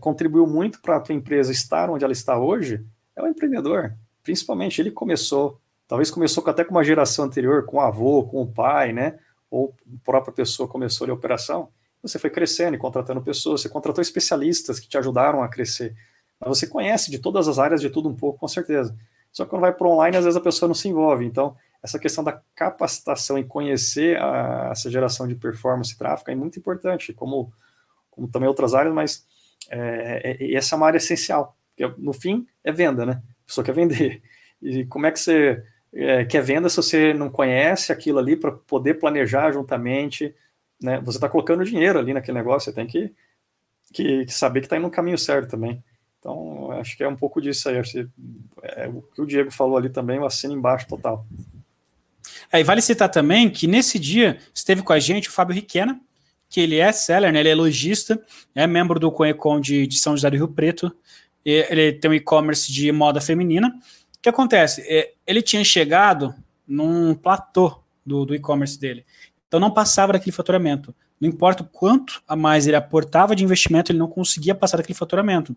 contribuiu 0.00 0.46
muito 0.46 0.80
para 0.80 0.96
a 0.96 1.00
tua 1.00 1.14
empresa 1.14 1.50
estar 1.50 1.90
onde 1.90 2.04
ela 2.04 2.12
está 2.12 2.38
hoje 2.38 2.84
é 3.16 3.22
o 3.22 3.26
empreendedor 3.26 3.96
principalmente 4.22 4.80
ele 4.80 4.90
começou, 4.90 5.60
talvez 5.88 6.10
começou 6.10 6.44
até 6.46 6.64
com 6.64 6.72
uma 6.72 6.84
geração 6.84 7.24
anterior, 7.24 7.64
com 7.64 7.78
o 7.78 7.80
avô, 7.80 8.24
com 8.24 8.42
o 8.42 8.46
pai, 8.46 8.92
né? 8.92 9.18
Ou 9.50 9.74
a 9.86 10.04
própria 10.04 10.32
pessoa 10.32 10.68
começou 10.68 11.08
a 11.10 11.12
operação. 11.12 11.68
Você 12.02 12.18
foi 12.18 12.30
crescendo 12.30 12.74
e 12.74 12.78
contratando 12.78 13.20
pessoas, 13.20 13.62
você 13.62 13.68
contratou 13.68 14.00
especialistas 14.00 14.78
que 14.78 14.88
te 14.88 14.96
ajudaram 14.96 15.42
a 15.42 15.48
crescer. 15.48 15.94
Mas 16.38 16.48
você 16.48 16.66
conhece 16.66 17.10
de 17.10 17.18
todas 17.18 17.48
as 17.48 17.58
áreas 17.58 17.80
de 17.80 17.90
tudo 17.90 18.08
um 18.08 18.14
pouco, 18.14 18.38
com 18.38 18.48
certeza. 18.48 18.96
Só 19.32 19.44
que 19.44 19.50
quando 19.50 19.62
vai 19.62 19.72
para 19.72 19.86
online, 19.86 20.16
às 20.16 20.24
vezes 20.24 20.36
a 20.36 20.40
pessoa 20.40 20.66
não 20.66 20.74
se 20.74 20.88
envolve. 20.88 21.24
Então, 21.26 21.56
essa 21.82 21.98
questão 21.98 22.24
da 22.24 22.40
capacitação 22.54 23.38
e 23.38 23.44
conhecer 23.44 24.20
a, 24.20 24.70
essa 24.72 24.90
geração 24.90 25.28
de 25.28 25.34
performance 25.34 25.92
e 25.92 25.98
tráfego 25.98 26.30
é 26.30 26.34
muito 26.34 26.58
importante, 26.58 27.12
como, 27.12 27.52
como 28.10 28.28
também 28.28 28.48
outras 28.48 28.74
áreas, 28.74 28.94
mas 28.94 29.26
é, 29.68 30.36
é, 30.40 30.54
essa 30.54 30.74
é 30.74 30.76
uma 30.76 30.86
área 30.86 30.98
essencial. 30.98 31.56
Porque, 31.76 31.94
no 31.98 32.12
fim, 32.12 32.46
é 32.64 32.72
venda, 32.72 33.04
né? 33.04 33.22
pessoa 33.50 33.64
quer 33.64 33.74
vender. 33.74 34.22
E 34.62 34.84
como 34.86 35.06
é 35.06 35.10
que 35.10 35.18
você 35.18 35.62
é, 35.92 36.24
quer 36.24 36.42
venda 36.42 36.68
se 36.68 36.76
você 36.76 37.12
não 37.12 37.28
conhece 37.28 37.92
aquilo 37.92 38.18
ali 38.18 38.36
para 38.36 38.52
poder 38.52 38.94
planejar 38.94 39.52
juntamente? 39.52 40.34
Né? 40.80 41.00
Você 41.00 41.18
está 41.18 41.28
colocando 41.28 41.64
dinheiro 41.64 41.98
ali 41.98 42.14
naquele 42.14 42.38
negócio, 42.38 42.70
você 42.70 42.74
tem 42.74 42.86
que, 42.86 43.12
que, 43.92 44.24
que 44.24 44.32
saber 44.32 44.60
que 44.60 44.66
está 44.66 44.76
indo 44.76 44.84
no 44.84 44.90
caminho 44.90 45.18
certo 45.18 45.50
também. 45.50 45.82
Então, 46.18 46.70
acho 46.72 46.96
que 46.96 47.02
é 47.02 47.08
um 47.08 47.16
pouco 47.16 47.40
disso 47.40 47.68
aí. 47.68 47.78
Acho 47.78 47.92
que, 47.92 48.08
é, 48.62 48.88
o 48.88 49.02
que 49.02 49.22
o 49.22 49.26
Diego 49.26 49.50
falou 49.50 49.76
ali 49.76 49.88
também, 49.88 50.18
eu 50.18 50.26
assino 50.26 50.54
embaixo 50.54 50.86
total. 50.86 51.24
É, 52.52 52.60
e 52.60 52.64
vale 52.64 52.82
citar 52.82 53.08
também 53.08 53.48
que 53.48 53.66
nesse 53.66 53.98
dia 53.98 54.38
esteve 54.54 54.82
com 54.82 54.92
a 54.92 54.98
gente 54.98 55.28
o 55.28 55.32
Fábio 55.32 55.54
Riquena, 55.54 56.00
que 56.48 56.60
ele 56.60 56.76
é 56.76 56.92
seller, 56.92 57.32
né, 57.32 57.40
ele 57.40 57.48
é 57.48 57.54
lojista, 57.54 58.20
é 58.54 58.66
membro 58.66 58.98
do 58.98 59.10
Conecon 59.10 59.60
de, 59.60 59.86
de 59.86 59.98
São 59.98 60.16
José 60.16 60.28
do 60.30 60.36
Rio 60.36 60.48
Preto, 60.48 60.94
ele 61.44 61.92
tem 61.92 62.10
um 62.10 62.14
e-commerce 62.14 62.70
de 62.70 62.90
moda 62.92 63.20
feminina. 63.20 63.72
O 64.20 64.22
que 64.22 64.28
acontece? 64.28 64.82
É, 64.86 65.14
ele 65.26 65.40
tinha 65.40 65.64
chegado 65.64 66.34
num 66.68 67.14
platô 67.14 67.82
do, 68.04 68.26
do 68.26 68.34
e-commerce 68.34 68.78
dele. 68.78 69.02
Então 69.48 69.58
não 69.58 69.70
passava 69.70 70.12
daquele 70.12 70.30
faturamento. 70.30 70.94
Não 71.18 71.26
importa 71.26 71.62
o 71.62 71.66
quanto 71.66 72.22
a 72.28 72.36
mais 72.36 72.66
ele 72.66 72.76
aportava 72.76 73.34
de 73.34 73.42
investimento, 73.42 73.90
ele 73.90 73.98
não 73.98 74.08
conseguia 74.08 74.54
passar 74.54 74.76
daquele 74.76 74.98
faturamento. 74.98 75.56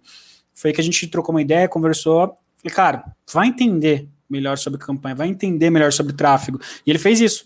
Foi 0.54 0.72
que 0.72 0.80
a 0.80 0.84
gente 0.84 1.08
trocou 1.08 1.36
uma 1.36 1.42
ideia, 1.42 1.68
conversou. 1.68 2.38
Falei, 2.58 2.74
cara, 2.74 3.04
vai 3.32 3.48
entender 3.48 4.08
melhor 4.30 4.58
sobre 4.58 4.80
campanha, 4.80 5.14
vai 5.14 5.28
entender 5.28 5.70
melhor 5.70 5.92
sobre 5.92 6.14
tráfego. 6.14 6.58
E 6.86 6.90
ele 6.90 7.00
fez 7.00 7.20
isso. 7.20 7.46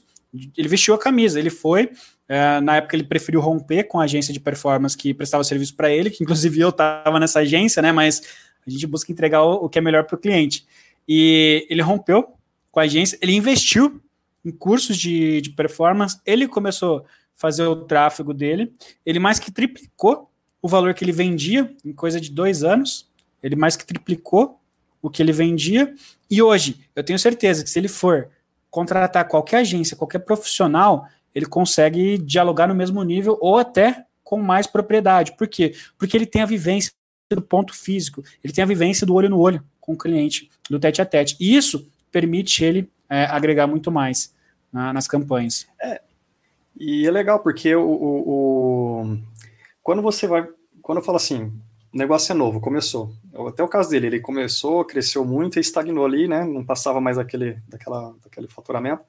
Ele 0.55 0.67
vestiu 0.67 0.93
a 0.93 0.99
camisa, 0.99 1.39
ele 1.39 1.49
foi, 1.49 1.89
é, 2.29 2.61
na 2.61 2.77
época 2.77 2.95
ele 2.95 3.05
preferiu 3.05 3.41
romper 3.41 3.85
com 3.85 3.99
a 3.99 4.03
agência 4.03 4.31
de 4.31 4.39
performance 4.39 4.95
que 4.95 5.15
prestava 5.15 5.43
serviço 5.43 5.75
para 5.75 5.89
ele, 5.89 6.11
que 6.11 6.23
inclusive 6.23 6.59
eu 6.59 6.69
estava 6.69 7.19
nessa 7.19 7.39
agência, 7.39 7.81
né? 7.81 7.91
Mas 7.91 8.21
a 8.65 8.69
gente 8.69 8.85
busca 8.85 9.11
entregar 9.11 9.43
o, 9.43 9.65
o 9.65 9.69
que 9.69 9.79
é 9.79 9.81
melhor 9.81 10.03
para 10.03 10.15
o 10.15 10.19
cliente. 10.19 10.65
E 11.07 11.65
ele 11.69 11.81
rompeu 11.81 12.33
com 12.71 12.79
a 12.79 12.83
agência, 12.83 13.17
ele 13.21 13.33
investiu 13.33 14.01
em 14.43 14.51
cursos 14.51 14.97
de, 14.97 15.41
de 15.41 15.49
performance, 15.51 16.19
ele 16.25 16.47
começou 16.47 16.99
a 16.99 17.03
fazer 17.35 17.63
o 17.63 17.75
tráfego 17.75 18.33
dele, 18.33 18.71
ele 19.05 19.19
mais 19.19 19.39
que 19.39 19.51
triplicou 19.51 20.29
o 20.61 20.67
valor 20.67 20.93
que 20.93 21.03
ele 21.03 21.11
vendia 21.11 21.73
em 21.85 21.93
coisa 21.93 22.19
de 22.19 22.31
dois 22.31 22.63
anos, 22.63 23.09
ele 23.41 23.55
mais 23.55 23.75
que 23.75 23.85
triplicou 23.85 24.59
o 25.01 25.09
que 25.09 25.21
ele 25.21 25.31
vendia, 25.31 25.93
e 26.29 26.41
hoje 26.41 26.79
eu 26.95 27.03
tenho 27.03 27.19
certeza 27.19 27.63
que 27.63 27.69
se 27.69 27.79
ele 27.79 27.87
for 27.87 28.29
contratar 28.69 29.27
qualquer 29.27 29.57
agência, 29.57 29.95
qualquer 29.95 30.19
profissional, 30.19 31.07
ele 31.33 31.45
consegue 31.45 32.17
dialogar 32.17 32.67
no 32.67 32.75
mesmo 32.75 33.03
nível 33.03 33.37
ou 33.41 33.57
até 33.57 34.05
com 34.23 34.37
mais 34.37 34.67
propriedade. 34.67 35.35
Por 35.37 35.47
quê? 35.47 35.73
Porque 35.97 36.17
ele 36.17 36.25
tem 36.25 36.41
a 36.41 36.45
vivência 36.45 36.91
do 37.29 37.41
ponto 37.41 37.73
físico, 37.73 38.23
ele 38.43 38.53
tem 38.53 38.63
a 38.63 38.67
vivência 38.67 39.05
do 39.05 39.13
olho 39.13 39.29
no 39.29 39.39
olho 39.39 39.63
com 39.87 39.93
o 39.93 39.97
cliente, 39.97 40.51
do 40.69 40.77
tete 40.77 41.01
a 41.01 41.05
tete. 41.05 41.37
E 41.39 41.55
isso 41.55 41.89
permite 42.11 42.63
ele 42.63 42.91
é, 43.09 43.23
agregar 43.23 43.65
muito 43.67 43.89
mais 43.89 44.35
na, 44.71 44.91
nas 44.91 45.07
campanhas. 45.07 45.65
É, 45.81 46.01
e 46.77 47.07
é 47.07 47.11
legal 47.11 47.39
porque 47.39 47.73
o, 47.73 47.87
o, 47.87 48.29
o, 48.29 49.17
quando 49.81 50.01
você 50.01 50.27
vai, 50.27 50.45
quando 50.81 50.97
eu 50.97 51.03
falo 51.03 51.15
assim, 51.15 51.53
o 51.93 51.97
negócio 51.97 52.33
é 52.33 52.35
novo, 52.35 52.59
começou. 52.59 53.13
Até 53.47 53.63
o 53.63 53.67
caso 53.69 53.89
dele, 53.89 54.07
ele 54.07 54.19
começou, 54.19 54.83
cresceu 54.83 55.23
muito 55.23 55.57
e 55.57 55.61
estagnou 55.61 56.05
ali, 56.05 56.27
né? 56.27 56.43
Não 56.43 56.65
passava 56.65 56.99
mais 56.99 57.17
aquele, 57.17 57.57
daquela, 57.69 58.13
daquele 58.21 58.49
faturamento. 58.49 59.03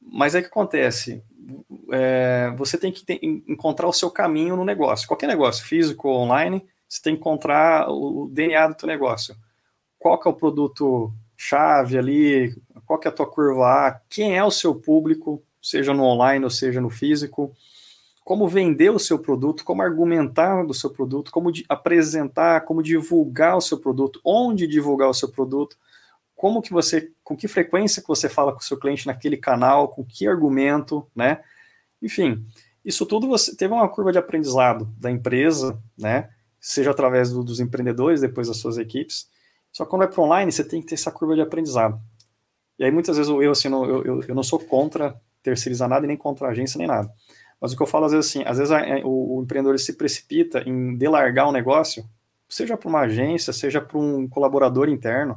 Mas 0.00 0.34
o 0.34 0.40
que 0.40 0.46
acontece? 0.46 1.22
É, 1.92 2.50
você 2.56 2.78
tem 2.78 2.90
que 2.90 3.04
encontrar 3.46 3.86
o 3.88 3.92
seu 3.92 4.10
caminho 4.10 4.56
no 4.56 4.64
negócio. 4.64 5.06
Qualquer 5.06 5.26
negócio, 5.26 5.66
físico 5.66 6.08
ou 6.08 6.20
online, 6.20 6.64
você 6.88 7.02
tem 7.02 7.14
que 7.14 7.20
encontrar 7.20 7.90
o 7.90 8.28
DNA 8.32 8.68
do 8.68 8.74
teu 8.74 8.86
negócio. 8.86 9.36
Qual 9.98 10.18
que 10.18 10.28
é 10.28 10.30
o 10.30 10.34
produto 10.34 11.12
chave 11.36 11.98
ali, 11.98 12.56
qual 12.86 12.98
que 12.98 13.08
é 13.08 13.10
a 13.10 13.14
tua 13.14 13.26
curva 13.26 13.66
A, 13.66 14.00
quem 14.08 14.36
é 14.36 14.44
o 14.44 14.50
seu 14.50 14.74
público, 14.74 15.42
seja 15.60 15.92
no 15.92 16.04
online 16.04 16.44
ou 16.44 16.50
seja 16.50 16.80
no 16.80 16.88
físico, 16.88 17.52
como 18.24 18.48
vender 18.48 18.90
o 18.90 18.98
seu 18.98 19.18
produto, 19.18 19.64
como 19.64 19.82
argumentar 19.82 20.64
do 20.64 20.74
seu 20.74 20.90
produto, 20.90 21.30
como 21.30 21.52
apresentar, 21.68 22.62
como 22.62 22.82
divulgar 22.82 23.56
o 23.56 23.60
seu 23.60 23.78
produto, 23.78 24.20
onde 24.24 24.66
divulgar 24.66 25.08
o 25.08 25.14
seu 25.14 25.28
produto, 25.28 25.76
como 26.34 26.60
que 26.60 26.72
você, 26.72 27.10
com 27.22 27.36
que 27.36 27.48
frequência 27.48 28.02
que 28.02 28.08
você 28.08 28.28
fala 28.28 28.52
com 28.52 28.58
o 28.58 28.64
seu 28.64 28.76
cliente 28.78 29.06
naquele 29.06 29.36
canal, 29.36 29.88
com 29.88 30.04
que 30.04 30.26
argumento, 30.26 31.06
né? 31.14 31.40
Enfim, 32.02 32.44
isso 32.84 33.06
tudo 33.06 33.28
você 33.28 33.56
teve 33.56 33.72
uma 33.72 33.88
curva 33.88 34.12
de 34.12 34.18
aprendizado 34.18 34.92
da 34.98 35.10
empresa, 35.10 35.80
né? 35.96 36.30
Seja 36.60 36.90
através 36.90 37.30
do, 37.30 37.42
dos 37.42 37.60
empreendedores, 37.60 38.20
depois 38.20 38.48
das 38.48 38.58
suas 38.58 38.76
equipes. 38.76 39.28
Só 39.76 39.84
que 39.84 39.90
quando 39.90 40.04
é 40.04 40.06
para 40.06 40.22
online, 40.22 40.50
você 40.50 40.64
tem 40.64 40.80
que 40.80 40.86
ter 40.86 40.94
essa 40.94 41.10
curva 41.10 41.34
de 41.34 41.42
aprendizado. 41.42 42.00
E 42.78 42.84
aí 42.84 42.90
muitas 42.90 43.18
vezes 43.18 43.30
eu, 43.30 43.50
assim, 43.50 43.68
eu, 43.68 44.06
eu, 44.06 44.22
eu 44.22 44.34
não 44.34 44.42
sou 44.42 44.58
contra 44.58 45.20
terceirizar 45.42 45.86
nada, 45.86 46.06
nem 46.06 46.16
contra 46.16 46.48
agência, 46.48 46.78
nem 46.78 46.86
nada. 46.86 47.12
Mas 47.60 47.74
o 47.74 47.76
que 47.76 47.82
eu 47.82 47.86
falo 47.86 48.06
às 48.06 48.12
vezes 48.12 48.30
assim, 48.30 48.42
às 48.46 48.56
vezes 48.56 48.72
a, 48.72 48.80
o, 49.04 49.36
o, 49.36 49.42
empreendedor 49.42 49.78
se 49.78 49.92
precipita 49.92 50.66
em 50.66 50.96
delargar 50.96 51.46
um 51.46 51.52
negócio, 51.52 52.08
seja 52.48 52.74
para 52.74 52.88
uma 52.88 53.00
agência, 53.00 53.52
seja 53.52 53.78
para 53.78 53.98
um 53.98 54.26
colaborador 54.26 54.88
interno, 54.88 55.36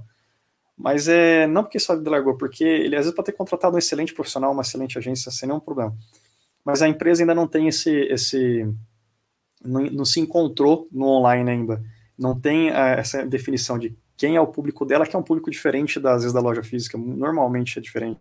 mas 0.78 1.10
é 1.10 1.46
não 1.46 1.64
porque 1.64 1.78
só 1.78 1.94
delargou, 1.94 2.38
porque 2.38 2.64
ele 2.64 2.96
às 2.96 3.02
vezes 3.02 3.16
pode 3.16 3.26
ter 3.26 3.34
contratado 3.34 3.76
um 3.76 3.80
excelente 3.80 4.14
profissional, 4.14 4.54
uma 4.54 4.62
excelente 4.62 4.98
agência, 4.98 5.30
sem 5.34 5.50
nenhum 5.50 5.60
problema. 5.60 5.94
Mas 6.64 6.82
a 6.82 6.88
empresa 6.88 7.24
ainda 7.24 7.36
não 7.36 7.46
tem 7.46 7.68
esse, 7.68 7.92
esse 7.92 8.66
não, 9.62 9.82
não 9.82 10.06
se 10.06 10.22
encontrou 10.22 10.88
no 10.94 11.08
online 11.08 11.52
ainda, 11.52 11.84
não 12.18 12.40
tem 12.40 12.70
a, 12.70 12.92
eh, 12.92 13.00
essa 13.02 13.26
definição 13.26 13.78
de 13.78 13.94
quem 14.20 14.36
é 14.36 14.42
o 14.42 14.46
público 14.46 14.86
dela, 14.86 15.08
que 15.08 15.16
é 15.16 15.20
um 15.20 15.24
público 15.24 15.50
diferente 15.50 16.00
das 16.00 16.18
vezes 16.22 16.34
da 16.34 16.40
loja 16.40 16.62
física, 16.62 16.98
normalmente 16.98 17.80
é 17.80 17.82
diferente 17.82 18.20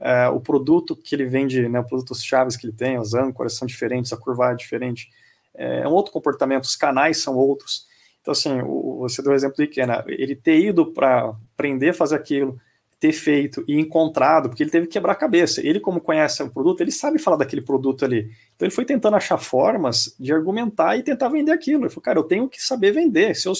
é, 0.00 0.28
o 0.28 0.40
produto 0.40 0.94
que 0.94 1.14
ele 1.14 1.26
vende, 1.26 1.68
né, 1.68 1.80
os 1.80 1.86
produtos 1.86 2.22
chaves 2.22 2.56
que 2.56 2.66
ele 2.66 2.72
tem, 2.72 2.96
as 2.96 3.14
âncoras 3.14 3.54
são 3.54 3.66
diferentes, 3.66 4.12
a 4.12 4.16
curva 4.16 4.52
é 4.52 4.54
diferente, 4.54 5.10
é, 5.54 5.80
é 5.80 5.88
um 5.88 5.92
outro 5.92 6.12
comportamento, 6.12 6.64
os 6.64 6.76
canais 6.76 7.18
são 7.18 7.36
outros. 7.36 7.86
Então, 8.20 8.32
assim, 8.32 8.60
o, 8.62 8.98
você 9.00 9.22
deu 9.22 9.32
o 9.32 9.34
exemplo 9.34 9.56
do 9.56 9.62
Ikena, 9.62 10.04
ele 10.06 10.36
ter 10.36 10.58
ido 10.60 10.92
para 10.92 11.34
aprender 11.54 11.90
a 11.90 11.94
fazer 11.94 12.16
aquilo, 12.16 12.60
ter 13.00 13.12
feito 13.12 13.64
e 13.66 13.78
encontrado, 13.78 14.48
porque 14.48 14.62
ele 14.62 14.70
teve 14.70 14.86
que 14.86 14.92
quebrar 14.94 15.12
a 15.12 15.16
cabeça. 15.16 15.64
Ele, 15.64 15.78
como 15.78 16.00
conhece 16.00 16.42
o 16.42 16.50
produto, 16.50 16.80
ele 16.80 16.90
sabe 16.90 17.18
falar 17.18 17.36
daquele 17.36 17.62
produto 17.62 18.04
ali. 18.04 18.30
Então, 18.54 18.66
ele 18.66 18.74
foi 18.74 18.84
tentando 18.84 19.16
achar 19.16 19.38
formas 19.38 20.16
de 20.18 20.32
argumentar 20.32 20.96
e 20.96 21.02
tentar 21.02 21.28
vender 21.28 21.52
aquilo. 21.52 21.84
Ele 21.84 21.90
falou, 21.90 22.02
cara, 22.02 22.18
eu 22.18 22.24
tenho 22.24 22.48
que 22.48 22.60
saber 22.60 22.90
vender. 22.90 23.36
Se 23.36 23.46
eu, 23.46 23.52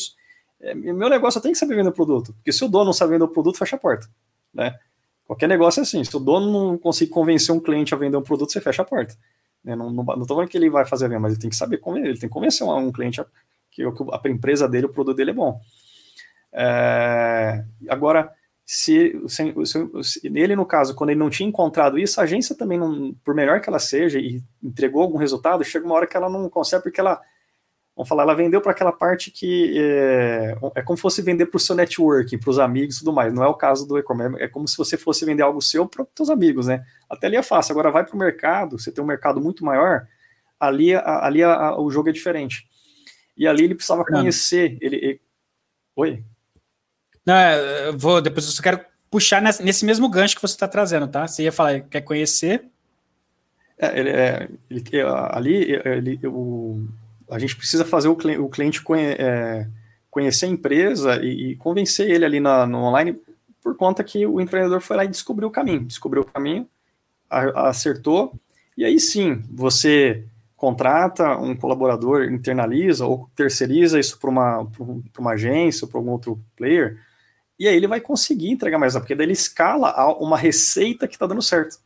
é, 0.61 0.75
meu 0.75 1.09
negócio 1.09 1.39
eu 1.39 1.43
tenho 1.43 1.53
que 1.53 1.59
saber 1.59 1.77
vender 1.77 1.91
o 1.91 1.93
produto, 1.93 2.33
porque 2.35 2.53
se 2.53 2.65
o 2.65 2.69
dono 2.69 2.87
não 2.87 2.93
sabe 2.93 3.13
vender 3.13 3.25
o 3.25 3.29
produto, 3.29 3.59
fecha 3.59 3.77
a 3.77 3.79
porta, 3.79 4.09
né? 4.53 4.79
Qualquer 5.25 5.49
negócio 5.49 5.81
é 5.81 5.83
assim, 5.83 6.03
se 6.03 6.17
o 6.17 6.21
dono 6.21 6.51
não 6.51 6.79
conseguir 6.79 7.11
convencer 7.11 7.55
um 7.55 7.61
cliente 7.61 7.95
a 7.95 7.99
vender 7.99 8.17
um 8.17 8.23
produto, 8.23 8.51
você 8.51 8.63
fecha 8.63 8.81
a 8.81 8.85
porta. 8.85 9.15
Né? 9.63 9.77
Não, 9.77 9.95
tô 9.95 10.35
falando 10.35 10.49
que 10.49 10.57
ele 10.57 10.71
vai 10.71 10.87
fazer 10.87 11.05
a 11.05 11.09
venda, 11.09 11.21
mas 11.21 11.33
ele 11.33 11.41
tem 11.41 11.51
que 11.51 11.57
saber 11.57 11.77
como 11.79 11.99
ele 11.99 12.19
tem 12.19 12.29
que 12.29 12.35
convencer 12.35 12.67
um, 12.67 12.75
um 12.75 12.91
cliente 12.91 13.21
a, 13.21 13.27
que, 13.71 13.83
a, 13.83 13.91
a 14.25 14.29
empresa 14.31 14.67
dele, 14.67 14.87
o 14.87 14.93
produto 14.93 15.17
dele 15.17 15.33
é 15.33 15.35
bom. 15.35 15.61
É, 16.51 17.63
agora, 17.91 18.33
se, 18.65 19.21
se, 19.29 19.55
se, 20.03 20.21
ele, 20.25 20.57
no 20.57 20.65
caso, 20.65 20.95
quando 20.95 21.11
ele 21.11 21.19
não 21.21 21.29
tinha 21.29 21.49
encontrado 21.49 21.99
isso, 21.99 22.21
a 22.21 22.25
agência 22.25 22.57
também, 22.57 22.79
não, 22.79 23.15
por 23.23 23.35
melhor 23.35 23.61
que 23.61 23.69
ela 23.69 23.79
seja 23.79 24.19
e 24.19 24.43
entregou 24.63 25.03
algum 25.03 25.19
resultado, 25.19 25.63
chega 25.63 25.85
uma 25.85 25.95
hora 25.95 26.07
que 26.07 26.17
ela 26.17 26.31
não 26.31 26.49
consegue, 26.49 26.83
porque 26.83 27.01
ela 27.01 27.21
vamos 27.99 28.09
falar, 28.09 28.23
ela 28.23 28.35
vendeu 28.35 28.61
para 28.61 28.71
aquela 28.71 28.93
parte 28.93 29.29
que 29.29 29.77
é, 29.77 30.57
é 30.77 30.83
como 30.83 30.97
se 30.97 31.03
fosse 31.03 31.21
vender 31.21 31.47
para 31.47 31.57
o 31.57 31.61
seu 31.61 31.75
networking, 31.75 32.39
para 32.39 32.51
os 32.51 32.59
amigos 32.61 32.95
e 32.95 32.99
tudo 33.01 33.13
mais. 33.13 33.35
Não 33.35 33.43
é 33.43 33.49
o 33.49 33.55
caso 33.55 33.89
do 33.89 33.99
e-commerce, 33.99 34.41
é 34.41 34.47
como 34.47 34.69
se 34.69 34.77
você 34.77 34.97
fosse 34.97 35.25
vender 35.25 35.43
algo 35.43 35.61
seu 35.61 35.85
para 35.85 36.05
os 36.05 36.09
seus 36.17 36.31
amigos, 36.31 36.69
né? 36.69 36.85
Até 37.11 37.27
ali 37.27 37.35
é 37.35 37.43
fácil. 37.43 37.73
Agora 37.73 37.91
vai 37.91 38.05
para 38.05 38.15
o 38.15 38.19
mercado, 38.19 38.79
você 38.79 38.93
tem 38.93 39.03
um 39.03 39.07
mercado 39.07 39.41
muito 39.41 39.65
maior, 39.65 40.07
ali, 40.61 40.95
ali 40.95 41.43
a, 41.43 41.53
a, 41.53 41.81
o 41.81 41.91
jogo 41.91 42.09
é 42.09 42.13
diferente. 42.13 42.69
E 43.37 43.49
ali 43.49 43.65
ele 43.65 43.75
precisava 43.75 44.05
conhecer. 44.05 44.79
Ele, 44.81 44.97
ele... 44.97 45.21
Oi? 45.97 46.23
Não, 47.27 47.35
é, 47.35 47.89
eu 47.89 47.99
vou, 47.99 48.23
depois 48.23 48.47
eu 48.47 48.53
só 48.53 48.63
quero 48.63 48.81
puxar 49.11 49.43
nesse, 49.43 49.61
nesse 49.65 49.85
mesmo 49.85 50.09
gancho 50.09 50.37
que 50.37 50.43
você 50.43 50.55
está 50.55 50.69
trazendo, 50.69 51.09
tá? 51.09 51.27
Você 51.27 51.43
ia 51.43 51.53
falar, 51.53 51.81
quer 51.81 52.03
conhecer? 52.03 52.65
É, 53.77 53.99
ele, 53.99 54.11
é, 54.11 54.49
ele, 54.71 54.83
ali, 55.33 55.83
ele, 55.85 56.21
o, 56.29 56.87
a 57.31 57.39
gente 57.39 57.57
precisa 57.57 57.85
fazer 57.85 58.09
o, 58.09 58.17
cliente, 58.17 58.41
o 58.41 58.49
cliente 58.49 58.83
conhe, 58.83 59.13
é, 59.19 59.69
conhecer 60.11 60.47
a 60.47 60.49
empresa 60.49 61.17
e, 61.23 61.53
e, 61.53 61.57
convencer 61.57 62.11
ele 62.11 62.25
ali 62.25 62.41
na, 62.41 62.67
no 62.67 62.79
online 62.79 63.21
por 63.63 63.77
conta 63.77 64.03
que 64.03 64.27
o 64.27 64.41
empreendedor 64.41 64.81
foi 64.81 64.97
lá 64.97 65.05
e 65.05 65.09
descobriu 65.09 65.49
o 65.49 65.51
caminho, 65.51 65.85
descobriu 65.85 66.23
o 66.23 66.25
caminho, 66.25 66.69
acertou, 67.29 68.33
e 68.77 68.85
aí 68.85 68.99
sim, 68.99 69.43
você 69.51 70.25
contrata 70.57 71.37
um 71.37 71.55
colaborador, 71.55 72.25
internaliza 72.25 73.07
ou 73.07 73.29
terceiriza 73.37 74.01
isso 74.01 74.19
para 74.19 74.31
uma, 74.31 74.67
uma 75.19 75.33
agência 75.33 75.85
ou 75.85 75.91
para 75.91 76.01
algum 76.01 76.13
outro 76.13 76.43
player, 76.57 76.99
e 77.59 77.67
aí 77.69 77.77
ele 77.77 77.87
vai 77.87 78.01
conseguir 78.01 78.51
entregar 78.51 78.79
mais, 78.79 78.95
porque 78.95 79.15
daí 79.15 79.27
ele 79.27 79.33
escala 79.33 79.93
uma 80.19 80.39
receita 80.39 81.07
que 81.09 81.17
está 81.17 81.27
dando 81.27 81.43
certo. 81.43 81.79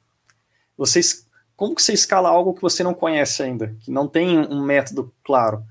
Vocês 0.77 1.27
como 1.63 1.77
que 1.77 1.83
você 1.83 1.93
escala 1.93 2.29
algo 2.29 2.55
que 2.55 2.61
você 2.61 2.83
não 2.83 2.93
conhece 2.93 3.41
ainda, 3.41 3.77
que 3.79 3.89
não 3.89 4.09
tem 4.09 4.37
um 4.37 4.61
método 4.61 5.15
claro? 5.23 5.63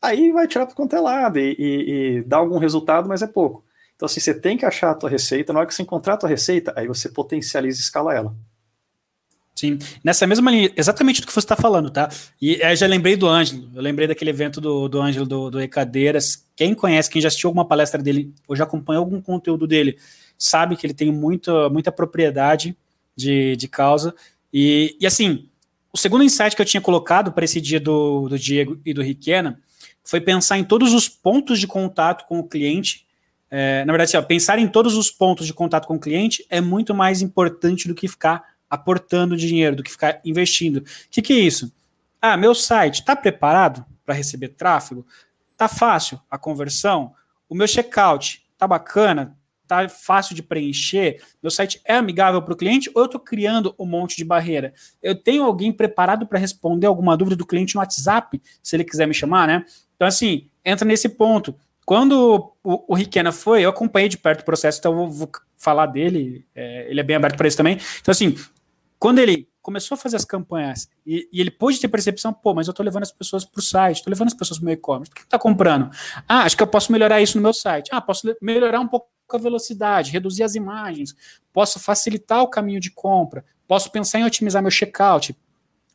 Aí 0.00 0.32
vai 0.32 0.48
tirar 0.48 0.64
para 0.64 0.74
quanto 0.74 0.96
é 0.96 0.98
lado 0.98 1.38
e, 1.38 1.54
e, 1.58 1.90
e 1.90 2.22
dá 2.22 2.38
algum 2.38 2.56
resultado, 2.56 3.06
mas 3.06 3.20
é 3.20 3.26
pouco. 3.26 3.62
Então, 3.94 4.06
assim, 4.06 4.18
você 4.18 4.32
tem 4.32 4.56
que 4.56 4.64
achar 4.64 4.92
a 4.92 4.94
tua 4.94 5.10
receita, 5.10 5.52
na 5.52 5.58
hora 5.58 5.68
que 5.68 5.74
você 5.74 5.82
encontrar 5.82 6.14
a 6.14 6.16
tua 6.16 6.30
receita, 6.30 6.72
aí 6.74 6.86
você 6.86 7.10
potencializa 7.10 7.78
e 7.78 7.82
escala 7.82 8.14
ela. 8.14 8.34
Sim, 9.54 9.78
nessa 10.02 10.26
mesma 10.26 10.50
linha, 10.50 10.72
exatamente 10.74 11.20
do 11.20 11.26
que 11.26 11.32
você 11.34 11.40
está 11.40 11.54
falando, 11.54 11.90
tá? 11.90 12.08
E 12.40 12.62
aí 12.62 12.74
já 12.74 12.86
lembrei 12.86 13.14
do 13.14 13.28
Ângelo, 13.28 13.68
eu 13.74 13.82
lembrei 13.82 14.08
daquele 14.08 14.30
evento 14.30 14.58
do, 14.58 14.88
do 14.88 15.02
Ângelo 15.02 15.26
do, 15.26 15.50
do 15.50 15.60
Ecadeiras. 15.60 16.46
Quem 16.56 16.74
conhece, 16.74 17.10
quem 17.10 17.20
já 17.20 17.28
assistiu 17.28 17.48
alguma 17.48 17.68
palestra 17.68 18.02
dele, 18.02 18.32
ou 18.48 18.56
já 18.56 18.64
acompanhou 18.64 19.04
algum 19.04 19.20
conteúdo 19.20 19.66
dele, 19.66 19.98
sabe 20.38 20.78
que 20.78 20.86
ele 20.86 20.94
tem 20.94 21.12
muita, 21.12 21.68
muita 21.68 21.92
propriedade 21.92 22.74
de, 23.14 23.54
de 23.56 23.68
causa. 23.68 24.14
E, 24.58 24.96
e 24.98 25.06
assim, 25.06 25.50
o 25.92 25.98
segundo 25.98 26.24
insight 26.24 26.56
que 26.56 26.62
eu 26.62 26.66
tinha 26.66 26.80
colocado 26.80 27.30
para 27.30 27.44
esse 27.44 27.60
dia 27.60 27.78
do, 27.78 28.26
do 28.26 28.38
Diego 28.38 28.80
e 28.86 28.94
do 28.94 29.02
Riquena 29.02 29.60
foi 30.02 30.18
pensar 30.18 30.56
em 30.56 30.64
todos 30.64 30.94
os 30.94 31.10
pontos 31.10 31.60
de 31.60 31.66
contato 31.66 32.24
com 32.24 32.38
o 32.38 32.48
cliente. 32.48 33.06
É, 33.50 33.84
na 33.84 33.92
verdade, 33.92 34.08
assim, 34.08 34.16
ó, 34.16 34.22
pensar 34.26 34.58
em 34.58 34.66
todos 34.66 34.96
os 34.96 35.10
pontos 35.10 35.46
de 35.46 35.52
contato 35.52 35.86
com 35.86 35.96
o 35.96 36.00
cliente 36.00 36.42
é 36.48 36.58
muito 36.58 36.94
mais 36.94 37.20
importante 37.20 37.86
do 37.86 37.94
que 37.94 38.08
ficar 38.08 38.42
aportando 38.70 39.36
dinheiro, 39.36 39.76
do 39.76 39.82
que 39.82 39.90
ficar 39.90 40.22
investindo. 40.24 40.78
O 40.78 40.84
que, 41.10 41.20
que 41.20 41.34
é 41.34 41.40
isso? 41.40 41.70
Ah, 42.18 42.34
meu 42.34 42.54
site 42.54 43.00
está 43.00 43.14
preparado 43.14 43.84
para 44.06 44.14
receber 44.14 44.48
tráfego? 44.48 45.06
Tá 45.54 45.68
fácil 45.68 46.18
a 46.30 46.38
conversão? 46.38 47.12
O 47.46 47.54
meu 47.54 47.68
checkout 47.68 48.42
tá 48.56 48.66
bacana? 48.66 49.36
Tá 49.66 49.88
fácil 49.88 50.34
de 50.34 50.42
preencher, 50.42 51.22
meu 51.42 51.50
site 51.50 51.80
é 51.84 51.94
amigável 51.94 52.42
para 52.42 52.54
o 52.54 52.56
cliente 52.56 52.90
ou 52.94 53.02
eu 53.02 53.06
estou 53.06 53.20
criando 53.20 53.74
um 53.78 53.86
monte 53.86 54.16
de 54.16 54.24
barreira? 54.24 54.72
Eu 55.02 55.14
tenho 55.14 55.44
alguém 55.44 55.72
preparado 55.72 56.26
para 56.26 56.38
responder 56.38 56.86
alguma 56.86 57.16
dúvida 57.16 57.36
do 57.36 57.46
cliente 57.46 57.74
no 57.74 57.80
WhatsApp, 57.80 58.40
se 58.62 58.76
ele 58.76 58.84
quiser 58.84 59.06
me 59.06 59.14
chamar, 59.14 59.46
né? 59.46 59.64
Então, 59.94 60.06
assim, 60.06 60.48
entra 60.64 60.86
nesse 60.86 61.08
ponto. 61.08 61.54
Quando 61.84 62.52
o, 62.64 62.92
o 62.92 62.94
Riquena 62.94 63.30
foi, 63.30 63.64
eu 63.64 63.70
acompanhei 63.70 64.08
de 64.08 64.18
perto 64.18 64.40
o 64.40 64.44
processo, 64.44 64.78
então 64.78 64.92
eu 64.92 64.98
vou, 64.98 65.10
vou 65.10 65.30
falar 65.56 65.86
dele, 65.86 66.44
é, 66.54 66.90
ele 66.90 67.00
é 67.00 67.02
bem 67.02 67.16
aberto 67.16 67.36
para 67.36 67.46
isso 67.46 67.56
também. 67.56 67.78
Então, 68.00 68.12
assim, 68.12 68.36
quando 68.98 69.18
ele 69.20 69.48
começou 69.66 69.96
a 69.96 69.98
fazer 69.98 70.16
as 70.16 70.24
campanhas 70.24 70.88
e, 71.04 71.28
e 71.32 71.40
ele 71.40 71.50
pôde 71.50 71.80
ter 71.80 71.88
percepção, 71.88 72.32
pô, 72.32 72.54
mas 72.54 72.68
eu 72.68 72.70
estou 72.70 72.84
levando 72.84 73.02
as 73.02 73.10
pessoas 73.10 73.44
para 73.44 73.58
o 73.58 73.62
site, 73.62 73.96
estou 73.96 74.10
levando 74.12 74.28
as 74.28 74.34
pessoas 74.34 74.58
para 74.58 74.64
o 74.64 74.66
meu 74.66 74.74
e-commerce, 74.74 75.10
por 75.10 75.16
que 75.16 75.22
está 75.22 75.38
comprando? 75.38 75.90
Ah, 76.28 76.42
acho 76.42 76.56
que 76.56 76.62
eu 76.62 76.68
posso 76.68 76.92
melhorar 76.92 77.20
isso 77.20 77.36
no 77.36 77.42
meu 77.42 77.52
site. 77.52 77.88
Ah, 77.92 78.00
posso 78.00 78.32
melhorar 78.40 78.80
um 78.80 78.86
pouco 78.86 79.08
a 79.34 79.38
velocidade, 79.38 80.12
reduzir 80.12 80.42
as 80.42 80.54
imagens, 80.54 81.16
posso 81.52 81.80
facilitar 81.80 82.42
o 82.42 82.48
caminho 82.48 82.78
de 82.78 82.90
compra, 82.90 83.44
posso 83.66 83.90
pensar 83.90 84.20
em 84.20 84.24
otimizar 84.24 84.62
meu 84.62 84.70
checkout, 84.70 85.36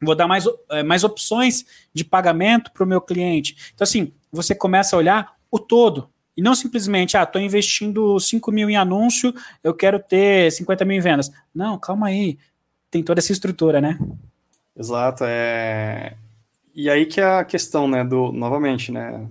vou 0.02 0.16
dar 0.16 0.28
mais, 0.28 0.46
é, 0.70 0.84
mais 0.84 1.04
opções 1.04 1.64
de 1.94 2.04
pagamento 2.04 2.72
para 2.72 2.84
o 2.84 2.88
meu 2.88 3.00
cliente. 3.00 3.72
Então, 3.74 3.84
assim, 3.84 4.12
você 4.32 4.54
começa 4.56 4.96
a 4.96 5.00
olhar 5.00 5.36
o 5.50 5.60
todo. 5.60 6.10
E 6.36 6.42
não 6.42 6.56
simplesmente, 6.56 7.18
ah, 7.18 7.24
estou 7.24 7.42
investindo 7.42 8.20
5 8.20 8.52
mil 8.52 8.70
em 8.70 8.76
anúncio, 8.76 9.34
eu 9.64 9.74
quero 9.74 10.00
ter 10.00 10.52
50 10.52 10.84
mil 10.86 10.98
em 10.98 11.02
vendas. 11.02 11.32
Não, 11.54 11.78
calma 11.78 12.08
aí. 12.08 12.38
Tem 12.90 13.04
toda 13.04 13.20
essa 13.20 13.32
estrutura, 13.32 13.80
né? 13.80 14.00
Exato. 14.76 15.24
É... 15.26 16.16
E 16.74 16.90
aí 16.90 17.06
que 17.06 17.20
é 17.20 17.26
a 17.26 17.46
questão, 17.46 17.88
né, 17.88 18.04
do, 18.04 18.32
novamente, 18.32 18.92
né, 18.92 19.28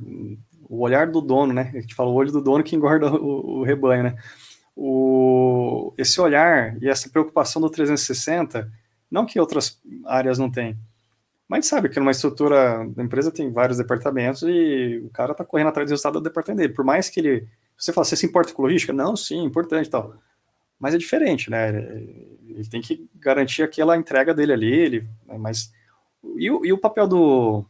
o 0.70 0.82
olhar 0.82 1.10
do 1.10 1.20
dono, 1.20 1.52
né? 1.52 1.72
A 1.74 1.80
gente 1.80 1.96
fala 1.96 2.08
o 2.08 2.14
olho 2.14 2.30
do 2.30 2.40
dono 2.40 2.62
que 2.62 2.76
engorda 2.76 3.12
o, 3.12 3.58
o 3.58 3.62
rebanho, 3.64 4.04
né? 4.04 4.16
O, 4.76 5.92
esse 5.98 6.20
olhar 6.20 6.80
e 6.80 6.88
essa 6.88 7.10
preocupação 7.10 7.60
do 7.60 7.68
360, 7.68 8.70
não 9.10 9.26
que 9.26 9.40
outras 9.40 9.80
áreas 10.06 10.38
não 10.38 10.48
têm, 10.48 10.78
mas 11.48 11.66
sabe 11.66 11.88
que 11.88 11.98
numa 11.98 12.12
estrutura 12.12 12.88
da 12.88 13.02
empresa 13.02 13.32
tem 13.32 13.50
vários 13.52 13.78
departamentos 13.78 14.42
e 14.42 15.02
o 15.04 15.10
cara 15.10 15.34
tá 15.34 15.44
correndo 15.44 15.66
atrás 15.66 15.88
do 15.88 15.90
resultado 15.90 16.20
do 16.20 16.22
departamento 16.22 16.62
dele. 16.62 16.72
Por 16.72 16.84
mais 16.84 17.10
que 17.10 17.18
ele. 17.18 17.48
Você 17.76 17.92
fala, 17.92 18.04
você 18.04 18.14
se 18.14 18.24
importa 18.24 18.52
com 18.52 18.62
logística? 18.62 18.92
Não, 18.92 19.16
sim, 19.16 19.42
importante 19.42 19.88
e 19.88 19.90
tal. 19.90 20.14
mas 20.78 20.94
é 20.94 20.98
diferente, 20.98 21.50
né? 21.50 21.70
Ele 22.48 22.68
tem 22.70 22.80
que 22.80 23.08
garantir 23.16 23.64
aquela 23.64 23.96
entrega 23.96 24.32
dele 24.32 24.52
ali, 24.52 24.72
ele, 24.72 25.08
né? 25.26 25.36
mas 25.36 25.72
e 26.36 26.48
o, 26.50 26.64
e 26.64 26.72
o 26.72 26.78
papel 26.78 27.08
do, 27.08 27.64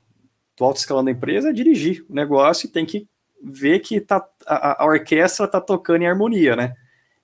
do 0.60 0.64
alto 0.66 0.76
escalão 0.76 1.02
da 1.02 1.10
empresa 1.10 1.48
é 1.48 1.52
dirigir 1.54 2.04
o 2.06 2.14
negócio 2.14 2.66
e 2.66 2.70
tem 2.70 2.84
que 2.84 3.08
ver 3.42 3.80
que 3.80 3.98
tá, 3.98 4.22
a, 4.46 4.82
a 4.82 4.86
orquestra 4.86 5.46
está 5.46 5.58
tocando 5.58 6.02
em 6.02 6.06
harmonia, 6.06 6.54
né? 6.54 6.74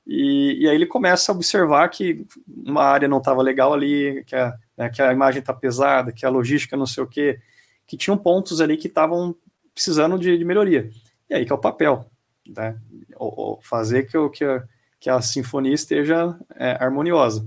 E, 0.07 0.63
e, 0.63 0.69
aí 0.69 0.75
ele 0.75 0.87
começa 0.87 1.31
a 1.31 1.35
observar 1.35 1.87
que 1.91 2.25
uma 2.49 2.83
área 2.83 3.07
não 3.07 3.19
estava 3.19 3.43
legal 3.43 3.75
ali, 3.75 4.25
que 4.25 4.35
a, 4.35 4.55
né, 4.79 4.89
que 4.89 5.03
a 5.03 5.13
imagem 5.13 5.41
está 5.41 5.53
pesada, 5.53 6.13
que 6.13 6.25
a 6.25 6.31
logística 6.31 6.77
não 6.77 6.87
sei 6.87 7.05
o 7.05 7.07
quê, 7.07 7.39
que 7.87 7.97
tinham 7.97 8.17
pontos 8.17 8.61
ali 8.61 8.77
que 8.79 8.87
estavam 8.87 9.37
precisando 9.75 10.19
de, 10.19 10.39
de, 10.39 10.45
melhoria. 10.45 10.89
E 11.29 11.35
aí 11.35 11.45
que 11.45 11.53
é 11.53 11.55
o 11.55 11.59
papel, 11.59 12.09
né? 12.49 12.79
O, 13.17 13.57
o 13.57 13.61
fazer 13.61 14.05
que, 14.05 14.31
que, 14.31 14.45
a, 14.45 14.65
que 14.99 15.11
a 15.11 15.21
sinfonia 15.21 15.75
esteja 15.75 16.39
é, 16.55 16.83
harmoniosa. 16.83 17.47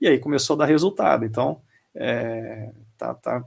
E 0.00 0.08
aí 0.08 0.18
começou 0.18 0.54
a 0.54 0.60
dar 0.60 0.66
resultado. 0.66 1.26
Então, 1.26 1.60
é, 1.94 2.70
tá, 2.96 3.12
tá, 3.12 3.44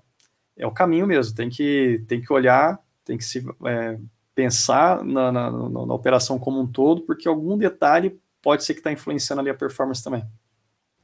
é 0.61 0.67
o 0.67 0.71
caminho 0.71 1.07
mesmo. 1.07 1.35
Tem 1.35 1.49
que, 1.49 2.03
tem 2.07 2.21
que 2.21 2.31
olhar, 2.31 2.79
tem 3.03 3.17
que 3.17 3.25
se 3.25 3.43
é, 3.65 3.97
pensar 4.35 5.03
na, 5.03 5.31
na, 5.31 5.51
na, 5.51 5.69
na 5.69 5.93
operação 5.93 6.37
como 6.37 6.61
um 6.61 6.67
todo, 6.67 7.01
porque 7.01 7.27
algum 7.27 7.57
detalhe 7.57 8.17
pode 8.41 8.63
ser 8.63 8.75
que 8.75 8.79
está 8.79 8.91
influenciando 8.91 9.41
ali 9.41 9.49
a 9.49 9.55
performance 9.55 10.03
também. 10.03 10.23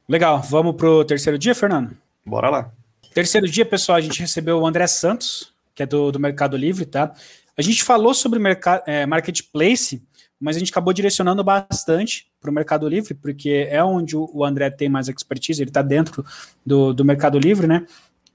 Legal, 0.08 0.40
vamos 0.40 0.76
para 0.76 0.88
o 0.88 1.04
terceiro 1.04 1.38
dia, 1.38 1.54
Fernando? 1.54 1.96
Bora 2.24 2.48
lá. 2.48 2.72
Terceiro 3.12 3.48
dia, 3.48 3.66
pessoal, 3.66 3.98
a 3.98 4.00
gente 4.00 4.20
recebeu 4.20 4.58
o 4.58 4.66
André 4.66 4.86
Santos, 4.86 5.52
que 5.74 5.82
é 5.82 5.86
do, 5.86 6.12
do 6.12 6.20
Mercado 6.20 6.56
Livre, 6.56 6.86
tá? 6.86 7.12
A 7.56 7.62
gente 7.62 7.82
falou 7.82 8.14
sobre 8.14 8.40
é, 8.86 9.04
marketplace, 9.04 10.02
mas 10.40 10.54
a 10.54 10.58
gente 10.60 10.70
acabou 10.70 10.92
direcionando 10.92 11.42
bastante 11.42 12.30
para 12.40 12.50
o 12.50 12.54
Mercado 12.54 12.88
Livre, 12.88 13.14
porque 13.14 13.66
é 13.68 13.82
onde 13.82 14.16
o 14.16 14.44
André 14.44 14.70
tem 14.70 14.88
mais 14.88 15.08
expertise, 15.08 15.60
ele 15.60 15.70
está 15.70 15.82
dentro 15.82 16.24
do, 16.64 16.94
do 16.94 17.04
Mercado 17.04 17.38
Livre, 17.38 17.66
né? 17.66 17.84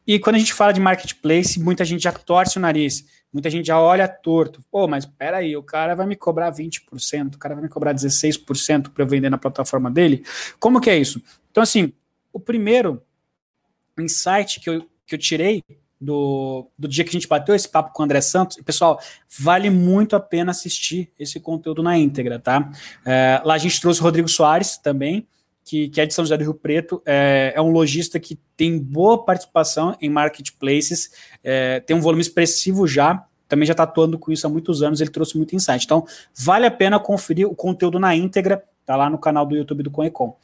E 0.05 0.19
quando 0.19 0.35
a 0.35 0.39
gente 0.39 0.53
fala 0.53 0.71
de 0.71 0.81
marketplace, 0.81 1.59
muita 1.59 1.85
gente 1.85 2.03
já 2.03 2.11
torce 2.11 2.57
o 2.57 2.61
nariz. 2.61 3.05
Muita 3.31 3.49
gente 3.49 3.65
já 3.65 3.79
olha 3.79 4.07
torto. 4.07 4.63
Pô, 4.69 4.87
mas 4.87 5.05
peraí, 5.05 5.57
o 5.57 5.63
cara 5.63 5.95
vai 5.95 6.05
me 6.05 6.15
cobrar 6.15 6.51
20%, 6.51 7.35
o 7.35 7.37
cara 7.37 7.55
vai 7.55 7.63
me 7.63 7.69
cobrar 7.69 7.93
16% 7.93 8.89
para 8.89 9.03
eu 9.03 9.07
vender 9.07 9.29
na 9.29 9.37
plataforma 9.37 9.89
dele. 9.89 10.23
Como 10.59 10.79
que 10.79 10.89
é 10.89 10.97
isso? 10.97 11.21
Então, 11.49 11.63
assim, 11.63 11.93
o 12.31 12.39
primeiro 12.39 13.01
insight 13.97 14.59
que 14.59 14.69
eu, 14.69 14.87
que 15.07 15.15
eu 15.15 15.19
tirei 15.19 15.63
do, 15.99 16.67
do 16.77 16.87
dia 16.87 17.03
que 17.03 17.09
a 17.09 17.13
gente 17.13 17.27
bateu 17.27 17.55
esse 17.55 17.67
papo 17.67 17.93
com 17.93 18.03
o 18.03 18.05
André 18.05 18.21
Santos, 18.21 18.57
e 18.57 18.63
pessoal, 18.63 18.99
vale 19.39 19.69
muito 19.69 20.15
a 20.15 20.19
pena 20.19 20.51
assistir 20.51 21.11
esse 21.17 21.39
conteúdo 21.39 21.81
na 21.81 21.97
íntegra, 21.97 22.37
tá? 22.37 22.69
É, 23.05 23.41
lá 23.43 23.53
a 23.53 23.57
gente 23.57 23.79
trouxe 23.79 24.01
o 24.01 24.03
Rodrigo 24.03 24.27
Soares 24.27 24.77
também, 24.77 25.25
que, 25.63 25.89
que 25.89 26.01
é 26.01 26.05
de 26.05 26.13
São 26.13 26.23
José 26.23 26.37
do 26.37 26.43
Rio 26.43 26.53
Preto, 26.53 27.01
é, 27.05 27.53
é 27.55 27.61
um 27.61 27.71
lojista 27.71 28.19
que 28.19 28.37
tem 28.57 28.77
boa 28.77 29.23
participação 29.23 29.95
em 30.01 30.09
marketplaces, 30.09 31.11
é, 31.43 31.79
tem 31.79 31.95
um 31.95 32.01
volume 32.01 32.21
expressivo 32.21 32.87
já, 32.87 33.25
também 33.47 33.65
já 33.65 33.73
está 33.73 33.83
atuando 33.83 34.17
com 34.17 34.31
isso 34.31 34.45
há 34.47 34.49
muitos 34.49 34.81
anos, 34.81 34.99
ele 34.99 35.11
trouxe 35.11 35.37
muito 35.37 35.55
insight. 35.55 35.85
Então, 35.85 36.05
vale 36.35 36.65
a 36.65 36.71
pena 36.71 36.99
conferir 36.99 37.47
o 37.47 37.55
conteúdo 37.55 37.99
na 37.99 38.15
íntegra, 38.15 38.63
tá 38.85 38.95
lá 38.95 39.09
no 39.09 39.17
canal 39.17 39.45
do 39.45 39.55
YouTube 39.55 39.83
do 39.83 39.91
Conecom. 39.91 40.35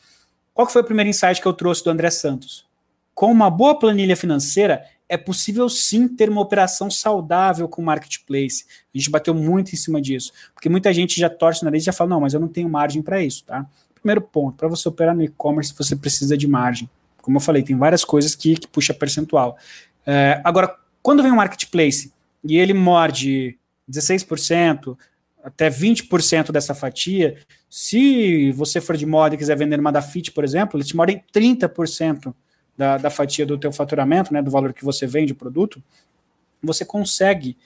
Qual 0.54 0.68
foi 0.68 0.82
o 0.82 0.86
primeiro 0.86 1.10
insight 1.10 1.42
que 1.42 1.48
eu 1.48 1.54
trouxe 1.54 1.84
do 1.84 1.90
André 1.90 2.10
Santos? 2.10 2.66
Com 3.14 3.32
uma 3.32 3.50
boa 3.50 3.78
planilha 3.78 4.16
financeira, 4.16 4.86
é 5.10 5.18
possível 5.18 5.68
sim 5.68 6.08
ter 6.08 6.30
uma 6.30 6.40
operação 6.40 6.92
saudável 6.92 7.68
com 7.68 7.82
o 7.82 7.86
marketplace. 7.86 8.66
A 8.94 8.98
gente 8.98 9.10
bateu 9.10 9.34
muito 9.34 9.74
em 9.74 9.76
cima 9.76 10.00
disso, 10.00 10.32
porque 10.54 10.70
muita 10.70 10.94
gente 10.94 11.20
já 11.20 11.30
torce 11.30 11.64
na 11.64 11.72
nariz 11.72 11.84
e 11.84 11.86
já 11.88 11.92
fala, 11.92 12.12
não, 12.12 12.22
mas 12.22 12.36
eu 12.36 12.40
não 12.40 12.48
tenho 12.48 12.70
margem 12.70 13.02
para 13.02 13.22
isso, 13.22 13.44
tá? 13.44 13.66
Primeiro 14.02 14.22
ponto, 14.22 14.58
para 14.58 14.68
você 14.68 14.88
operar 14.88 15.16
no 15.16 15.24
e-commerce, 15.24 15.74
você 15.78 15.96
precisa 15.96 16.38
de 16.38 16.48
margem. 16.48 16.90
Como 17.22 17.38
eu 17.38 17.42
falei, 17.42 17.64
tem 17.64 17.78
várias 17.78 18.04
coisas 18.04 18.36
que, 18.36 18.56
que 18.56 18.68
puxa 18.68 18.94
percentual. 18.94 19.58
É, 20.06 20.42
agora, 20.44 20.76
quando 21.02 21.22
vem 21.22 21.32
um 21.32 21.36
marketplace 21.36 22.12
e 22.44 22.58
ele 22.58 22.74
morde 22.74 23.58
16%, 23.90 24.98
até 25.44 25.70
20% 25.70 26.52
dessa 26.52 26.74
fatia, 26.74 27.38
se 27.70 28.52
você 28.54 28.82
for 28.82 28.96
de 28.98 29.06
moda 29.06 29.36
e 29.36 29.38
quiser 29.38 29.58
vender 29.58 29.78
numa 29.78 29.92
da 29.92 30.02
Fit, 30.02 30.32
por 30.32 30.44
exemplo, 30.44 30.78
eles 30.78 30.88
te 30.88 30.96
mordem 30.96 31.24
30% 31.34 32.34
da, 32.78 32.98
da 32.98 33.10
fatia 33.10 33.46
do 33.46 33.58
teu 33.58 33.72
faturamento, 33.72 34.34
né, 34.34 34.42
do 34.42 34.50
valor 34.50 34.74
que 34.74 34.86
você 34.86 35.06
vende 35.06 35.34
o 35.34 35.36
produto, 35.36 35.84
você 36.62 36.84
consegue 36.86 37.58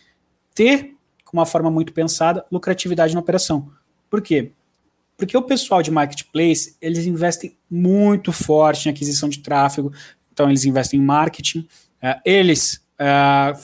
ter, 0.53 0.95
com 1.23 1.37
uma 1.37 1.45
forma 1.45 1.69
muito 1.69 1.93
pensada, 1.93 2.45
lucratividade 2.51 3.13
na 3.13 3.19
operação. 3.19 3.71
Por 4.09 4.21
quê? 4.21 4.51
Porque 5.23 5.37
o 5.37 5.41
pessoal 5.41 5.81
de 5.81 5.89
marketplace, 5.89 6.75
eles 6.81 7.05
investem 7.05 7.55
muito 7.71 8.33
forte 8.33 8.89
em 8.89 8.91
aquisição 8.91 9.29
de 9.29 9.39
tráfego, 9.39 9.89
então 10.33 10.49
eles 10.49 10.65
investem 10.65 10.99
em 10.99 11.03
marketing, 11.03 11.59
uh, 11.59 12.19
eles 12.25 12.85
uh, 12.99 13.57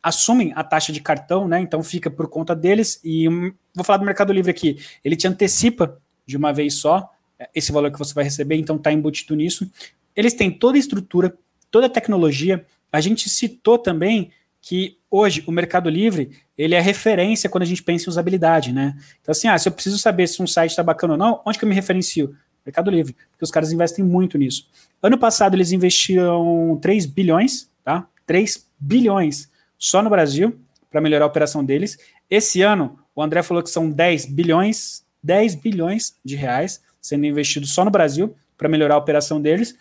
assumem 0.00 0.52
a 0.54 0.62
taxa 0.62 0.92
de 0.92 1.00
cartão, 1.00 1.48
né? 1.48 1.60
Então 1.60 1.82
fica 1.82 2.08
por 2.08 2.28
conta 2.28 2.54
deles. 2.54 3.00
E 3.02 3.28
um, 3.28 3.52
vou 3.74 3.84
falar 3.84 3.96
do 3.96 4.04
Mercado 4.04 4.32
Livre 4.32 4.52
aqui. 4.52 4.78
Ele 5.04 5.16
te 5.16 5.26
antecipa 5.26 6.00
de 6.24 6.36
uma 6.36 6.52
vez 6.52 6.74
só 6.74 7.10
eh, 7.36 7.50
esse 7.52 7.72
valor 7.72 7.90
que 7.90 7.98
você 7.98 8.14
vai 8.14 8.22
receber, 8.22 8.54
então 8.54 8.76
está 8.76 8.92
embutido 8.92 9.34
nisso. 9.34 9.68
Eles 10.14 10.34
têm 10.34 10.52
toda 10.52 10.76
a 10.76 10.78
estrutura, 10.78 11.36
toda 11.68 11.86
a 11.86 11.90
tecnologia. 11.90 12.64
A 12.92 13.00
gente 13.00 13.28
citou 13.28 13.76
também 13.76 14.30
que 14.62 14.95
hoje 15.10 15.42
o 15.46 15.52
Mercado 15.52 15.88
Livre 15.88 16.30
ele 16.56 16.74
é 16.74 16.80
referência 16.80 17.48
quando 17.48 17.62
a 17.62 17.66
gente 17.66 17.82
pensa 17.82 18.06
em 18.06 18.10
usabilidade, 18.10 18.72
né? 18.72 18.96
Então, 19.20 19.32
assim, 19.32 19.48
ah, 19.48 19.58
se 19.58 19.68
eu 19.68 19.72
preciso 19.72 19.98
saber 19.98 20.26
se 20.26 20.42
um 20.42 20.46
site 20.46 20.70
está 20.70 20.82
bacana 20.82 21.14
ou 21.14 21.18
não, 21.18 21.42
onde 21.44 21.58
que 21.58 21.64
eu 21.64 21.68
me 21.68 21.74
referencio? 21.74 22.34
Mercado 22.64 22.90
Livre, 22.90 23.14
porque 23.30 23.44
os 23.44 23.50
caras 23.50 23.70
investem 23.72 24.04
muito 24.04 24.36
nisso. 24.36 24.68
Ano 25.00 25.16
passado 25.16 25.54
eles 25.54 25.70
investiram 25.70 26.78
3 26.82 27.06
bilhões, 27.06 27.70
tá? 27.84 28.08
3 28.26 28.66
bilhões 28.78 29.48
só 29.78 30.02
no 30.02 30.10
Brasil 30.10 30.58
para 30.90 31.00
melhorar 31.00 31.26
a 31.26 31.28
operação 31.28 31.64
deles. 31.64 31.96
Esse 32.28 32.62
ano, 32.62 32.98
o 33.14 33.22
André 33.22 33.42
falou 33.42 33.62
que 33.62 33.70
são 33.70 33.88
10 33.88 34.26
bilhões, 34.26 35.04
10 35.22 35.54
bilhões 35.56 36.16
de 36.24 36.34
reais 36.34 36.82
sendo 37.00 37.24
investidos 37.24 37.72
só 37.72 37.84
no 37.84 37.90
Brasil 37.90 38.34
para 38.58 38.68
melhorar 38.68 38.94
a 38.94 38.98
operação 38.98 39.40
deles. 39.40 39.76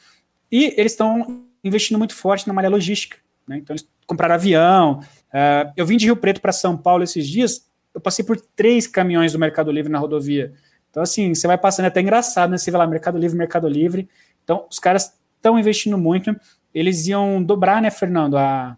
E 0.51 0.76
eles 0.78 0.91
estão 0.91 1.43
investindo 1.63 1.97
muito 1.97 2.13
forte 2.13 2.47
na 2.47 2.53
malha 2.53 2.69
logística. 2.69 3.17
Né? 3.47 3.57
Então, 3.57 3.73
eles 3.73 3.88
compraram 4.06 4.36
avião. 4.36 4.99
Uh, 5.30 5.72
eu 5.76 5.86
vim 5.86 5.97
de 5.97 6.06
Rio 6.06 6.16
Preto 6.16 6.41
para 6.41 6.51
São 6.51 6.78
Paulo 6.78 7.03
esses 7.03 7.28
dias, 7.28 7.66
eu 7.93 8.01
passei 8.01 8.24
por 8.26 8.39
três 8.56 8.88
caminhões 8.88 9.32
do 9.32 9.39
Mercado 9.39 9.72
Livre 9.72 9.91
na 9.91 9.99
rodovia. 9.99 10.53
Então, 10.91 11.01
assim, 11.01 11.34
você 11.34 11.47
vai 11.47 11.58
passando, 11.58 11.86
é 11.86 11.88
até 11.88 12.01
engraçado, 12.01 12.51
né? 12.51 12.58
Você 12.58 12.70
vê 12.70 12.78
lá 12.78 12.86
Mercado 12.86 13.18
Livre, 13.18 13.38
Mercado 13.38 13.68
Livre. 13.68 14.10
Então, 14.43 14.66
os 14.70 14.80
caras 14.80 15.14
estão 15.36 15.58
investindo 15.58 15.97
muito. 15.97 16.36
Eles 16.74 17.08
iam 17.08 17.41
dobrar, 17.41 17.82
né, 17.82 17.89
Fernando, 17.89 18.38
a, 18.38 18.78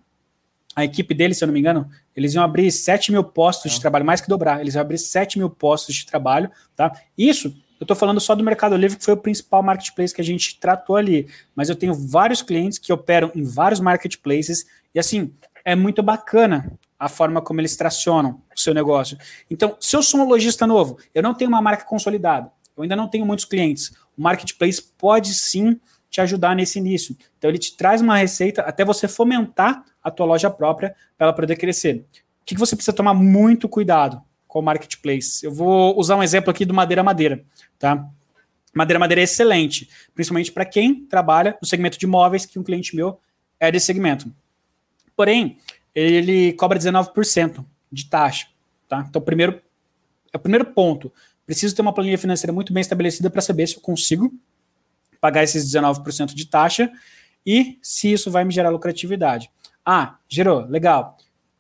a 0.76 0.86
equipe 0.86 1.14
deles, 1.14 1.38
se 1.38 1.44
eu 1.44 1.48
não 1.48 1.54
me 1.54 1.60
engano, 1.60 1.90
eles 2.16 2.34
iam 2.34 2.44
abrir 2.44 2.72
7 2.72 3.12
mil 3.12 3.24
postos 3.24 3.72
de 3.72 3.82
trabalho, 3.82 4.06
mais 4.06 4.22
que 4.22 4.28
dobrar, 4.28 4.62
eles 4.62 4.76
iam 4.76 4.82
abrir 4.82 5.00
7 5.00 5.40
mil 5.40 5.50
postos 5.50 5.96
de 5.96 6.06
trabalho, 6.06 6.52
tá? 6.76 6.92
Isso 7.18 7.56
eu 7.80 7.84
estou 7.84 7.96
falando 7.96 8.20
só 8.20 8.34
do 8.34 8.44
Mercado 8.44 8.76
Livre, 8.76 8.98
que 8.98 9.06
foi 9.06 9.14
o 9.14 9.18
principal 9.18 9.62
marketplace 9.62 10.14
que 10.14 10.22
a 10.22 10.24
gente 10.24 10.60
tratou 10.60 10.96
ali. 10.96 11.28
Mas 11.56 11.70
eu 11.70 11.76
tenho 11.76 11.94
vários 11.94 12.42
clientes 12.42 12.80
que 12.80 12.92
operam 12.92 13.32
em 13.36 13.44
vários 13.44 13.80
marketplaces 13.80 14.66
e, 14.94 15.00
assim, 15.00 15.34
é 15.64 15.76
muito 15.76 16.02
bacana 16.02 16.72
a 16.98 17.08
forma 17.08 17.42
como 17.42 17.62
eles 17.62 17.76
tracionam 17.76 18.42
o 18.56 18.60
seu 18.60 18.74
negócio. 18.74 19.18
Então, 19.50 19.78
se 19.80 19.96
eu 19.96 20.02
sou 20.02 20.22
um 20.22 20.28
lojista 20.28 20.66
novo, 20.66 20.98
eu 21.14 21.22
não 21.22 21.34
tenho 21.34 21.50
uma 21.50 21.62
marca 21.62 21.86
consolidada, 21.86 22.52
eu 22.76 22.84
ainda 22.84 22.96
não 22.96 23.08
tenho 23.08 23.26
muitos 23.26 23.46
clientes, 23.46 23.92
o 24.18 24.22
marketplace 24.22 24.82
pode 24.98 25.34
sim 25.34 25.80
te 26.10 26.22
ajudar 26.22 26.56
nesse 26.56 26.80
início. 26.80 27.16
Então, 27.38 27.50
ele 27.50 27.60
te 27.60 27.76
traz 27.76 28.02
uma 28.02 28.18
receita 28.18 28.62
até 28.62 28.84
você 28.84 29.08
fomentar 29.08 29.84
a 30.02 30.10
tua 30.10 30.26
loja 30.26 30.50
própria 30.50 30.96
para 31.18 31.28
ela 31.28 31.34
poder 31.34 31.58
crescer. 31.58 32.06
O 32.42 32.46
que 32.46 32.58
você 32.58 32.76
precisa 32.76 32.96
tomar 32.96 33.14
muito 33.14 33.68
cuidado 33.68 34.22
com 34.48 34.60
o 34.60 34.64
marketplace? 34.64 35.46
Eu 35.46 35.54
vou 35.54 36.00
usar 36.00 36.16
um 36.16 36.24
exemplo 36.24 36.50
aqui 36.50 36.64
do 36.64 36.74
Madeira 36.74 37.04
Madeira 37.04 37.46
tá? 37.78 38.08
Madeira 38.74 39.00
Madeira 39.00 39.22
é 39.22 39.24
excelente, 39.24 39.90
principalmente 40.14 40.52
para 40.52 40.66
quem 40.66 41.06
trabalha 41.06 41.58
no 41.62 41.68
segmento 41.68 41.98
de 41.98 42.06
imóveis, 42.06 42.46
que 42.46 42.60
um 42.60 42.64
cliente 42.64 42.96
meu 42.96 43.20
é 43.60 43.72
desse 43.72 43.88
segmento. 43.88 44.32
Porém, 45.18 45.58
ele 45.96 46.54
cobra 46.54 46.78
19% 46.78 47.66
de 47.92 48.06
taxa, 48.06 48.48
tá? 48.88 49.04
Então, 49.10 49.20
primeiro, 49.20 49.60
é 50.32 50.38
o 50.38 50.40
primeiro 50.40 50.66
ponto. 50.66 51.12
Preciso 51.44 51.76
ter 51.76 51.82
uma 51.82 51.92
planilha 51.92 52.20
financeira 52.20 52.54
muito 52.54 52.72
bem 52.72 52.82
estabelecida 52.82 53.28
para 53.30 53.42
saber 53.42 53.66
se 53.68 53.78
eu 53.78 53.82
consigo 53.82 54.32
pagar 55.20 55.44
esses 55.44 55.66
19% 55.66 56.36
de 56.36 56.46
taxa 56.46 56.92
e 57.44 57.80
se 57.82 58.14
isso 58.14 58.30
vai 58.30 58.46
me 58.46 58.54
gerar 58.54 58.70
lucratividade. 58.70 59.50
Ah, 59.84 60.18
gerou, 60.30 60.66
legal. 60.68 61.18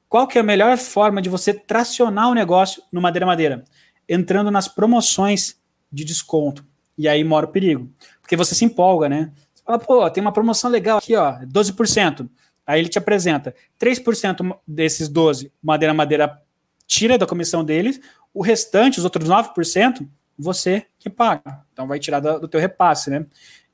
Qual 0.08 0.28
que 0.28 0.38
é 0.38 0.42
a 0.42 0.44
melhor 0.44 0.78
forma 0.78 1.20
de 1.20 1.30
você 1.30 1.52
tracionar 1.52 2.30
o 2.30 2.36
negócio 2.36 2.84
no 2.92 3.02
Madeira 3.02 3.26
Madeira? 3.26 3.64
Entrando 4.08 4.52
nas 4.52 4.68
promoções 4.68 5.58
de 5.92 6.06
desconto. 6.06 6.64
E 6.96 7.08
aí 7.08 7.24
mora 7.24 7.48
o 7.48 7.50
perigo. 7.50 7.90
Porque 8.22 8.36
você 8.36 8.54
se 8.54 8.64
empolga, 8.64 9.10
né? 9.10 9.32
Você 9.56 9.64
fala, 9.64 9.80
pô, 9.80 10.10
tem 10.12 10.22
uma 10.22 10.32
promoção 10.32 10.70
legal 10.70 11.00
aqui, 11.00 11.16
ó, 11.16 11.40
12%. 11.40 12.30
Aí 12.68 12.82
ele 12.82 12.90
te 12.90 12.98
apresenta 12.98 13.56
3% 13.80 14.60
desses 14.68 15.08
12, 15.08 15.52
madeira 15.64 15.94
madeira 15.94 16.42
tira 16.86 17.18
da 17.18 17.26
comissão 17.26 17.64
deles, 17.64 18.00
o 18.34 18.42
restante, 18.42 19.00
os 19.00 19.06
outros 19.06 19.28
9%, 19.28 20.06
você 20.38 20.86
que 21.00 21.10
paga. 21.10 21.62
Então 21.72 21.88
vai 21.88 21.98
tirar 21.98 22.20
do, 22.20 22.42
do 22.42 22.48
teu 22.48 22.60
repasse, 22.60 23.10
né? 23.10 23.26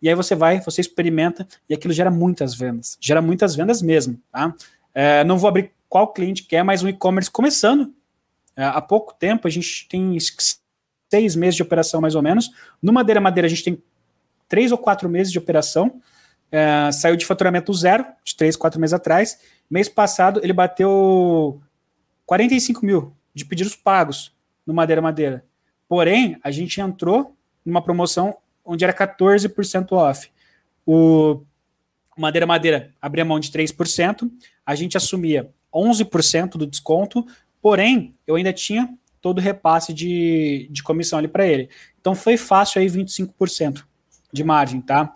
E 0.02 0.08
aí 0.08 0.16
você 0.16 0.36
vai, 0.36 0.62
você 0.62 0.82
experimenta 0.82 1.48
e 1.70 1.74
aquilo 1.74 1.94
gera 1.94 2.12
muitas 2.12 2.54
vendas. 2.54 2.98
Gera 3.02 3.22
muitas 3.22 3.56
vendas 3.56 3.82
mesmo, 3.82 4.20
tá? 4.32 4.54
É, 4.94 5.24
não 5.24 5.38
vou 5.38 5.48
abrir 5.48 5.72
qual 5.90 6.14
cliente 6.14 6.44
quer, 6.44 6.64
mas 6.64 6.84
um 6.84 6.88
e-commerce 6.88 7.32
começando. 7.32 7.94
É, 8.56 8.64
há 8.64 8.82
pouco 8.82 9.14
tempo, 9.14 9.48
a 9.48 9.52
gente 9.52 9.88
tem 9.88 10.18
seis 11.10 11.36
meses 11.36 11.56
de 11.56 11.64
operação 11.64 12.00
mais 12.00 12.16
ou 12.16 12.22
menos. 12.22 12.52
No 12.82 12.94
Madeira 12.94 13.20
Madeira, 13.20 13.48
a 13.48 13.50
gente 13.50 13.64
tem 13.64 13.82
três 14.48 14.72
ou 14.72 14.78
quatro 14.78 15.10
meses 15.10 15.32
de 15.32 15.40
operação. 15.40 16.02
É, 16.56 16.92
saiu 16.92 17.16
de 17.16 17.26
faturamento 17.26 17.74
zero, 17.74 18.06
de 18.24 18.36
três, 18.36 18.56
quatro 18.56 18.80
meses 18.80 18.94
atrás. 18.94 19.40
Mês 19.68 19.90
passado, 19.90 20.40
ele 20.44 20.54
bateu 20.54 21.60
45 22.28 22.86
mil 22.86 23.12
de 23.34 23.44
pedidos 23.44 23.76
pagos 23.76 24.32
no 24.64 24.72
Madeira 24.72 25.02
Madeira. 25.02 25.44
Porém, 25.90 26.38
a 26.44 26.52
gente 26.52 26.80
entrou 26.80 27.36
numa 27.66 27.82
promoção 27.82 28.38
onde 28.64 28.84
era 28.84 28.94
14% 28.94 29.94
off. 29.94 30.30
O 30.86 31.42
Madeira 32.16 32.46
Madeira 32.46 32.94
abria 33.02 33.26
mão 33.26 33.40
de 33.40 33.50
3%, 33.50 34.30
a 34.64 34.76
gente 34.76 34.96
assumia 34.96 35.50
11% 35.74 36.52
do 36.52 36.68
desconto, 36.68 37.26
porém, 37.60 38.14
eu 38.28 38.36
ainda 38.36 38.54
tinha 38.54 38.96
todo 39.20 39.40
o 39.40 39.42
repasse 39.42 39.92
de, 39.92 40.68
de 40.70 40.84
comissão 40.84 41.18
ali 41.18 41.28
para 41.28 41.48
ele. 41.48 41.68
Então 42.00 42.14
foi 42.14 42.38
fácil 42.38 42.80
aí 42.80 42.88
25% 42.88 43.84
de 44.32 44.44
margem, 44.44 44.82
tá? 44.82 45.12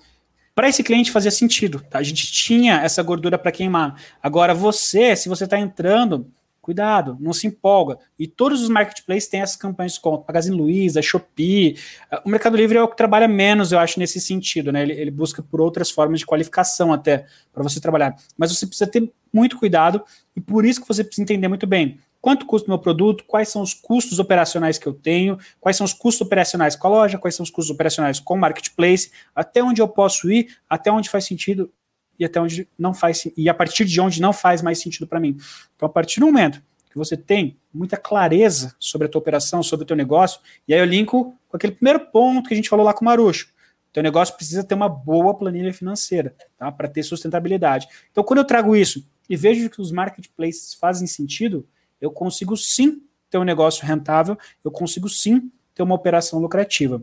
Para 0.58 0.70
esse 0.70 0.82
cliente 0.82 1.12
fazia 1.12 1.30
sentido, 1.30 1.80
tá? 1.88 2.00
A 2.00 2.04
gente 2.04 2.32
tinha 2.32 2.82
essa 2.82 3.04
gordura 3.04 3.38
para 3.38 3.52
queimar. 3.52 4.02
Agora 4.24 4.56
você, 4.56 5.16
se 5.16 5.30
você 5.30 5.44
está 5.44 5.60
entrando 5.60 6.32
Cuidado, 6.68 7.16
não 7.22 7.32
se 7.32 7.48
empolga. 7.48 7.98
E 8.20 8.28
todos 8.28 8.62
os 8.62 8.68
marketplaces 8.68 9.30
têm 9.30 9.40
essas 9.40 9.56
campanhas 9.56 9.94
de 9.94 10.00
desconto. 10.00 10.26
Magazine 10.28 10.58
Luiza, 10.58 11.02
Shopee. 11.02 11.78
O 12.26 12.30
Mercado 12.30 12.58
Livre 12.58 12.78
é 12.78 12.84
o 12.84 12.90
que 12.90 12.98
trabalha 12.98 13.26
menos, 13.26 13.72
eu 13.72 13.80
acho, 13.80 13.98
nesse 13.98 14.20
sentido. 14.20 14.70
Né? 14.70 14.82
Ele, 14.82 14.92
ele 14.92 15.10
busca 15.10 15.42
por 15.42 15.62
outras 15.62 15.90
formas 15.90 16.20
de 16.20 16.26
qualificação 16.26 16.92
até 16.92 17.26
para 17.54 17.64
você 17.64 17.80
trabalhar. 17.80 18.18
Mas 18.38 18.52
você 18.54 18.68
precisa 18.68 18.86
ter 18.86 19.10
muito 19.32 19.58
cuidado 19.58 20.04
e 20.36 20.42
por 20.42 20.66
isso 20.66 20.82
que 20.82 20.88
você 20.90 21.06
precisa 21.06 21.24
entender 21.24 21.48
muito 21.48 21.66
bem 21.66 22.00
quanto 22.22 22.46
custa 22.46 22.68
o 22.68 22.72
meu 22.72 22.80
produto, 22.80 23.24
quais 23.26 23.50
são 23.50 23.62
os 23.62 23.74
custos 23.74 24.20
operacionais 24.20 24.78
que 24.78 24.88
eu 24.88 24.94
tenho, 24.94 25.38
quais 25.60 25.78
são 25.78 25.86
os 25.86 25.94
custos 25.94 26.26
operacionais 26.26 26.76
com 26.76 26.88
a 26.88 26.90
loja, 26.90 27.18
quais 27.18 27.36
são 27.36 27.44
os 27.44 27.50
custos 27.50 27.74
operacionais 27.74 28.20
com 28.20 28.34
o 28.34 28.38
marketplace, 28.38 29.12
até 29.36 29.64
onde 29.64 29.82
eu 29.82 29.88
posso 29.88 30.32
ir, 30.32 30.58
até 30.70 30.92
onde 30.92 31.10
faz 31.10 31.26
sentido 31.26 31.72
e 32.20 32.26
até 32.26 32.42
onde 32.42 32.68
não 32.78 32.94
faz 32.94 33.28
e 33.38 33.48
a 33.48 33.54
partir 33.54 33.86
de 33.86 34.02
onde 34.02 34.22
não 34.22 34.34
faz 34.34 34.62
mais 34.62 34.80
sentido 34.80 35.08
para 35.08 35.20
mim. 35.20 35.38
Então, 35.76 35.88
a 35.88 35.90
partir 35.90 36.20
do 36.20 36.26
momento 36.26 36.62
que 36.90 36.98
você 36.98 37.16
tem 37.16 37.58
muita 37.72 37.96
clareza 37.96 38.76
sobre 38.80 39.08
a 39.08 39.10
tua 39.10 39.20
operação, 39.20 39.62
sobre 39.62 39.84
o 39.84 39.88
teu 39.88 39.96
negócio, 39.96 40.40
e 40.68 40.74
aí 40.74 40.80
eu 40.80 40.86
linko 40.86 41.36
com 41.48 41.58
aquele 41.58 41.74
primeiro 41.74 42.00
ponto 42.00 42.48
que 42.48 42.54
a 42.54 42.58
gente 42.58 42.70
falou 42.70 42.86
lá 42.86 42.94
com 42.94 43.02
o 43.02 43.06
Marucho. 43.06 43.50
Teu 43.94 44.04
negócio 44.04 44.36
precisa 44.36 44.64
ter 44.64 44.76
uma 44.76 44.90
boa 44.90 45.36
planilha 45.36 45.74
financeira, 45.74 46.36
tá? 46.58 46.72
Para 46.72 46.88
ter 46.88 47.04
sustentabilidade. 47.04 47.88
Então, 48.12 48.24
quando 48.24 48.40
eu 48.40 48.46
trago 48.46 48.76
isso 48.76 49.08
e 49.30 49.36
vejo 49.36 49.70
que 49.70 49.82
os 49.82 49.92
marketplaces 49.92 50.74
fazem 50.74 51.08
sentido, 51.08 51.68
eu 52.02 52.12
consigo 52.12 52.56
sim 52.56 53.02
ter 53.30 53.38
um 53.38 53.44
negócio 53.44 53.86
rentável, 53.86 54.38
eu 54.64 54.72
consigo 54.72 55.10
sim 55.10 55.52
ter 55.76 55.84
uma 55.84 55.96
operação 55.96 56.40
lucrativa. 56.40 57.02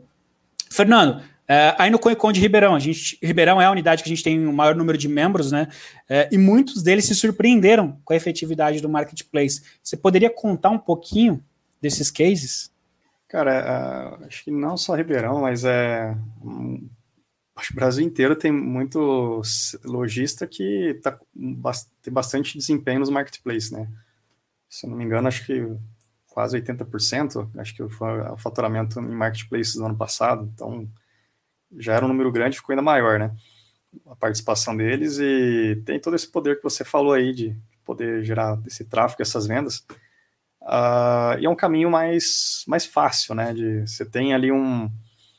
Fernando, 0.71 1.23
é, 1.47 1.75
aí 1.79 1.91
no 1.91 1.99
Coecon 1.99 2.33
de 2.33 2.41
Ribeirão, 2.41 2.75
a 2.75 2.79
gente, 2.79 3.19
Ribeirão 3.23 3.61
é 3.61 3.67
a 3.67 3.71
unidade 3.71 4.03
que 4.03 4.09
a 4.09 4.15
gente 4.15 4.25
tem 4.25 4.47
o 4.47 4.53
maior 4.53 4.75
número 4.75 4.97
de 4.97 5.09
membros, 5.09 5.53
né? 5.53 5.69
É, 6.09 6.29
e 6.33 6.39
muitos 6.39 6.83
deles 6.83 7.05
se 7.05 7.15
surpreenderam 7.15 7.99
com 8.05 8.13
a 8.13 8.17
efetividade 8.17 8.81
do 8.81 8.89
marketplace. 8.89 9.63
Você 9.83 9.97
poderia 9.97 10.31
contar 10.31 10.71
um 10.71 10.79
pouquinho 10.79 11.45
desses 11.81 12.11
cases? 12.11 12.73
Cara, 13.29 14.19
uh, 14.21 14.25
acho 14.27 14.45
que 14.45 14.51
não 14.51 14.77
só 14.77 14.95
Ribeirão, 14.95 15.43
mas 15.43 15.65
é. 15.65 16.17
Um, 16.43 16.89
acho 17.57 17.69
que 17.69 17.75
o 17.75 17.77
Brasil 17.77 18.05
inteiro 18.05 18.35
tem 18.35 18.51
muito 18.51 19.43
lojista 19.85 20.47
que 20.47 20.99
tá, 21.03 21.19
tem 22.03 22.13
bastante 22.13 22.57
desempenho 22.57 23.01
nos 23.01 23.11
marketplaces, 23.11 23.71
né? 23.71 23.87
Se 24.75 24.89
não 24.89 24.97
me 24.97 25.05
engano, 25.05 25.29
acho 25.29 25.47
que 25.47 25.65
quase 26.27 26.61
80%, 26.61 27.49
acho 27.59 27.77
que 27.77 27.89
foi 27.91 28.21
o 28.23 28.37
faturamento 28.37 28.99
em 28.99 29.15
marketplaces 29.15 29.77
do 29.77 29.87
ano 29.87 29.97
passado. 29.97 30.51
Então, 30.53 30.89
já 31.79 31.95
era 31.95 32.05
um 32.05 32.09
número 32.09 32.33
grande, 32.33 32.57
ficou 32.57 32.73
ainda 32.73 32.83
maior, 32.83 33.17
né? 33.21 33.33
A 34.05 34.17
participação 34.17 34.77
deles 34.77 35.19
e 35.21 35.81
tem 35.87 36.01
todo 36.01 36.17
esse 36.17 36.29
poder 36.29 36.57
que 36.57 36.65
você 36.65 36.85
falou 36.85 37.13
aí 37.13 37.33
de 37.33 37.57
poder 37.85 38.25
gerar 38.25 38.61
esse 38.67 38.85
tráfego, 38.85 39.23
essas 39.23 39.47
vendas. 39.47 39.87
Uh, 40.61 41.39
e 41.39 41.47
é 41.47 41.49
um 41.49 41.55
caminho 41.55 41.89
mais, 41.89 42.65
mais 42.67 42.85
fácil, 42.85 43.37
né? 43.37 43.55
De, 43.55 43.83
você 43.83 44.05
tem 44.05 44.35
ali 44.35 44.51
um. 44.51 44.91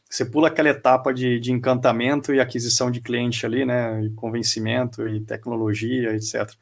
Você 0.09 0.23
pula 0.23 0.47
aquela 0.47 0.69
etapa 0.69 1.13
de, 1.13 1.41
de 1.41 1.51
encantamento 1.51 2.33
e 2.33 2.39
aquisição 2.39 2.89
de 2.89 3.01
cliente 3.01 3.45
ali, 3.45 3.65
né? 3.65 4.01
E 4.01 4.11
convencimento 4.11 5.05
e 5.05 5.19
tecnologia, 5.19 6.15
etc. 6.15 6.55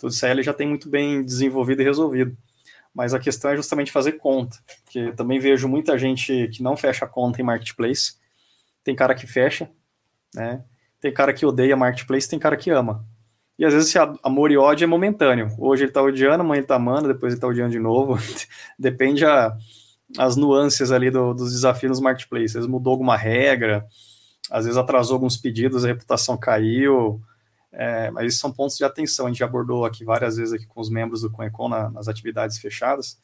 Tudo 0.00 0.10
isso 0.10 0.24
aí 0.24 0.32
ele 0.32 0.42
já 0.42 0.54
tem 0.54 0.66
muito 0.66 0.88
bem 0.88 1.22
desenvolvido 1.22 1.82
e 1.82 1.84
resolvido. 1.84 2.36
Mas 2.92 3.14
a 3.14 3.20
questão 3.20 3.52
é 3.52 3.56
justamente 3.56 3.92
fazer 3.92 4.12
conta, 4.12 4.56
porque 4.84 5.12
também 5.12 5.38
vejo 5.38 5.68
muita 5.68 5.96
gente 5.96 6.48
que 6.48 6.62
não 6.62 6.76
fecha 6.76 7.06
conta 7.06 7.40
em 7.40 7.44
marketplace 7.44 8.18
tem 8.82 8.94
cara 8.94 9.14
que 9.14 9.26
fecha, 9.26 9.70
né? 10.34 10.64
Tem 11.00 11.12
cara 11.12 11.32
que 11.32 11.46
odeia 11.46 11.76
marketplace, 11.76 12.28
tem 12.28 12.38
cara 12.38 12.56
que 12.56 12.70
ama. 12.70 13.04
E 13.58 13.64
às 13.64 13.72
vezes 13.72 13.88
esse 13.88 13.98
amor 14.22 14.50
e 14.50 14.56
ódio 14.56 14.84
é 14.84 14.86
momentâneo. 14.86 15.54
Hoje 15.58 15.84
ele 15.84 15.92
tá 15.92 16.02
odiando, 16.02 16.42
amanhã 16.42 16.60
ele 16.60 16.66
tá 16.66 16.76
amando, 16.76 17.08
depois 17.08 17.32
ele 17.32 17.40
tá 17.40 17.46
odiando 17.46 17.70
de 17.70 17.78
novo. 17.78 18.18
Depende 18.78 19.24
a, 19.24 19.54
as 20.18 20.36
nuances 20.36 20.90
ali 20.90 21.10
do, 21.10 21.34
dos 21.34 21.52
desafios 21.52 21.90
nos 21.90 22.00
marketplaces. 22.00 22.66
Mudou 22.66 22.92
alguma 22.92 23.16
regra, 23.16 23.86
às 24.50 24.64
vezes 24.64 24.78
atrasou 24.78 25.14
alguns 25.14 25.36
pedidos, 25.36 25.84
a 25.84 25.88
reputação 25.88 26.38
caiu. 26.38 27.20
É, 27.72 28.10
mas 28.10 28.32
isso 28.32 28.40
são 28.40 28.52
pontos 28.52 28.76
de 28.76 28.84
atenção. 28.84 29.26
A 29.26 29.28
gente 29.28 29.38
já 29.38 29.46
abordou 29.46 29.84
aqui 29.84 30.04
várias 30.04 30.36
vezes 30.36 30.52
aqui 30.52 30.66
com 30.66 30.80
os 30.80 30.90
membros 30.90 31.22
do 31.22 31.30
Conecon 31.30 31.68
na, 31.68 31.90
nas 31.90 32.08
atividades 32.08 32.58
fechadas. 32.58 33.20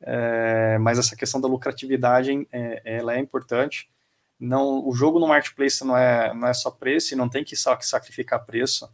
É, 0.00 0.78
mas 0.78 0.98
essa 0.98 1.14
questão 1.14 1.40
da 1.40 1.48
lucratividade 1.48 2.46
é, 2.52 2.82
ela 2.84 3.14
é 3.14 3.18
importante 3.20 3.92
não, 4.42 4.84
o 4.84 4.92
jogo 4.92 5.20
no 5.20 5.28
marketplace 5.28 5.84
não 5.84 5.96
é, 5.96 6.34
não 6.34 6.48
é 6.48 6.52
só 6.52 6.68
preço 6.68 7.14
e 7.14 7.16
não 7.16 7.28
tem 7.28 7.44
que 7.44 7.54
só 7.54 7.78
sacrificar 7.80 8.44
preço. 8.44 8.86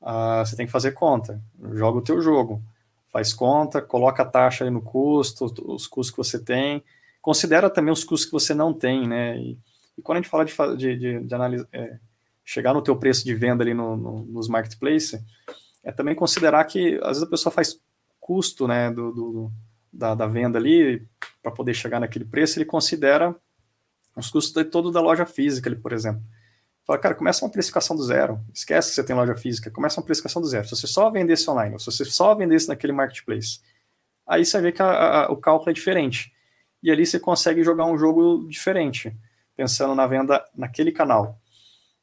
Uh, 0.00 0.38
você 0.42 0.56
tem 0.56 0.64
que 0.64 0.72
fazer 0.72 0.92
conta. 0.92 1.38
Joga 1.74 1.98
o 1.98 2.02
teu 2.02 2.22
jogo. 2.22 2.62
Faz 3.08 3.34
conta, 3.34 3.82
coloca 3.82 4.22
a 4.22 4.26
taxa 4.26 4.64
aí 4.64 4.70
no 4.70 4.80
custo, 4.80 5.44
os 5.66 5.86
custos 5.86 6.10
que 6.10 6.16
você 6.16 6.42
tem. 6.42 6.82
Considera 7.20 7.68
também 7.68 7.92
os 7.92 8.04
custos 8.04 8.24
que 8.24 8.32
você 8.32 8.54
não 8.54 8.72
tem, 8.72 9.06
né? 9.06 9.36
E, 9.36 9.58
e 9.98 10.02
quando 10.02 10.16
a 10.16 10.20
gente 10.22 10.30
fala 10.30 10.46
de, 10.46 10.54
de, 10.76 10.96
de, 10.98 11.24
de 11.24 11.34
analisar, 11.34 11.68
é, 11.74 11.98
chegar 12.46 12.72
no 12.72 12.80
teu 12.80 12.96
preço 12.96 13.24
de 13.24 13.34
venda 13.34 13.64
ali 13.64 13.74
no, 13.74 13.96
no, 13.96 14.24
nos 14.26 14.48
marketplaces, 14.48 15.20
é 15.82 15.90
também 15.90 16.14
considerar 16.14 16.64
que 16.64 16.94
às 17.02 17.08
vezes 17.08 17.22
a 17.24 17.26
pessoa 17.26 17.52
faz 17.52 17.78
custo, 18.20 18.68
né, 18.68 18.90
do, 18.90 19.12
do 19.12 19.52
da, 19.92 20.14
da 20.14 20.26
venda 20.26 20.58
ali 20.58 21.06
para 21.42 21.50
poder 21.50 21.74
chegar 21.74 21.98
naquele 21.98 22.24
preço, 22.24 22.58
ele 22.58 22.64
considera 22.64 23.34
os 24.16 24.30
custos 24.30 24.52
de 24.52 24.64
todo 24.64 24.90
da 24.90 25.00
loja 25.00 25.26
física 25.26 25.68
ali, 25.68 25.76
por 25.76 25.92
exemplo. 25.92 26.22
Fala, 26.86 26.98
cara, 27.00 27.14
começa 27.14 27.44
uma 27.44 27.50
precificação 27.50 27.96
do 27.96 28.02
zero. 28.02 28.40
Esquece 28.54 28.90
que 28.90 28.94
você 28.94 29.04
tem 29.04 29.16
loja 29.16 29.34
física, 29.34 29.70
começa 29.70 29.98
uma 29.98 30.06
precificação 30.06 30.40
do 30.40 30.46
zero. 30.46 30.64
Se 30.68 30.76
você 30.76 30.86
só 30.86 31.10
vendesse 31.10 31.50
online, 31.50 31.74
ou 31.74 31.80
se 31.80 31.86
você 31.86 32.04
só 32.04 32.34
vendesse 32.34 32.68
naquele 32.68 32.92
marketplace, 32.92 33.60
aí 34.26 34.44
você 34.44 34.60
vê 34.60 34.70
que 34.70 34.80
a, 34.80 35.24
a, 35.24 35.32
o 35.32 35.36
cálculo 35.36 35.70
é 35.70 35.74
diferente. 35.74 36.32
E 36.82 36.90
ali 36.90 37.04
você 37.04 37.18
consegue 37.18 37.64
jogar 37.64 37.86
um 37.86 37.98
jogo 37.98 38.46
diferente, 38.48 39.16
pensando 39.56 39.94
na 39.94 40.06
venda 40.06 40.44
naquele 40.54 40.92
canal. 40.92 41.40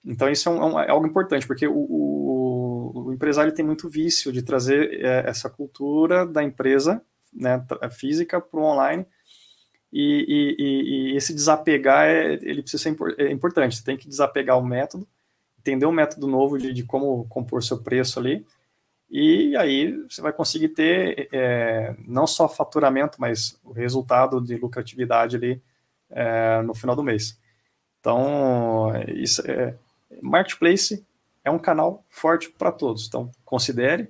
Então 0.05 0.29
isso 0.29 0.49
é, 0.49 0.51
um, 0.51 0.79
é 0.79 0.89
algo 0.89 1.07
importante, 1.07 1.47
porque 1.47 1.67
o, 1.67 1.73
o, 1.75 3.07
o, 3.07 3.13
empresário 3.13 3.53
tem 3.53 3.63
muito 3.63 3.89
vício 3.89 4.31
de 4.31 4.41
trazer 4.41 5.01
é, 5.01 5.29
essa 5.29 5.49
cultura 5.49 6.25
da 6.25 6.43
empresa 6.43 7.01
né, 7.31 7.65
física 7.91 8.41
para 8.41 8.59
o 8.59 8.63
online, 8.63 9.05
e, 9.91 10.25
e, 10.57 11.11
e, 11.13 11.17
esse 11.17 11.33
desapegar 11.33 12.07
é, 12.07 12.33
ele 12.41 12.63
precisa 12.63 12.81
ser 12.81 12.95
é 13.17 13.31
importante. 13.31 13.77
Você 13.77 13.83
tem 13.83 13.95
que 13.95 14.07
desapegar 14.07 14.57
o 14.57 14.65
método, 14.65 15.07
entender 15.59 15.85
o 15.85 15.91
método 15.91 16.27
novo 16.27 16.57
de, 16.57 16.73
de 16.73 16.83
como 16.83 17.25
compor 17.27 17.63
seu 17.63 17.81
preço 17.81 18.19
ali, 18.19 18.45
e 19.09 19.55
aí 19.55 19.95
você 20.09 20.21
vai 20.21 20.33
conseguir 20.33 20.69
ter 20.69 21.29
é, 21.31 21.95
não 22.07 22.25
só 22.25 22.49
faturamento, 22.49 23.21
mas 23.21 23.59
o 23.63 23.71
resultado 23.71 24.41
de 24.41 24.57
lucratividade 24.57 25.35
ali 25.35 25.61
é, 26.09 26.61
no 26.63 26.73
final 26.73 26.95
do 26.95 27.03
mês. 27.03 27.39
Então, 27.99 28.91
isso 29.07 29.43
é, 29.49 29.77
Marketplace 30.21 31.05
é 31.43 31.51
um 31.51 31.59
canal 31.59 32.03
forte 32.09 32.49
para 32.49 32.71
todos. 32.71 33.07
Então, 33.07 33.31
considere, 33.43 34.09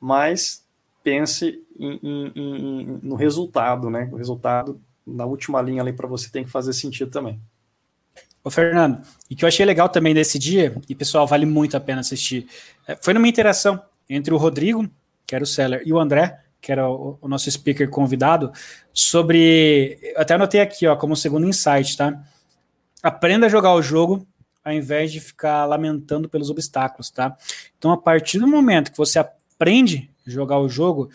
mas 0.00 0.64
pense 1.02 1.62
em, 1.78 2.00
em, 2.02 2.32
em, 2.34 3.00
no 3.02 3.14
resultado, 3.14 3.90
né? 3.90 4.08
O 4.12 4.16
resultado 4.16 4.80
na 5.06 5.26
última 5.26 5.60
linha 5.60 5.82
ali 5.82 5.92
para 5.92 6.08
você 6.08 6.30
tem 6.30 6.44
que 6.44 6.50
fazer 6.50 6.72
sentido 6.72 7.10
também. 7.10 7.40
Ô, 8.44 8.50
Fernando, 8.50 9.00
e 9.30 9.36
que 9.36 9.44
eu 9.44 9.48
achei 9.48 9.64
legal 9.64 9.88
também 9.88 10.14
desse 10.14 10.38
dia, 10.38 10.74
e 10.88 10.94
pessoal, 10.94 11.26
vale 11.26 11.46
muito 11.46 11.76
a 11.76 11.80
pena 11.80 12.00
assistir, 12.00 12.48
é, 12.86 12.96
foi 12.96 13.14
numa 13.14 13.28
interação 13.28 13.80
entre 14.08 14.34
o 14.34 14.36
Rodrigo, 14.36 14.88
que 15.26 15.34
era 15.34 15.44
o 15.44 15.46
seller, 15.46 15.82
e 15.84 15.92
o 15.92 15.98
André, 15.98 16.40
que 16.60 16.72
era 16.72 16.88
o, 16.88 17.18
o 17.20 17.28
nosso 17.28 17.50
speaker 17.50 17.88
convidado, 17.88 18.52
sobre. 18.92 19.98
Até 20.16 20.34
anotei 20.34 20.60
aqui, 20.60 20.86
ó, 20.86 20.96
como 20.96 21.16
segundo 21.16 21.46
insight, 21.46 21.96
tá? 21.96 22.20
Aprenda 23.02 23.46
a 23.46 23.48
jogar 23.48 23.74
o 23.74 23.82
jogo 23.82 24.26
ao 24.64 24.72
invés 24.72 25.10
de 25.10 25.20
ficar 25.20 25.64
lamentando 25.64 26.28
pelos 26.28 26.50
obstáculos, 26.50 27.10
tá? 27.10 27.36
Então, 27.76 27.90
a 27.90 27.96
partir 27.96 28.38
do 28.38 28.46
momento 28.46 28.90
que 28.90 28.96
você 28.96 29.18
aprende 29.18 30.10
a 30.26 30.30
jogar 30.30 30.58
o 30.58 30.68
jogo, 30.68 31.10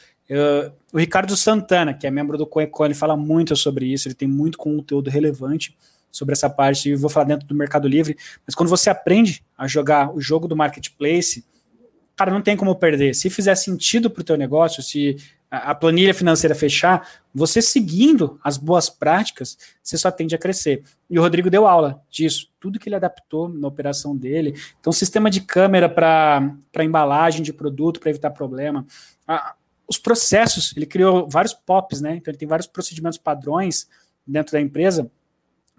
o 0.91 0.97
Ricardo 0.97 1.35
Santana, 1.37 1.93
que 1.93 2.05
é 2.05 2.11
membro 2.11 2.37
do 2.37 2.45
CoinCon, 2.45 2.85
ele 2.85 2.93
fala 2.93 3.15
muito 3.15 3.55
sobre 3.55 3.85
isso, 3.85 4.07
ele 4.07 4.15
tem 4.15 4.27
muito 4.27 4.57
conteúdo 4.57 5.09
relevante 5.09 5.75
sobre 6.11 6.33
essa 6.33 6.49
parte, 6.49 6.89
e 6.89 6.95
vou 6.95 7.09
falar 7.09 7.25
dentro 7.25 7.47
do 7.47 7.55
Mercado 7.55 7.87
Livre, 7.87 8.17
mas 8.45 8.55
quando 8.55 8.69
você 8.69 8.89
aprende 8.89 9.43
a 9.57 9.67
jogar 9.67 10.13
o 10.13 10.19
jogo 10.19 10.47
do 10.47 10.55
marketplace, 10.55 11.45
cara, 12.15 12.31
não 12.31 12.41
tem 12.41 12.57
como 12.57 12.75
perder. 12.75 13.13
Se 13.13 13.29
fizer 13.29 13.53
sentido 13.55 14.09
para 14.09 14.21
o 14.21 14.23
teu 14.23 14.35
negócio, 14.35 14.81
se 14.81 15.15
a 15.49 15.73
planilha 15.73 16.13
financeira 16.13 16.53
fechar, 16.53 17.07
você 17.33 17.61
seguindo 17.61 18.39
as 18.43 18.57
boas 18.57 18.89
práticas, 18.89 19.57
você 19.81 19.97
só 19.97 20.11
tende 20.11 20.35
a 20.35 20.37
crescer. 20.37 20.83
E 21.09 21.17
o 21.17 21.21
Rodrigo 21.21 21.49
deu 21.49 21.65
aula 21.65 22.01
disso, 22.09 22.51
tudo 22.59 22.79
que 22.79 22.89
ele 22.89 22.95
adaptou 22.95 23.47
na 23.47 23.67
operação 23.67 24.15
dele. 24.15 24.55
Então, 24.79 24.91
sistema 24.91 25.29
de 25.29 25.41
câmera 25.41 25.87
para 25.87 26.83
embalagem 26.83 27.41
de 27.41 27.53
produto, 27.53 27.99
para 27.99 28.09
evitar 28.09 28.31
problema. 28.31 28.85
os 29.87 29.97
processos, 29.97 30.75
ele 30.75 30.85
criou 30.85 31.29
vários 31.29 31.53
POPs, 31.53 32.01
né? 32.01 32.17
Então, 32.17 32.31
ele 32.31 32.37
tem 32.37 32.47
vários 32.47 32.67
procedimentos 32.67 33.17
padrões 33.17 33.87
dentro 34.25 34.51
da 34.51 34.59
empresa 34.59 35.09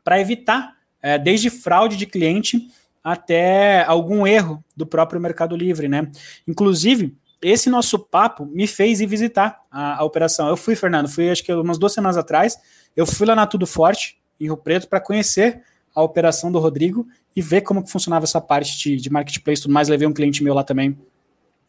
para 0.03 0.19
evitar, 0.19 0.77
é, 1.03 1.19
desde 1.19 1.51
fraude 1.51 1.97
de 1.97 2.07
cliente 2.07 2.69
até 3.05 3.85
algum 3.85 4.27
erro 4.27 4.65
do 4.75 4.87
próprio 4.87 5.21
Mercado 5.21 5.55
Livre, 5.55 5.89
né? 5.89 6.11
Inclusive, 6.47 7.15
esse 7.41 7.71
nosso 7.71 7.99
papo 7.99 8.45
me 8.47 8.67
fez 8.67 9.01
ir 9.01 9.07
visitar 9.07 9.61
a, 9.71 10.01
a, 10.01 10.05
operação. 10.05 10.49
Eu 10.49 10.57
fui, 10.57 10.75
Fernando, 10.75 11.09
fui 11.09 11.31
acho 11.31 11.43
que 11.43 11.53
umas 11.53 11.79
duas 11.79 11.93
semanas 11.93 12.17
atrás, 12.17 12.59
eu 12.97 13.07
fui 13.07 13.27
lá 13.27 13.35
na 13.35 13.47
Tudo 13.47 13.67
Forte, 13.67 14.19
em 14.41 14.45
Rio 14.45 14.57
Preto, 14.57 14.89
para 14.89 15.01
conhecer 15.01 15.63
a 15.95 16.03
operação 16.03 16.51
do 16.51 16.59
Rodrigo 16.59 17.07
e 17.35 17.43
ver 17.43 17.63
como 17.63 17.83
que 17.83 17.91
funcionava 17.91 18.25
essa 18.25 18.41
parte 18.41 18.79
de, 18.79 18.97
de 18.97 19.11
marketplace 19.11 19.61
e 19.61 19.63
tudo 19.63 19.73
mais. 19.73 19.89
Levei 19.89 20.07
um 20.07 20.13
cliente 20.13 20.43
meu 20.43 20.55
lá 20.55 20.65
também. 20.65 20.99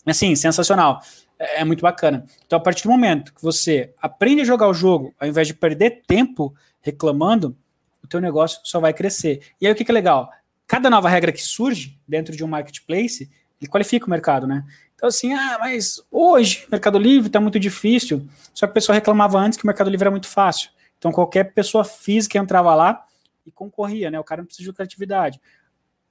Assim, 0.06 0.36
sensacional. 0.36 1.02
É, 1.38 1.62
é 1.62 1.66
muito 1.66 1.82
bacana. 1.82 2.26
Então, 2.46 2.58
a 2.58 2.62
partir 2.62 2.84
do 2.84 2.90
momento 2.90 3.34
que 3.34 3.42
você 3.42 3.94
aprende 4.02 4.42
a 4.42 4.46
jogar 4.46 4.68
o 4.68 4.74
jogo, 4.74 5.14
ao 5.20 5.28
invés 5.28 5.48
de 5.48 5.54
perder 5.54 6.02
tempo 6.08 6.54
reclamando, 6.82 7.56
o 8.04 8.08
teu 8.08 8.20
negócio 8.20 8.60
só 8.64 8.80
vai 8.80 8.94
crescer. 8.94 9.42
E 9.62 9.68
aí, 9.68 9.74
o 9.74 9.76
que, 9.76 9.86
que 9.86 9.92
é 9.92 9.94
legal? 9.94 10.30
Cada 10.68 10.90
nova 10.90 11.10
regra 11.10 11.32
que 11.32 11.42
surge 11.42 12.00
dentro 12.08 12.36
de 12.36 12.44
um 12.44 12.48
marketplace, 12.48 13.30
ele 13.62 13.70
qualifica 13.70 14.06
o 14.06 14.10
mercado, 14.10 14.48
né? 14.48 14.64
Então, 15.00 15.08
assim, 15.08 15.34
ah, 15.34 15.58
mas 15.62 16.04
hoje 16.12 16.68
Mercado 16.70 17.00
Livre 17.00 17.28
está 17.28 17.40
muito 17.40 17.58
difícil. 17.58 18.28
Só 18.54 18.68
que 18.68 18.72
o 18.72 18.74
pessoal 18.74 18.96
reclamava 18.96 19.40
antes 19.40 19.58
que 19.58 19.64
o 19.64 19.68
Mercado 19.68 19.90
Livre 19.90 20.04
era 20.04 20.12
muito 20.12 20.28
fácil. 20.28 20.72
Então, 20.98 21.10
qualquer 21.10 21.54
pessoa 21.54 21.86
física 21.86 22.38
entrava 22.38 22.76
lá 22.76 23.06
e 23.46 23.52
concorria, 23.52 24.12
né? 24.12 24.20
O 24.20 24.26
cara 24.26 24.42
não 24.42 24.46
precisa 24.46 24.70
de 24.70 24.76
criatividade. 24.76 25.40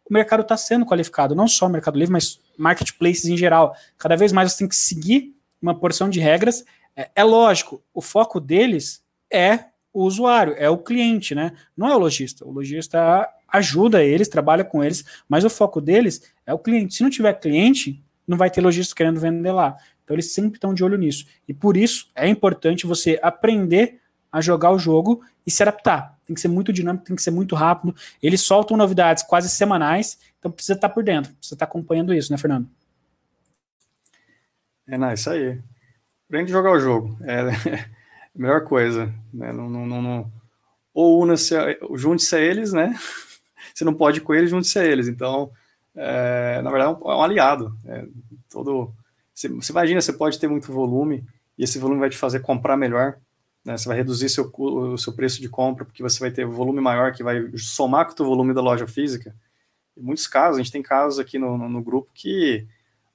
O 0.08 0.14
mercado 0.14 0.40
está 0.40 0.56
sendo 0.56 0.86
qualificado, 0.86 1.34
não 1.34 1.46
só 1.46 1.66
o 1.66 1.68
Mercado 1.68 1.98
Livre, 1.98 2.14
mas 2.14 2.40
marketplaces 2.56 3.26
em 3.26 3.36
geral. 3.36 3.76
Cada 3.98 4.16
vez 4.16 4.32
mais 4.32 4.52
você 4.52 4.60
tem 4.60 4.68
que 4.68 4.76
seguir 4.76 5.36
uma 5.60 5.78
porção 5.78 6.08
de 6.08 6.18
regras. 6.18 6.64
É, 6.96 7.10
é 7.14 7.22
lógico, 7.22 7.82
o 7.92 8.00
foco 8.00 8.40
deles 8.40 9.04
é 9.30 9.66
o 9.92 10.04
usuário, 10.04 10.54
é 10.56 10.70
o 10.70 10.78
cliente, 10.78 11.34
né? 11.34 11.52
Não 11.76 11.90
é 11.90 11.94
o 11.94 11.98
lojista. 11.98 12.42
O 12.46 12.50
lojista 12.50 13.28
ajuda 13.46 14.02
eles, 14.02 14.28
trabalha 14.28 14.64
com 14.64 14.82
eles, 14.82 15.04
mas 15.28 15.44
o 15.44 15.50
foco 15.50 15.78
deles 15.78 16.22
é 16.46 16.54
o 16.54 16.58
cliente. 16.58 16.94
Se 16.94 17.02
não 17.02 17.10
tiver 17.10 17.34
cliente, 17.34 18.02
não 18.28 18.36
vai 18.36 18.50
ter 18.50 18.60
lojista 18.60 18.94
querendo 18.94 19.18
vender 19.18 19.52
lá. 19.52 19.76
Então 20.04 20.14
eles 20.14 20.32
sempre 20.32 20.56
estão 20.56 20.72
de 20.72 20.84
olho 20.84 20.96
nisso. 20.96 21.26
E 21.46 21.54
por 21.54 21.76
isso 21.76 22.10
é 22.14 22.28
importante 22.28 22.86
você 22.86 23.18
aprender 23.22 24.00
a 24.30 24.40
jogar 24.40 24.70
o 24.70 24.78
jogo 24.78 25.22
e 25.46 25.50
se 25.50 25.62
adaptar. 25.62 26.18
Tem 26.26 26.34
que 26.34 26.40
ser 26.40 26.48
muito 26.48 26.72
dinâmico, 26.72 27.06
tem 27.06 27.16
que 27.16 27.22
ser 27.22 27.30
muito 27.30 27.54
rápido. 27.54 27.94
Eles 28.22 28.42
soltam 28.42 28.76
novidades 28.76 29.22
quase 29.22 29.48
semanais, 29.48 30.18
então 30.38 30.50
precisa 30.50 30.74
estar 30.74 30.90
por 30.90 31.02
dentro, 31.02 31.32
precisa 31.34 31.54
estar 31.54 31.64
acompanhando 31.64 32.12
isso, 32.12 32.30
né, 32.30 32.36
Fernando? 32.36 32.68
É, 34.86 34.98
não, 34.98 35.12
isso 35.12 35.30
aí. 35.30 35.58
Aprende 36.26 36.52
a 36.52 36.56
jogar 36.56 36.72
o 36.72 36.80
jogo. 36.80 37.16
É, 37.22 37.40
é 37.68 37.80
a 37.80 37.88
melhor 38.34 38.64
coisa. 38.64 39.12
Né? 39.32 39.52
Não, 39.52 39.68
não, 39.68 39.86
não, 39.86 40.02
não... 40.02 40.32
Ou 40.92 41.22
una-se, 41.22 41.54
junte-se 41.94 42.36
a 42.36 42.40
eles, 42.40 42.72
né? 42.72 42.94
Se 43.74 43.84
não 43.84 43.94
pode 43.94 44.20
com 44.20 44.34
eles, 44.34 44.50
junte-se 44.50 44.78
a 44.78 44.84
eles. 44.84 45.08
Então, 45.08 45.52
é, 46.00 46.62
na 46.62 46.70
verdade, 46.70 46.92
é 46.92 46.96
um, 46.96 47.10
é 47.10 47.16
um 47.16 47.22
aliado. 47.22 47.76
É, 47.84 48.06
todo, 48.48 48.94
você, 49.34 49.48
você, 49.48 49.72
imagina, 49.72 50.00
você 50.00 50.12
pode 50.12 50.38
ter 50.38 50.46
muito 50.46 50.72
volume 50.72 51.26
e 51.58 51.64
esse 51.64 51.78
volume 51.78 52.00
vai 52.00 52.08
te 52.08 52.16
fazer 52.16 52.40
comprar 52.40 52.76
melhor. 52.76 53.18
Né? 53.64 53.76
Você 53.76 53.88
vai 53.88 53.96
reduzir 53.96 54.28
seu, 54.28 54.50
o 54.56 54.96
seu 54.96 55.12
preço 55.12 55.40
de 55.40 55.48
compra 55.48 55.84
porque 55.84 56.02
você 56.02 56.20
vai 56.20 56.30
ter 56.30 56.46
volume 56.46 56.80
maior 56.80 57.12
que 57.12 57.24
vai 57.24 57.50
somar 57.56 58.06
com 58.06 58.22
o 58.22 58.26
volume 58.26 58.54
da 58.54 58.60
loja 58.60 58.86
física. 58.86 59.34
Em 59.96 60.02
muitos 60.02 60.28
casos, 60.28 60.60
a 60.60 60.62
gente 60.62 60.72
tem 60.72 60.82
casos 60.82 61.18
aqui 61.18 61.36
no, 61.36 61.58
no, 61.58 61.68
no 61.68 61.82
grupo 61.82 62.12
que 62.14 62.64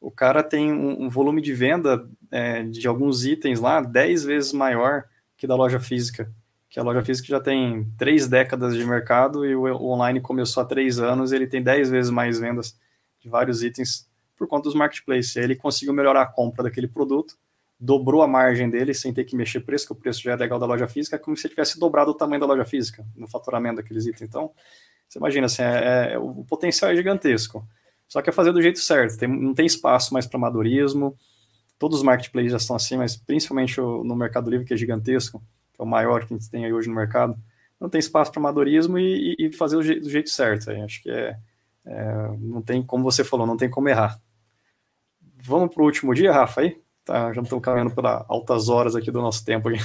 o 0.02 0.12
cara 0.12 0.44
tem 0.44 0.74
um, 0.74 1.06
um 1.06 1.10
volume 1.10 1.42
de 1.42 1.54
venda 1.54 2.06
é, 2.30 2.64
de 2.64 2.86
alguns 2.86 3.24
itens 3.24 3.62
lá 3.62 3.80
10 3.80 4.26
vezes 4.26 4.52
maior 4.52 5.06
que 5.38 5.48
da 5.48 5.56
loja 5.56 5.80
física 5.80 6.30
que 6.74 6.80
a 6.80 6.84
loja 6.84 7.06
física 7.06 7.28
já 7.28 7.40
tem 7.40 7.88
três 8.00 8.28
décadas 8.28 8.76
de 8.76 8.84
mercado 8.84 9.46
e 9.46 9.56
o 9.56 9.64
online 9.84 10.20
começou 10.20 10.64
há 10.64 10.66
três 10.66 10.98
anos, 10.98 11.32
ele 11.32 11.46
tem 11.46 11.62
dez 11.62 11.88
vezes 11.88 12.10
mais 12.10 12.40
vendas 12.40 12.76
de 13.20 13.30
vários 13.30 13.62
itens 13.62 14.10
por 14.36 14.48
conta 14.48 14.64
dos 14.64 14.74
marketplaces. 14.74 15.36
Ele 15.36 15.56
conseguiu 15.56 15.94
melhorar 15.94 16.24
a 16.24 16.26
compra 16.26 16.64
daquele 16.64 16.88
produto, 16.88 17.38
dobrou 17.80 18.24
a 18.24 18.28
margem 18.28 18.72
dele 18.72 18.92
sem 18.96 19.14
ter 19.14 19.24
que 19.24 19.36
mexer 19.36 19.60
preço, 19.60 19.86
que 19.86 19.92
o 19.92 19.96
preço 19.96 20.24
já 20.24 20.32
é 20.32 20.36
legal 20.36 20.58
da 20.58 20.66
loja 20.66 20.88
física, 20.88 21.16
é 21.16 21.20
como 21.20 21.38
se 21.38 21.46
ele 21.46 21.54
tivesse 21.54 21.80
dobrado 21.80 22.10
o 22.10 22.16
tamanho 22.16 22.40
da 22.40 22.48
loja 22.48 22.66
física 22.66 23.06
no 23.16 23.28
faturamento 23.28 23.76
daqueles 23.76 24.08
itens. 24.08 24.24
Então, 24.24 24.50
você 25.08 25.20
imagina, 25.20 25.46
assim, 25.46 25.62
é, 25.62 26.14
é, 26.14 26.18
o 26.18 26.44
potencial 26.44 26.90
é 26.90 26.96
gigantesco. 26.96 27.64
Só 28.08 28.20
que 28.20 28.32
é 28.32 28.34
fazer 28.34 28.52
do 28.52 28.60
jeito 28.60 28.80
certo, 28.80 29.16
tem, 29.16 29.30
não 29.30 29.54
tem 29.54 29.68
espaço 29.68 30.12
mais 30.12 30.26
para 30.26 30.40
amadorismo, 30.40 31.16
todos 31.78 32.00
os 32.00 32.04
marketplaces 32.04 32.50
já 32.50 32.58
estão 32.58 32.76
assim, 32.76 32.98
mas 32.98 33.16
principalmente 33.16 33.80
no 33.80 34.16
Mercado 34.16 34.50
Livre, 34.50 34.66
que 34.66 34.74
é 34.74 34.78
gigantesco, 34.78 35.40
que 35.74 35.82
é 35.82 35.84
o 35.84 35.88
maior 35.88 36.26
que 36.26 36.34
a 36.34 36.38
gente 36.38 36.50
tem 36.50 36.66
aí 36.66 36.74
hoje 36.74 36.88
no 36.88 36.96
mercado, 36.96 37.38
não 37.80 37.90
tem 37.90 38.00
espaço 38.00 38.32
para 38.32 38.40
amadorismo 38.40 38.98
e, 38.98 39.36
e, 39.38 39.52
fazer 39.52 39.76
do 39.76 39.84
jeito, 39.84 40.04
do 40.04 40.10
jeito 40.10 40.30
certo. 40.30 40.72
Aí. 40.72 40.82
Acho 40.82 41.02
que 41.04 41.12
é, 41.12 41.38
é, 41.86 42.14
não 42.40 42.62
tem, 42.62 42.82
como 42.82 43.04
você 43.04 43.24
falou, 43.24 43.46
não 43.46 43.58
tem 43.58 43.70
como 43.70 43.90
errar. 43.90 44.20
Vamos 45.42 45.74
para 45.74 45.84
o 45.84 45.86
último 45.86 46.14
dia, 46.14 46.32
Rafa, 46.32 46.62
aí? 46.62 46.82
Tá, 47.04 47.34
já 47.34 47.42
estamos 47.42 47.64
caminhando 47.64 47.94
pelas 47.94 48.24
altas 48.30 48.70
horas 48.70 48.96
aqui 48.96 49.12
do 49.12 49.22
nosso 49.22 49.44
tempo. 49.44 49.68
Aqui. 49.68 49.80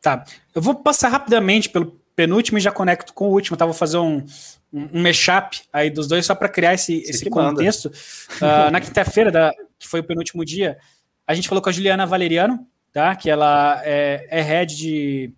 Tá, 0.00 0.24
eu 0.54 0.60
vou 0.60 0.74
passar 0.74 1.08
rapidamente 1.08 1.68
pelo 1.68 2.00
penúltimo 2.16 2.58
e 2.58 2.60
já 2.60 2.72
conecto 2.72 3.14
com 3.14 3.28
o 3.28 3.32
último. 3.32 3.54
Eu 3.54 3.58
tava 3.58 3.72
fazer 3.72 3.98
um, 3.98 4.24
um, 4.72 4.88
um 4.94 5.02
mashup 5.02 5.62
aí 5.72 5.90
dos 5.90 6.08
dois 6.08 6.26
só 6.26 6.34
para 6.34 6.48
criar 6.48 6.74
esse, 6.74 6.98
esse 7.02 7.30
contexto. 7.30 7.86
Uh, 7.86 8.70
na 8.72 8.80
quinta-feira, 8.80 9.52
que 9.78 9.86
foi 9.86 10.00
o 10.00 10.04
penúltimo 10.04 10.44
dia, 10.44 10.78
a 11.26 11.34
gente 11.34 11.48
falou 11.48 11.62
com 11.62 11.68
a 11.68 11.72
Juliana 11.72 12.06
Valeriano, 12.06 12.66
tá? 12.92 13.14
Que 13.16 13.28
ela 13.28 13.80
é, 13.84 14.26
é 14.30 14.40
head 14.40 14.76
de, 14.76 15.32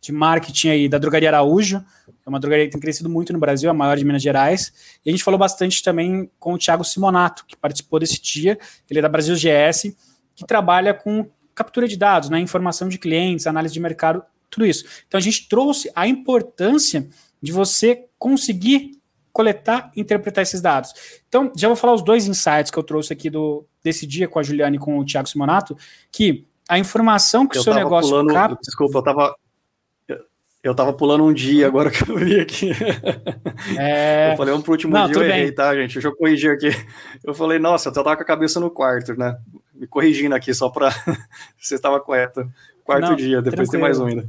de 0.00 0.12
marketing 0.12 0.68
aí 0.68 0.88
da 0.88 0.98
Drogaria 0.98 1.30
Araújo. 1.30 1.84
É 2.24 2.28
uma 2.28 2.38
drogaria 2.38 2.66
que 2.66 2.72
tem 2.72 2.80
crescido 2.80 3.08
muito 3.08 3.32
no 3.32 3.38
Brasil, 3.38 3.70
a 3.70 3.74
maior 3.74 3.96
de 3.96 4.04
Minas 4.04 4.22
Gerais. 4.22 4.72
E 5.04 5.08
a 5.08 5.12
gente 5.12 5.24
falou 5.24 5.38
bastante 5.38 5.82
também 5.82 6.30
com 6.38 6.54
o 6.54 6.58
Thiago 6.58 6.84
Simonato, 6.84 7.44
que 7.46 7.56
participou 7.56 7.98
desse 7.98 8.20
dia. 8.20 8.58
Ele 8.88 8.98
é 8.98 9.02
da 9.02 9.08
Brasil 9.08 9.34
GS, 9.34 9.94
que 10.36 10.44
trabalha 10.46 10.92
com 10.92 11.28
captura 11.54 11.88
de 11.88 11.96
dados, 11.96 12.30
né, 12.30 12.38
informação 12.38 12.88
de 12.88 12.98
clientes, 12.98 13.46
análise 13.46 13.74
de 13.74 13.80
mercado, 13.80 14.22
tudo 14.48 14.66
isso. 14.66 14.84
Então 15.06 15.18
a 15.18 15.20
gente 15.20 15.48
trouxe 15.48 15.90
a 15.94 16.06
importância 16.06 17.08
de 17.42 17.52
você 17.52 18.06
conseguir 18.18 18.99
coletar 19.32 19.90
e 19.96 20.00
interpretar 20.00 20.42
esses 20.42 20.60
dados. 20.60 20.92
Então, 21.28 21.52
já 21.56 21.68
vou 21.68 21.76
falar 21.76 21.94
os 21.94 22.02
dois 22.02 22.26
insights 22.26 22.70
que 22.70 22.78
eu 22.78 22.82
trouxe 22.82 23.12
aqui 23.12 23.30
do, 23.30 23.64
desse 23.82 24.06
dia 24.06 24.28
com 24.28 24.38
a 24.38 24.42
Juliane 24.42 24.76
e 24.76 24.80
com 24.80 24.98
o 24.98 25.04
Thiago 25.04 25.28
Simonato, 25.28 25.76
que 26.10 26.46
a 26.68 26.78
informação 26.78 27.46
que 27.46 27.56
eu 27.56 27.60
o 27.60 27.64
seu 27.64 27.74
negócio 27.74 28.10
pulando, 28.10 28.32
capta... 28.32 28.58
Desculpa, 28.62 28.98
eu 28.98 29.00
estava 29.00 29.34
eu 30.62 30.74
tava 30.74 30.92
pulando 30.92 31.24
um 31.24 31.32
dia 31.32 31.66
agora 31.66 31.90
que 31.90 32.08
eu 32.08 32.16
vi 32.16 32.40
aqui. 32.40 32.70
É... 33.78 34.32
Eu 34.32 34.36
falei 34.36 34.54
um 34.54 34.60
pro 34.60 34.72
último 34.72 34.92
Não, 34.94 35.06
dia, 35.06 35.16
eu 35.16 35.22
errei, 35.22 35.44
bem. 35.46 35.54
tá, 35.54 35.74
gente? 35.74 35.94
Deixa 35.94 36.08
eu 36.08 36.16
corrigir 36.16 36.50
aqui. 36.50 36.70
Eu 37.22 37.34
falei, 37.34 37.58
nossa, 37.58 37.88
eu 37.88 37.92
tava 37.92 38.16
com 38.16 38.22
a 38.22 38.26
cabeça 38.26 38.58
no 38.58 38.70
quarto, 38.70 39.14
né? 39.14 39.36
Me 39.74 39.86
corrigindo 39.86 40.34
aqui 40.34 40.52
só 40.54 40.70
para 40.70 40.90
você 41.60 41.74
estava 41.74 42.00
correto. 42.00 42.50
Quarto 42.82 43.10
Não, 43.10 43.16
dia, 43.16 43.42
depois 43.42 43.68
tranquilo. 43.68 43.70
tem 43.70 43.80
mais 43.80 43.98
um 43.98 44.06
ainda. 44.06 44.28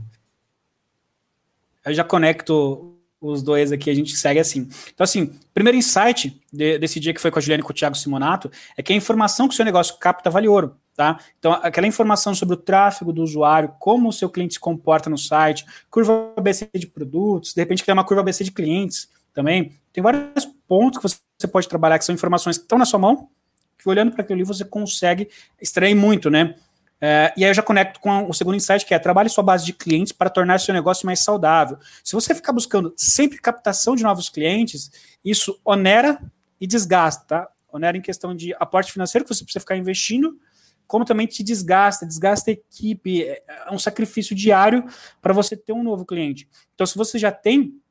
Eu 1.86 1.94
já 1.94 2.04
conecto 2.04 2.98
os 3.22 3.44
dois 3.44 3.72
aqui, 3.72 3.90
a 3.90 3.94
gente 3.94 4.18
segue 4.18 4.40
assim. 4.40 4.68
Então, 4.94 5.04
assim, 5.04 5.32
primeiro 5.54 5.78
insight 5.78 6.42
de, 6.52 6.80
desse 6.80 7.00
dia 7.00 7.14
que 7.14 7.22
foi 7.22 7.30
com 7.30 7.38
a 7.38 7.42
Juliane 7.42 7.62
e 7.62 7.64
com 7.64 7.72
o 7.72 7.76
Thiago 7.76 7.96
Simonato 7.96 8.52
é 8.76 8.82
que 8.82 8.92
a 8.92 8.96
informação 8.96 9.48
que 9.48 9.54
o 9.54 9.56
seu 9.56 9.64
negócio 9.64 9.96
capta 10.00 10.30
vale 10.32 10.48
ouro, 10.48 10.76
tá? 10.96 11.20
Então, 11.38 11.54
aquela 11.54 11.86
informação 11.86 12.34
sobre 12.34 12.56
o 12.56 12.58
tráfego 12.58 13.14
do 13.14 13.22
usuário, 13.22 13.74
como 13.80 14.10
o 14.10 14.14
seu 14.14 14.28
cliente 14.28 14.56
se 14.56 14.60
comporta 14.60 15.08
no 15.08 15.18
site, 15.20 15.64
curva 15.90 16.34
ABC 16.36 16.68
de 16.74 16.88
produtos, 16.88 17.54
de 17.54 17.62
repente 17.62 17.84
criar 17.84 17.94
uma 17.94 18.04
curva 18.04 18.22
ABC 18.22 18.44
de 18.44 18.52
clientes 18.52 19.08
também. 19.34 19.72
Tem 19.94 20.04
vários 20.04 20.46
pontos 20.68 21.00
que 21.00 21.20
você 21.40 21.48
pode 21.48 21.70
trabalhar 21.70 22.00
que 22.00 22.06
são 22.06 22.16
informações 22.16 22.58
que 22.58 22.64
estão 22.64 22.80
na 22.80 22.86
sua 22.86 23.00
mão, 23.00 23.30
que 23.78 23.88
olhando 23.88 24.12
para 24.12 24.24
aquilo 24.24 24.38
ali 24.38 24.44
você 24.44 24.66
consegue 24.66 25.30
extrair 25.62 25.94
muito, 25.94 26.30
né? 26.30 26.56
É, 27.04 27.34
e 27.36 27.44
aí 27.44 27.50
eu 27.50 27.54
já 27.54 27.64
conecto 27.64 28.00
com 28.00 28.30
o 28.30 28.34
segundo 28.34 28.56
insight, 28.56 28.86
que 28.86 28.94
é 28.94 29.00
trabalhe 29.00 29.28
sua 29.28 29.44
base 29.44 29.66
de 29.66 29.74
clientes 29.74 30.14
para 30.14 30.30
tornar 30.30 30.60
seu 30.60 30.72
negócio 30.72 31.04
mais 31.08 31.20
saudável. 31.20 31.80
Se 32.04 32.14
você 32.14 32.36
ficar 32.36 32.54
buscando 32.54 32.94
sempre 32.96 33.40
captação 33.40 33.96
de 33.96 34.04
novos 34.04 34.30
clientes, 34.30 34.92
isso 35.26 35.60
onera 35.66 36.22
e 36.60 36.68
desgasta, 36.68 37.26
tá? 37.26 37.50
Onera 37.74 37.98
em 37.98 38.02
questão 38.02 38.36
de 38.36 38.54
aporte 38.60 38.92
financeiro 38.92 39.26
que 39.26 39.34
você 39.34 39.44
precisa 39.44 39.62
ficar 39.62 39.76
investindo, 39.76 40.38
como 40.86 41.04
também 41.04 41.26
te 41.26 41.42
desgasta, 41.42 42.06
desgasta 42.06 42.52
a 42.52 42.54
equipe, 42.54 43.24
é, 43.24 43.42
é 43.68 43.72
um 43.72 43.80
sacrifício 43.80 44.36
diário 44.36 44.86
para 45.22 45.34
você 45.34 45.58
ter 45.58 45.74
um 45.74 45.82
novo 45.82 46.06
cliente. 46.06 46.48
Então, 46.76 46.86
se 46.86 46.96
você 46.96 47.18
já 47.18 47.32
tem 47.32 47.82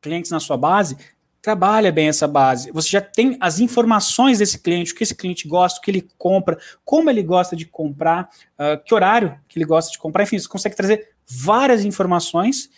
clientes 0.00 0.30
na 0.30 0.40
sua 0.40 0.56
base, 0.56 0.96
trabalha 1.46 1.92
bem 1.92 2.08
essa 2.08 2.26
base. 2.26 2.72
Você 2.72 2.88
já 2.88 3.00
tem 3.00 3.36
as 3.40 3.60
informações 3.60 4.40
desse 4.40 4.58
cliente, 4.58 4.92
o 4.92 4.96
que 4.96 5.04
esse 5.04 5.14
cliente 5.14 5.46
gosta, 5.46 5.78
o 5.78 5.80
que 5.80 5.92
ele 5.92 6.08
compra, 6.18 6.58
como 6.84 7.08
ele 7.08 7.22
gosta 7.22 7.54
de 7.54 7.64
comprar, 7.64 8.28
uh, 8.58 8.82
que 8.84 8.92
horário 8.92 9.38
que 9.46 9.56
ele 9.56 9.64
gosta 9.64 9.92
de 9.92 9.96
comprar, 9.96 10.24
enfim, 10.24 10.40
você 10.40 10.48
consegue 10.48 10.74
trazer 10.74 11.10
várias 11.24 11.84
informações, 11.84 12.68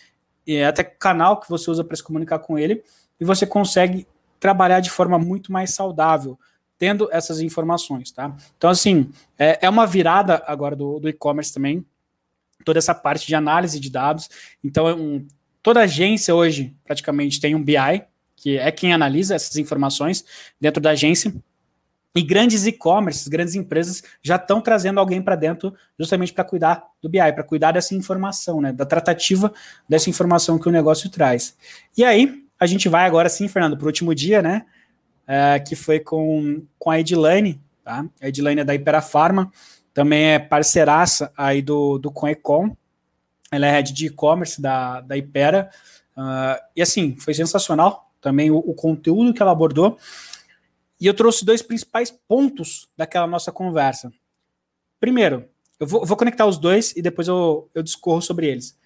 e 0.45 0.61
até 0.61 0.83
canal 0.83 1.39
que 1.39 1.49
você 1.49 1.71
usa 1.71 1.83
para 1.83 1.95
se 1.95 2.03
comunicar 2.03 2.37
com 2.37 2.59
ele, 2.59 2.83
e 3.19 3.25
você 3.25 3.43
consegue 3.43 4.05
trabalhar 4.39 4.81
de 4.81 4.91
forma 4.91 5.17
muito 5.17 5.51
mais 5.51 5.73
saudável, 5.73 6.37
tendo 6.77 7.09
essas 7.11 7.39
informações, 7.39 8.11
tá? 8.11 8.35
Então, 8.55 8.69
assim, 8.69 9.09
é, 9.35 9.57
é 9.63 9.69
uma 9.69 9.87
virada 9.87 10.43
agora 10.45 10.75
do, 10.75 10.99
do 10.99 11.09
e-commerce 11.09 11.51
também, 11.51 11.83
toda 12.63 12.77
essa 12.77 12.93
parte 12.93 13.25
de 13.25 13.33
análise 13.33 13.79
de 13.79 13.89
dados. 13.89 14.29
Então, 14.63 14.87
é 14.87 14.93
um, 14.93 15.25
toda 15.63 15.79
agência 15.79 16.35
hoje 16.35 16.75
praticamente 16.85 17.39
tem 17.41 17.55
um 17.55 17.63
BI, 17.63 18.05
que 18.39 18.57
é 18.57 18.71
quem 18.71 18.93
analisa 18.93 19.35
essas 19.35 19.57
informações 19.57 20.23
dentro 20.59 20.81
da 20.81 20.91
agência. 20.91 21.33
E 22.15 22.23
grandes 22.23 22.65
e-commerces, 22.65 23.27
grandes 23.27 23.53
empresas 23.53 24.01
já 24.21 24.37
estão 24.37 24.61
trazendo 24.61 24.99
alguém 24.99 25.21
para 25.21 25.35
dentro 25.35 25.75
justamente 25.97 26.33
para 26.33 26.43
cuidar 26.43 26.83
do 27.01 27.07
BI, 27.07 27.19
para 27.33 27.43
cuidar 27.43 27.73
dessa 27.73 27.93
informação, 27.93 28.59
né, 28.59 28.73
da 28.73 28.85
tratativa 28.85 29.53
dessa 29.87 30.09
informação 30.09 30.57
que 30.57 30.67
o 30.67 30.71
negócio 30.71 31.09
traz. 31.09 31.55
E 31.95 32.03
aí, 32.03 32.43
a 32.59 32.65
gente 32.65 32.89
vai 32.89 33.05
agora 33.05 33.29
sim, 33.29 33.47
Fernando, 33.47 33.77
para 33.77 33.85
o 33.85 33.87
último 33.87 34.15
dia, 34.15 34.41
né, 34.41 34.65
é, 35.27 35.59
que 35.59 35.75
foi 35.75 35.99
com, 35.99 36.63
com 36.79 36.89
a 36.89 36.99
Edilane, 36.99 37.61
tá? 37.83 38.05
A 38.19 38.27
Edilane 38.27 38.61
é 38.61 38.63
da 38.63 38.73
Iperafarma, 38.73 39.51
também 39.93 40.31
é 40.31 40.39
parceiraça 40.39 41.31
aí 41.37 41.61
do, 41.61 41.99
do 41.99 42.11
Conecom, 42.11 42.75
ela 43.51 43.67
é 43.67 43.71
head 43.71 43.93
de 43.93 44.07
e-commerce 44.07 44.59
da, 44.59 45.01
da 45.01 45.15
Ipera, 45.15 45.69
uh, 46.17 46.59
e 46.75 46.81
assim, 46.81 47.15
foi 47.19 47.33
sensacional 47.33 48.08
também 48.21 48.51
o, 48.51 48.57
o 48.57 48.73
conteúdo 48.73 49.33
que 49.33 49.41
ela 49.41 49.51
abordou. 49.51 49.97
E 50.99 51.05
eu 51.05 51.13
trouxe 51.13 51.45
dois 51.45 51.61
principais 51.61 52.11
pontos 52.11 52.89
daquela 52.97 53.25
nossa 53.25 53.51
conversa. 53.51 54.11
Primeiro, 54.99 55.47
eu 55.79 55.87
vou, 55.87 56.05
vou 56.05 56.17
conectar 56.17 56.45
os 56.45 56.57
dois 56.57 56.93
e 56.95 57.01
depois 57.01 57.27
eu, 57.27 57.69
eu 57.73 57.81
discorro 57.81 58.21
sobre 58.21 58.47
eles. 58.47 58.77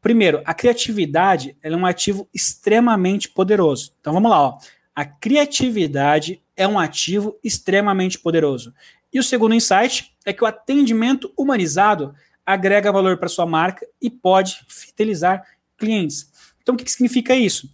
Primeiro, 0.00 0.42
a 0.44 0.54
criatividade 0.54 1.56
é 1.62 1.74
um 1.74 1.86
ativo 1.86 2.28
extremamente 2.34 3.28
poderoso. 3.28 3.92
Então 4.00 4.12
vamos 4.12 4.30
lá, 4.30 4.40
ó. 4.40 4.58
A 4.94 5.04
criatividade 5.04 6.42
é 6.56 6.66
um 6.66 6.78
ativo 6.78 7.38
extremamente 7.44 8.18
poderoso. 8.18 8.72
E 9.12 9.18
o 9.18 9.22
segundo 9.22 9.54
insight 9.54 10.16
é 10.24 10.32
que 10.32 10.42
o 10.42 10.46
atendimento 10.46 11.32
humanizado 11.36 12.14
agrega 12.44 12.92
valor 12.92 13.18
para 13.18 13.28
sua 13.28 13.46
marca 13.46 13.86
e 14.00 14.08
pode 14.08 14.64
fidelizar 14.68 15.44
clientes. 15.76 16.30
Então 16.62 16.74
o 16.74 16.78
que, 16.78 16.84
que 16.84 16.92
significa 16.92 17.34
isso? 17.34 17.68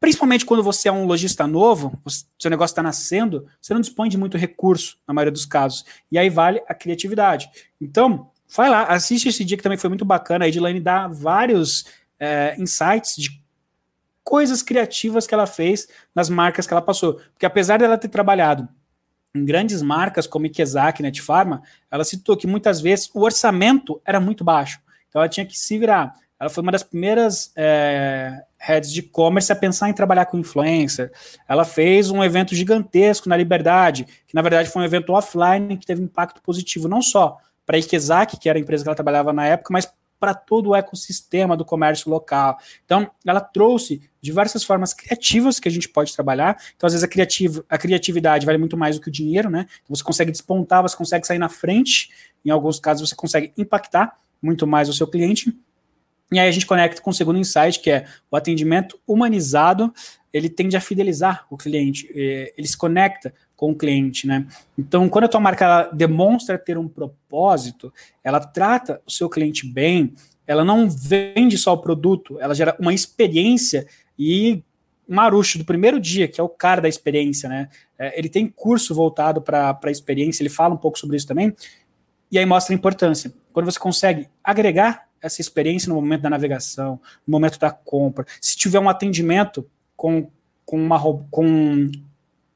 Principalmente 0.00 0.46
quando 0.46 0.62
você 0.62 0.88
é 0.88 0.92
um 0.92 1.04
lojista 1.04 1.46
novo, 1.46 1.92
seu 2.38 2.50
negócio 2.50 2.72
está 2.72 2.82
nascendo, 2.82 3.46
você 3.60 3.74
não 3.74 3.82
dispõe 3.82 4.08
de 4.08 4.16
muito 4.16 4.38
recurso, 4.38 4.98
na 5.06 5.12
maioria 5.12 5.30
dos 5.30 5.44
casos. 5.44 5.84
E 6.10 6.18
aí 6.18 6.30
vale 6.30 6.62
a 6.66 6.72
criatividade. 6.72 7.50
Então, 7.78 8.30
vai 8.48 8.70
lá, 8.70 8.84
assiste 8.84 9.28
esse 9.28 9.44
dia 9.44 9.58
que 9.58 9.62
também 9.62 9.76
foi 9.76 9.90
muito 9.90 10.04
bacana. 10.04 10.46
A 10.46 10.48
Edilane 10.48 10.80
dá 10.80 11.06
vários 11.06 11.84
é, 12.18 12.56
insights 12.58 13.14
de 13.16 13.40
coisas 14.24 14.62
criativas 14.62 15.26
que 15.26 15.34
ela 15.34 15.46
fez 15.46 15.86
nas 16.14 16.30
marcas 16.30 16.66
que 16.66 16.72
ela 16.72 16.80
passou. 16.80 17.20
Porque 17.32 17.44
apesar 17.44 17.78
dela 17.78 17.98
ter 17.98 18.08
trabalhado 18.08 18.66
em 19.34 19.44
grandes 19.44 19.82
marcas 19.82 20.26
como 20.26 20.46
Ikezaki, 20.46 21.02
Netfarma, 21.02 21.62
ela 21.90 22.04
citou 22.04 22.38
que 22.38 22.46
muitas 22.46 22.80
vezes 22.80 23.10
o 23.12 23.20
orçamento 23.20 24.00
era 24.04 24.18
muito 24.18 24.42
baixo. 24.42 24.80
Então 25.08 25.20
ela 25.20 25.28
tinha 25.28 25.44
que 25.44 25.58
se 25.58 25.78
virar. 25.78 26.14
Ela 26.38 26.48
foi 26.48 26.62
uma 26.62 26.72
das 26.72 26.82
primeiras 26.82 27.52
é, 27.54 28.44
heads 28.60 28.92
de 28.92 29.00
e-commerce 29.00 29.50
a 29.50 29.56
pensar 29.56 29.88
em 29.88 29.94
trabalhar 29.94 30.26
com 30.26 30.38
influencer. 30.38 31.10
Ela 31.48 31.64
fez 31.64 32.10
um 32.10 32.22
evento 32.22 32.54
gigantesco 32.54 33.28
na 33.28 33.36
Liberdade, 33.36 34.04
que 34.26 34.34
na 34.34 34.42
verdade 34.42 34.68
foi 34.68 34.82
um 34.82 34.84
evento 34.84 35.12
offline 35.14 35.78
que 35.78 35.86
teve 35.86 36.02
impacto 36.02 36.42
positivo 36.42 36.86
não 36.86 37.00
só 37.00 37.38
para 37.64 37.76
a 37.76 37.80
Ikezaki, 37.80 38.38
que 38.38 38.48
era 38.48 38.58
a 38.58 38.60
empresa 38.60 38.84
que 38.84 38.88
ela 38.88 38.94
trabalhava 38.94 39.32
na 39.32 39.46
época, 39.46 39.72
mas 39.72 39.90
para 40.20 40.34
todo 40.34 40.70
o 40.70 40.76
ecossistema 40.76 41.56
do 41.56 41.64
comércio 41.64 42.10
local. 42.10 42.58
Então, 42.84 43.10
ela 43.26 43.40
trouxe 43.40 44.02
diversas 44.20 44.62
formas 44.62 44.92
criativas 44.92 45.58
que 45.58 45.66
a 45.66 45.72
gente 45.72 45.88
pode 45.88 46.14
trabalhar. 46.14 46.60
Então, 46.76 46.86
às 46.86 46.92
vezes, 46.92 47.02
a, 47.02 47.08
criativa, 47.08 47.64
a 47.70 47.78
criatividade 47.78 48.44
vale 48.44 48.58
muito 48.58 48.76
mais 48.76 48.96
do 48.96 49.02
que 49.02 49.08
o 49.08 49.12
dinheiro, 49.12 49.48
né? 49.48 49.66
Então, 49.82 49.96
você 49.96 50.04
consegue 50.04 50.30
despontar, 50.30 50.82
você 50.82 50.94
consegue 50.94 51.26
sair 51.26 51.38
na 51.38 51.48
frente. 51.48 52.10
Em 52.44 52.50
alguns 52.50 52.78
casos, 52.78 53.08
você 53.08 53.16
consegue 53.16 53.50
impactar 53.56 54.18
muito 54.42 54.66
mais 54.66 54.90
o 54.90 54.92
seu 54.92 55.06
cliente. 55.06 55.56
E 56.32 56.38
aí 56.38 56.48
a 56.48 56.52
gente 56.52 56.66
conecta 56.66 57.02
com 57.02 57.10
o 57.10 57.14
segundo 57.14 57.38
insight, 57.38 57.80
que 57.80 57.90
é 57.90 58.06
o 58.30 58.36
atendimento 58.36 59.00
humanizado, 59.06 59.92
ele 60.32 60.48
tende 60.48 60.76
a 60.76 60.80
fidelizar 60.80 61.44
o 61.50 61.56
cliente, 61.56 62.08
é, 62.14 62.52
ele 62.56 62.68
se 62.68 62.76
conecta 62.76 63.34
com 63.56 63.72
o 63.72 63.74
cliente, 63.74 64.26
né? 64.26 64.46
Então, 64.78 65.08
quando 65.08 65.24
a 65.24 65.28
tua 65.28 65.40
marca 65.40 65.90
demonstra 65.92 66.56
ter 66.56 66.78
um 66.78 66.88
propósito, 66.88 67.92
ela 68.22 68.40
trata 68.40 69.02
o 69.04 69.10
seu 69.10 69.28
cliente 69.28 69.66
bem, 69.66 70.14
ela 70.46 70.64
não 70.64 70.88
vende 70.88 71.58
só 71.58 71.74
o 71.74 71.78
produto, 71.78 72.38
ela 72.40 72.54
gera 72.54 72.76
uma 72.78 72.94
experiência 72.94 73.86
e 74.18 74.62
Marucho, 75.06 75.58
do 75.58 75.64
primeiro 75.64 75.98
dia, 75.98 76.28
que 76.28 76.40
é 76.40 76.44
o 76.44 76.48
cara 76.48 76.80
da 76.80 76.88
experiência, 76.88 77.48
né? 77.48 77.68
É, 77.98 78.16
ele 78.16 78.28
tem 78.28 78.46
curso 78.46 78.94
voltado 78.94 79.42
para 79.42 79.76
a 79.82 79.90
experiência, 79.90 80.42
ele 80.42 80.48
fala 80.48 80.74
um 80.74 80.78
pouco 80.78 80.96
sobre 80.96 81.16
isso 81.16 81.26
também, 81.26 81.52
e 82.30 82.38
aí 82.38 82.46
mostra 82.46 82.72
a 82.72 82.76
importância. 82.78 83.32
Quando 83.52 83.66
você 83.66 83.78
consegue 83.78 84.28
agregar 84.42 85.09
essa 85.22 85.40
experiência 85.40 85.88
no 85.88 85.94
momento 85.94 86.22
da 86.22 86.30
navegação, 86.30 87.00
no 87.26 87.32
momento 87.32 87.58
da 87.58 87.70
compra. 87.70 88.26
Se 88.40 88.56
tiver 88.56 88.80
um 88.80 88.88
atendimento 88.88 89.68
com, 89.96 90.30
com, 90.64 90.76
uma, 90.76 91.00
com, 91.30 91.90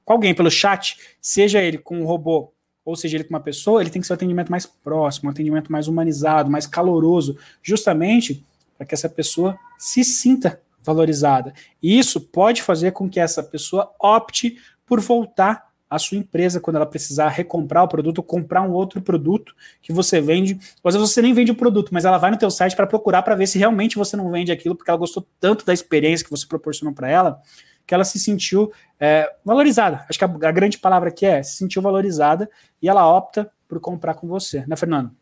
com 0.04 0.12
alguém 0.12 0.34
pelo 0.34 0.50
chat, 0.50 0.96
seja 1.20 1.62
ele 1.62 1.78
com 1.78 2.00
um 2.00 2.04
robô 2.04 2.52
ou 2.84 2.94
seja 2.94 3.16
ele 3.16 3.24
com 3.24 3.30
uma 3.30 3.40
pessoa, 3.40 3.80
ele 3.80 3.90
tem 3.90 4.00
que 4.00 4.06
ser 4.06 4.12
um 4.12 4.16
atendimento 4.16 4.50
mais 4.50 4.66
próximo, 4.66 5.28
um 5.28 5.32
atendimento 5.32 5.72
mais 5.72 5.88
humanizado, 5.88 6.50
mais 6.50 6.66
caloroso, 6.66 7.38
justamente 7.62 8.44
para 8.76 8.86
que 8.86 8.94
essa 8.94 9.08
pessoa 9.08 9.58
se 9.78 10.04
sinta 10.04 10.60
valorizada. 10.82 11.54
E 11.82 11.98
isso 11.98 12.20
pode 12.20 12.62
fazer 12.62 12.92
com 12.92 13.08
que 13.08 13.18
essa 13.18 13.42
pessoa 13.42 13.90
opte 13.98 14.58
por 14.84 15.00
voltar 15.00 15.72
a 15.94 15.98
sua 15.98 16.18
empresa 16.18 16.60
quando 16.60 16.76
ela 16.76 16.86
precisar 16.86 17.28
recomprar 17.28 17.84
o 17.84 17.88
produto 17.88 18.22
comprar 18.22 18.62
um 18.62 18.72
outro 18.72 19.00
produto 19.00 19.54
que 19.80 19.92
você 19.92 20.20
vende. 20.20 20.58
Às 20.82 20.94
vezes 20.94 21.10
você 21.10 21.22
nem 21.22 21.32
vende 21.32 21.52
o 21.52 21.54
produto, 21.54 21.92
mas 21.92 22.04
ela 22.04 22.18
vai 22.18 22.30
no 22.30 22.36
teu 22.36 22.50
site 22.50 22.74
para 22.74 22.86
procurar 22.86 23.22
para 23.22 23.34
ver 23.34 23.46
se 23.46 23.58
realmente 23.58 23.96
você 23.96 24.16
não 24.16 24.30
vende 24.30 24.50
aquilo, 24.50 24.74
porque 24.74 24.90
ela 24.90 24.98
gostou 24.98 25.26
tanto 25.38 25.64
da 25.64 25.72
experiência 25.72 26.24
que 26.24 26.30
você 26.30 26.46
proporcionou 26.46 26.92
para 26.92 27.08
ela, 27.08 27.40
que 27.86 27.94
ela 27.94 28.04
se 28.04 28.18
sentiu 28.18 28.72
é, 28.98 29.32
valorizada. 29.44 30.04
Acho 30.08 30.18
que 30.18 30.24
a, 30.24 30.28
a, 30.28 30.52
grande 30.52 30.78
palavra 30.78 31.10
aqui 31.10 31.26
é 31.26 31.42
se 31.42 31.56
sentiu 31.56 31.80
valorizada 31.80 32.50
e 32.82 32.88
ela 32.88 33.06
opta 33.06 33.48
por 33.68 33.78
comprar 33.78 34.14
com 34.14 34.26
você, 34.26 34.64
né, 34.66 34.74
Fernando? 34.74 35.12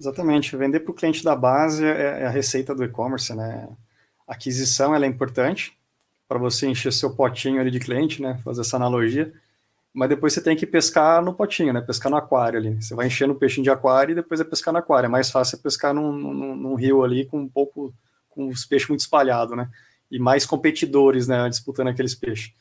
Exatamente. 0.00 0.56
Vender 0.56 0.80
para 0.80 0.90
o 0.90 0.94
cliente 0.94 1.22
da 1.22 1.36
base 1.36 1.84
é, 1.84 2.22
é 2.22 2.26
a 2.26 2.30
receita 2.30 2.74
do 2.74 2.84
e-commerce, 2.84 3.32
né? 3.34 3.68
A 4.26 4.34
aquisição 4.34 4.94
ela 4.94 5.04
é 5.04 5.08
importante, 5.08 5.77
para 6.28 6.38
você 6.38 6.68
encher 6.68 6.92
seu 6.92 7.14
potinho 7.14 7.60
ali 7.60 7.70
de 7.70 7.80
cliente, 7.80 8.20
né? 8.20 8.38
Fazer 8.44 8.60
essa 8.60 8.76
analogia. 8.76 9.32
Mas 9.94 10.10
depois 10.10 10.34
você 10.34 10.42
tem 10.42 10.54
que 10.54 10.66
pescar 10.66 11.24
no 11.24 11.32
potinho, 11.32 11.72
né? 11.72 11.80
Pescar 11.80 12.10
no 12.10 12.18
aquário 12.18 12.58
ali. 12.58 12.74
Você 12.80 12.94
vai 12.94 13.06
enchendo 13.06 13.32
o 13.32 13.36
peixinho 13.36 13.64
de 13.64 13.70
aquário 13.70 14.12
e 14.12 14.14
depois 14.14 14.38
é 14.38 14.44
pescar 14.44 14.72
no 14.72 14.78
aquário. 14.78 15.06
É 15.06 15.08
mais 15.08 15.30
fácil 15.30 15.56
é 15.56 15.62
pescar 15.62 15.94
num, 15.94 16.12
num, 16.12 16.54
num 16.54 16.74
rio 16.74 17.02
ali 17.02 17.24
com 17.24 17.40
um 17.40 17.48
pouco, 17.48 17.94
com 18.28 18.46
os 18.48 18.66
peixes 18.66 18.88
muito 18.88 19.00
espalhados, 19.00 19.56
né? 19.56 19.70
E 20.10 20.18
mais 20.18 20.44
competidores, 20.44 21.26
né? 21.26 21.48
Disputando 21.48 21.88
aqueles 21.88 22.14
peixes. 22.14 22.52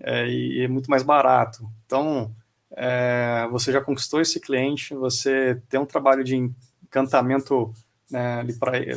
É, 0.00 0.28
e 0.28 0.60
é 0.62 0.68
muito 0.68 0.88
mais 0.88 1.02
barato. 1.02 1.68
Então, 1.84 2.32
é, 2.76 3.46
você 3.50 3.72
já 3.72 3.80
conquistou 3.80 4.20
esse 4.20 4.38
cliente, 4.40 4.94
você 4.94 5.60
tem 5.68 5.80
um 5.80 5.86
trabalho 5.86 6.22
de 6.22 6.36
encantamento 6.36 7.74
né, 8.10 8.44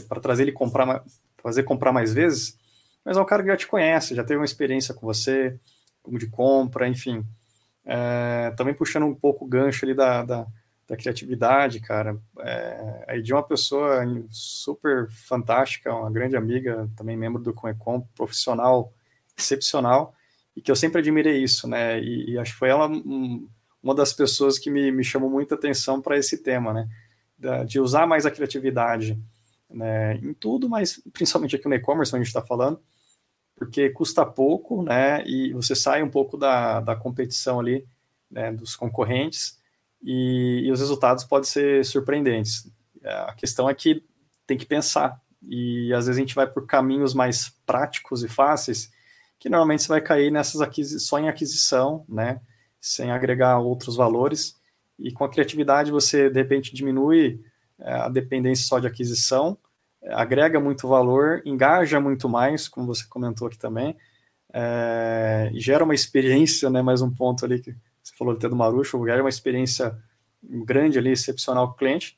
para 0.08 0.20
trazer 0.20 0.44
ele 0.44 0.52
comprar, 0.52 1.04
fazer 1.38 1.64
comprar 1.64 1.92
mais 1.92 2.14
vezes 2.14 2.58
mas 3.08 3.16
é 3.16 3.22
um 3.22 3.26
cara 3.26 3.42
que 3.42 3.48
já 3.48 3.56
te 3.56 3.68
conhece, 3.68 4.14
já 4.14 4.22
teve 4.22 4.38
uma 4.38 4.46
experiência 4.46 4.94
com 4.94 5.08
você, 5.08 5.58
como 6.04 6.20
de 6.20 6.28
compra, 6.28 6.90
enfim. 6.90 7.26
É, 7.86 8.54
também 8.58 8.74
puxando 8.74 9.06
um 9.06 9.16
pouco 9.16 9.46
o 9.46 9.48
gancho 9.48 9.86
ali 9.86 9.94
da, 9.94 10.24
da, 10.24 10.46
da 10.86 10.98
criatividade, 10.98 11.80
cara. 11.80 12.20
É, 12.42 13.06
a 13.08 13.16
Edi 13.16 13.32
é 13.32 13.36
uma 13.36 13.48
pessoa 13.48 14.04
super 14.30 15.08
fantástica, 15.10 15.96
uma 15.96 16.12
grande 16.12 16.36
amiga, 16.36 16.90
também 16.98 17.16
membro 17.16 17.42
do 17.42 17.54
Conecom, 17.54 18.02
profissional 18.14 18.92
excepcional. 19.38 20.14
e 20.54 20.62
que 20.62 20.70
eu 20.70 20.76
sempre 20.76 21.00
admirei 21.00 21.42
isso, 21.42 21.66
né? 21.66 22.02
E, 22.02 22.32
e 22.32 22.38
acho 22.38 22.52
que 22.52 22.60
foi 22.60 22.68
ela 22.68 22.90
um, 22.90 23.48
uma 23.82 23.96
das 23.96 24.12
pessoas 24.12 24.60
que 24.60 24.70
me, 24.70 24.92
me 24.92 25.06
chamou 25.06 25.30
muita 25.30 25.56
atenção 25.56 26.02
para 26.02 26.18
esse 26.18 26.44
tema, 26.44 26.74
né? 26.74 26.90
Da, 27.38 27.64
de 27.64 27.80
usar 27.80 28.06
mais 28.06 28.26
a 28.26 28.32
criatividade 28.32 29.18
né, 29.70 30.16
em 30.18 30.34
tudo, 30.34 30.68
mas 30.68 31.02
principalmente 31.14 31.56
aqui 31.56 31.70
no 31.70 31.76
e-commerce, 31.76 32.12
onde 32.14 32.22
a 32.22 32.26
gente 32.26 32.36
está 32.36 32.42
falando, 32.42 32.82
porque 33.58 33.90
custa 33.90 34.24
pouco, 34.24 34.84
né? 34.84 35.26
E 35.26 35.52
você 35.52 35.76
sai 35.76 36.04
um 36.04 36.10
pouco 36.10 36.38
da, 36.38 36.80
da 36.80 36.96
competição 36.96 37.60
ali, 37.60 37.86
né, 38.30 38.52
dos 38.52 38.76
concorrentes, 38.76 39.58
e, 40.02 40.62
e 40.66 40.72
os 40.72 40.80
resultados 40.80 41.24
podem 41.24 41.50
ser 41.50 41.84
surpreendentes. 41.84 42.72
A 43.04 43.34
questão 43.34 43.70
é 43.70 43.74
que 43.74 44.04
tem 44.46 44.58
que 44.58 44.66
pensar, 44.66 45.20
e 45.42 45.92
às 45.94 46.06
vezes 46.06 46.18
a 46.18 46.22
gente 46.22 46.36
vai 46.36 46.46
por 46.46 46.68
caminhos 46.68 47.14
mais 47.14 47.50
práticos 47.66 48.24
e 48.24 48.28
fáceis, 48.28 48.92
que 49.40 49.50
normalmente 49.50 49.84
você 49.84 49.90
vai 49.90 50.02
cair 50.02 50.32
nessas 50.32 50.62
aquisições 50.62 51.04
só 51.04 51.20
em 51.20 51.28
aquisição, 51.28 52.06
né? 52.08 52.40
Sem 52.80 53.12
agregar 53.12 53.60
outros 53.60 53.96
valores. 53.96 54.56
E 55.00 55.12
com 55.12 55.24
a 55.24 55.30
criatividade 55.30 55.92
você 55.92 56.30
de 56.30 56.40
repente 56.40 56.74
diminui 56.74 57.44
é, 57.80 57.94
a 57.94 58.10
dependência 58.10 58.66
só 58.66 58.80
de 58.80 58.88
aquisição, 58.88 59.58
é, 59.58 59.67
agrega 60.12 60.60
muito 60.60 60.88
valor, 60.88 61.42
engaja 61.46 62.00
muito 62.00 62.28
mais, 62.30 62.68
como 62.68 62.88
você 62.88 63.06
comentou 63.08 63.48
aqui 63.48 63.58
também, 63.58 63.96
é, 64.54 65.52
gera 65.56 65.84
uma 65.84 65.96
experiência, 65.96 66.70
né? 66.70 66.82
Mais 66.82 67.02
um 67.02 67.14
ponto 67.14 67.46
ali 67.46 67.60
que 67.62 67.76
você 68.02 68.16
falou 68.16 68.34
até 68.34 68.48
do 68.48 68.56
Marucho, 68.56 69.06
gera 69.06 69.22
uma 69.22 69.30
experiência 69.30 69.98
grande 70.42 70.98
ali, 70.98 71.12
excepcional 71.12 71.68
com 71.68 71.74
o 71.74 71.78
cliente. 71.78 72.18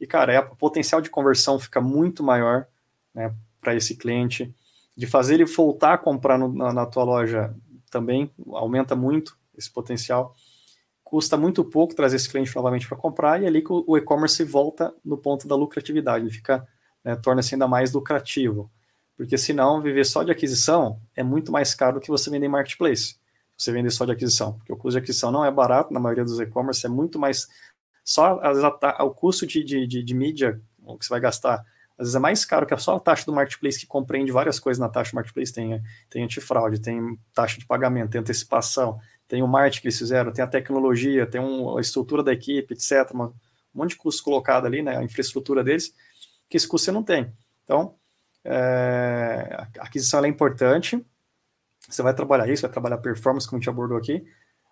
E, 0.00 0.06
cara, 0.06 0.32
é, 0.32 0.40
o 0.40 0.56
potencial 0.56 1.00
de 1.00 1.10
conversão 1.10 1.58
fica 1.58 1.80
muito 1.80 2.22
maior 2.22 2.66
né, 3.14 3.34
para 3.60 3.74
esse 3.74 3.96
cliente. 3.96 4.54
De 4.96 5.06
fazer 5.06 5.34
ele 5.34 5.44
voltar 5.44 5.94
a 5.94 5.98
comprar 5.98 6.38
no, 6.38 6.52
na, 6.52 6.72
na 6.72 6.86
tua 6.86 7.04
loja 7.04 7.54
também 7.90 8.30
aumenta 8.52 8.94
muito 8.94 9.36
esse 9.56 9.70
potencial. 9.70 10.34
Custa 11.02 11.36
muito 11.36 11.64
pouco 11.64 11.94
trazer 11.94 12.16
esse 12.16 12.28
cliente 12.28 12.54
novamente 12.54 12.88
para 12.88 12.96
comprar, 12.96 13.40
e 13.40 13.44
é 13.44 13.48
ali 13.48 13.62
o, 13.68 13.84
o 13.86 13.96
e-commerce 13.96 14.42
volta 14.44 14.94
no 15.04 15.16
ponto 15.16 15.46
da 15.46 15.54
lucratividade, 15.54 16.24
ele 16.24 16.34
fica, 16.34 16.66
né, 17.06 17.14
torna-se 17.14 17.54
ainda 17.54 17.68
mais 17.68 17.92
lucrativo. 17.92 18.68
Porque 19.16 19.38
senão, 19.38 19.80
viver 19.80 20.04
só 20.04 20.24
de 20.24 20.32
aquisição 20.32 21.00
é 21.14 21.22
muito 21.22 21.52
mais 21.52 21.72
caro 21.72 21.94
do 21.94 22.00
que 22.00 22.10
você 22.10 22.28
vender 22.28 22.46
em 22.46 22.50
marketplace. 22.50 23.16
Você 23.56 23.70
vender 23.70 23.90
só 23.90 24.04
de 24.04 24.10
aquisição, 24.10 24.54
porque 24.54 24.72
o 24.72 24.76
custo 24.76 24.98
de 24.98 25.04
aquisição 25.04 25.30
não 25.30 25.44
é 25.44 25.50
barato, 25.50 25.94
na 25.94 26.00
maioria 26.00 26.24
dos 26.24 26.40
e-commerce 26.40 26.84
é 26.84 26.88
muito 26.88 27.18
mais 27.18 27.46
só 28.04 28.38
às 28.40 28.56
vezes, 28.56 28.72
o 29.00 29.10
custo 29.10 29.46
de, 29.46 29.64
de, 29.64 29.86
de, 29.86 30.02
de 30.02 30.14
mídia 30.14 30.60
que 30.98 31.04
você 31.04 31.08
vai 31.08 31.20
gastar, 31.20 31.64
às 31.98 32.06
vezes 32.06 32.14
é 32.14 32.18
mais 32.18 32.44
caro 32.44 32.66
que 32.66 32.74
a 32.74 32.76
só 32.76 32.96
a 32.96 33.00
taxa 33.00 33.24
do 33.24 33.32
marketplace, 33.32 33.80
que 33.80 33.86
compreende 33.86 34.30
várias 34.30 34.60
coisas 34.60 34.78
na 34.78 34.88
taxa 34.88 35.10
do 35.10 35.14
marketplace. 35.14 35.52
Tem, 35.52 35.82
tem 36.10 36.22
antifraude, 36.22 36.80
tem 36.80 37.18
taxa 37.32 37.58
de 37.58 37.66
pagamento, 37.66 38.10
tem 38.10 38.20
antecipação, 38.20 39.00
tem 39.26 39.42
o 39.42 39.48
marketing 39.48 39.80
que 39.80 39.86
eles 39.88 39.98
fizeram, 39.98 40.32
tem 40.32 40.44
a 40.44 40.48
tecnologia, 40.48 41.26
tem 41.26 41.40
um, 41.40 41.76
a 41.76 41.80
estrutura 41.80 42.22
da 42.22 42.32
equipe, 42.32 42.74
etc. 42.74 43.12
um 43.14 43.32
monte 43.74 43.90
de 43.90 43.96
custo 43.96 44.22
colocado 44.22 44.66
ali, 44.66 44.82
né, 44.82 44.96
a 44.96 45.02
infraestrutura 45.02 45.64
deles, 45.64 45.92
que 46.48 46.56
esse 46.56 46.68
custo 46.68 46.86
você 46.86 46.92
não 46.92 47.02
tem. 47.02 47.32
Então, 47.64 47.94
é, 48.44 49.68
a 49.78 49.84
aquisição 49.84 50.24
é 50.24 50.28
importante, 50.28 51.04
você 51.88 52.02
vai 52.02 52.14
trabalhar 52.14 52.48
isso, 52.48 52.62
vai 52.62 52.70
trabalhar 52.70 52.98
performance, 52.98 53.46
como 53.46 53.58
a 53.58 53.60
gente 53.60 53.70
abordou 53.70 53.96
aqui, 53.96 54.24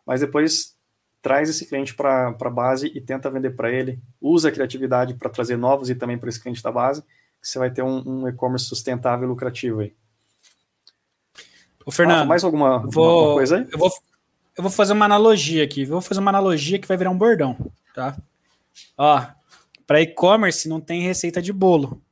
mas 0.07 0.21
depois 0.21 0.77
traz 1.21 1.49
esse 1.49 1.67
cliente 1.67 1.95
para 1.95 2.37
a 2.39 2.51
base 2.51 2.93
e 2.95 3.01
tenta 3.01 3.31
vender 3.31 3.51
para 3.51 3.73
ele, 3.73 3.99
usa 4.21 4.49
a 4.49 4.53
criatividade 4.53 5.15
para 5.15 5.31
trazer 5.31 5.57
novos 5.57 5.89
e 5.89 5.95
também 5.95 6.19
para 6.19 6.29
esse 6.29 6.41
cliente 6.41 6.63
da 6.63 6.71
base, 6.71 7.03
que 7.41 7.49
você 7.49 7.59
vai 7.59 7.71
ter 7.71 7.83
um, 7.83 8.03
um 8.07 8.29
e-commerce 8.29 8.67
sustentável 8.67 9.27
e 9.27 9.29
lucrativo 9.29 9.81
aí. 9.81 9.95
Ô, 11.85 11.91
Fernando, 11.91 12.23
ah, 12.23 12.25
mais 12.27 12.45
alguma, 12.45 12.79
vou, 12.79 13.05
alguma 13.05 13.35
coisa 13.35 13.57
aí? 13.59 13.69
Eu 13.73 13.79
vou, 13.79 13.91
eu 14.57 14.63
vou 14.63 14.71
fazer 14.71 14.93
uma 14.93 15.05
analogia 15.05 15.65
aqui, 15.65 15.85
vou 15.85 16.01
fazer 16.01 16.21
uma 16.21 16.31
analogia 16.31 16.79
que 16.79 16.87
vai 16.87 16.97
virar 16.97 17.11
um 17.11 17.19
bordão, 17.19 17.57
tá? 17.95 18.17
Ó, 18.97 19.27
para 19.87 20.01
e-commerce 20.01 20.69
não 20.69 20.81
tem 20.81 21.03
receita 21.03 21.41
de 21.41 21.53
bolo, 21.53 22.03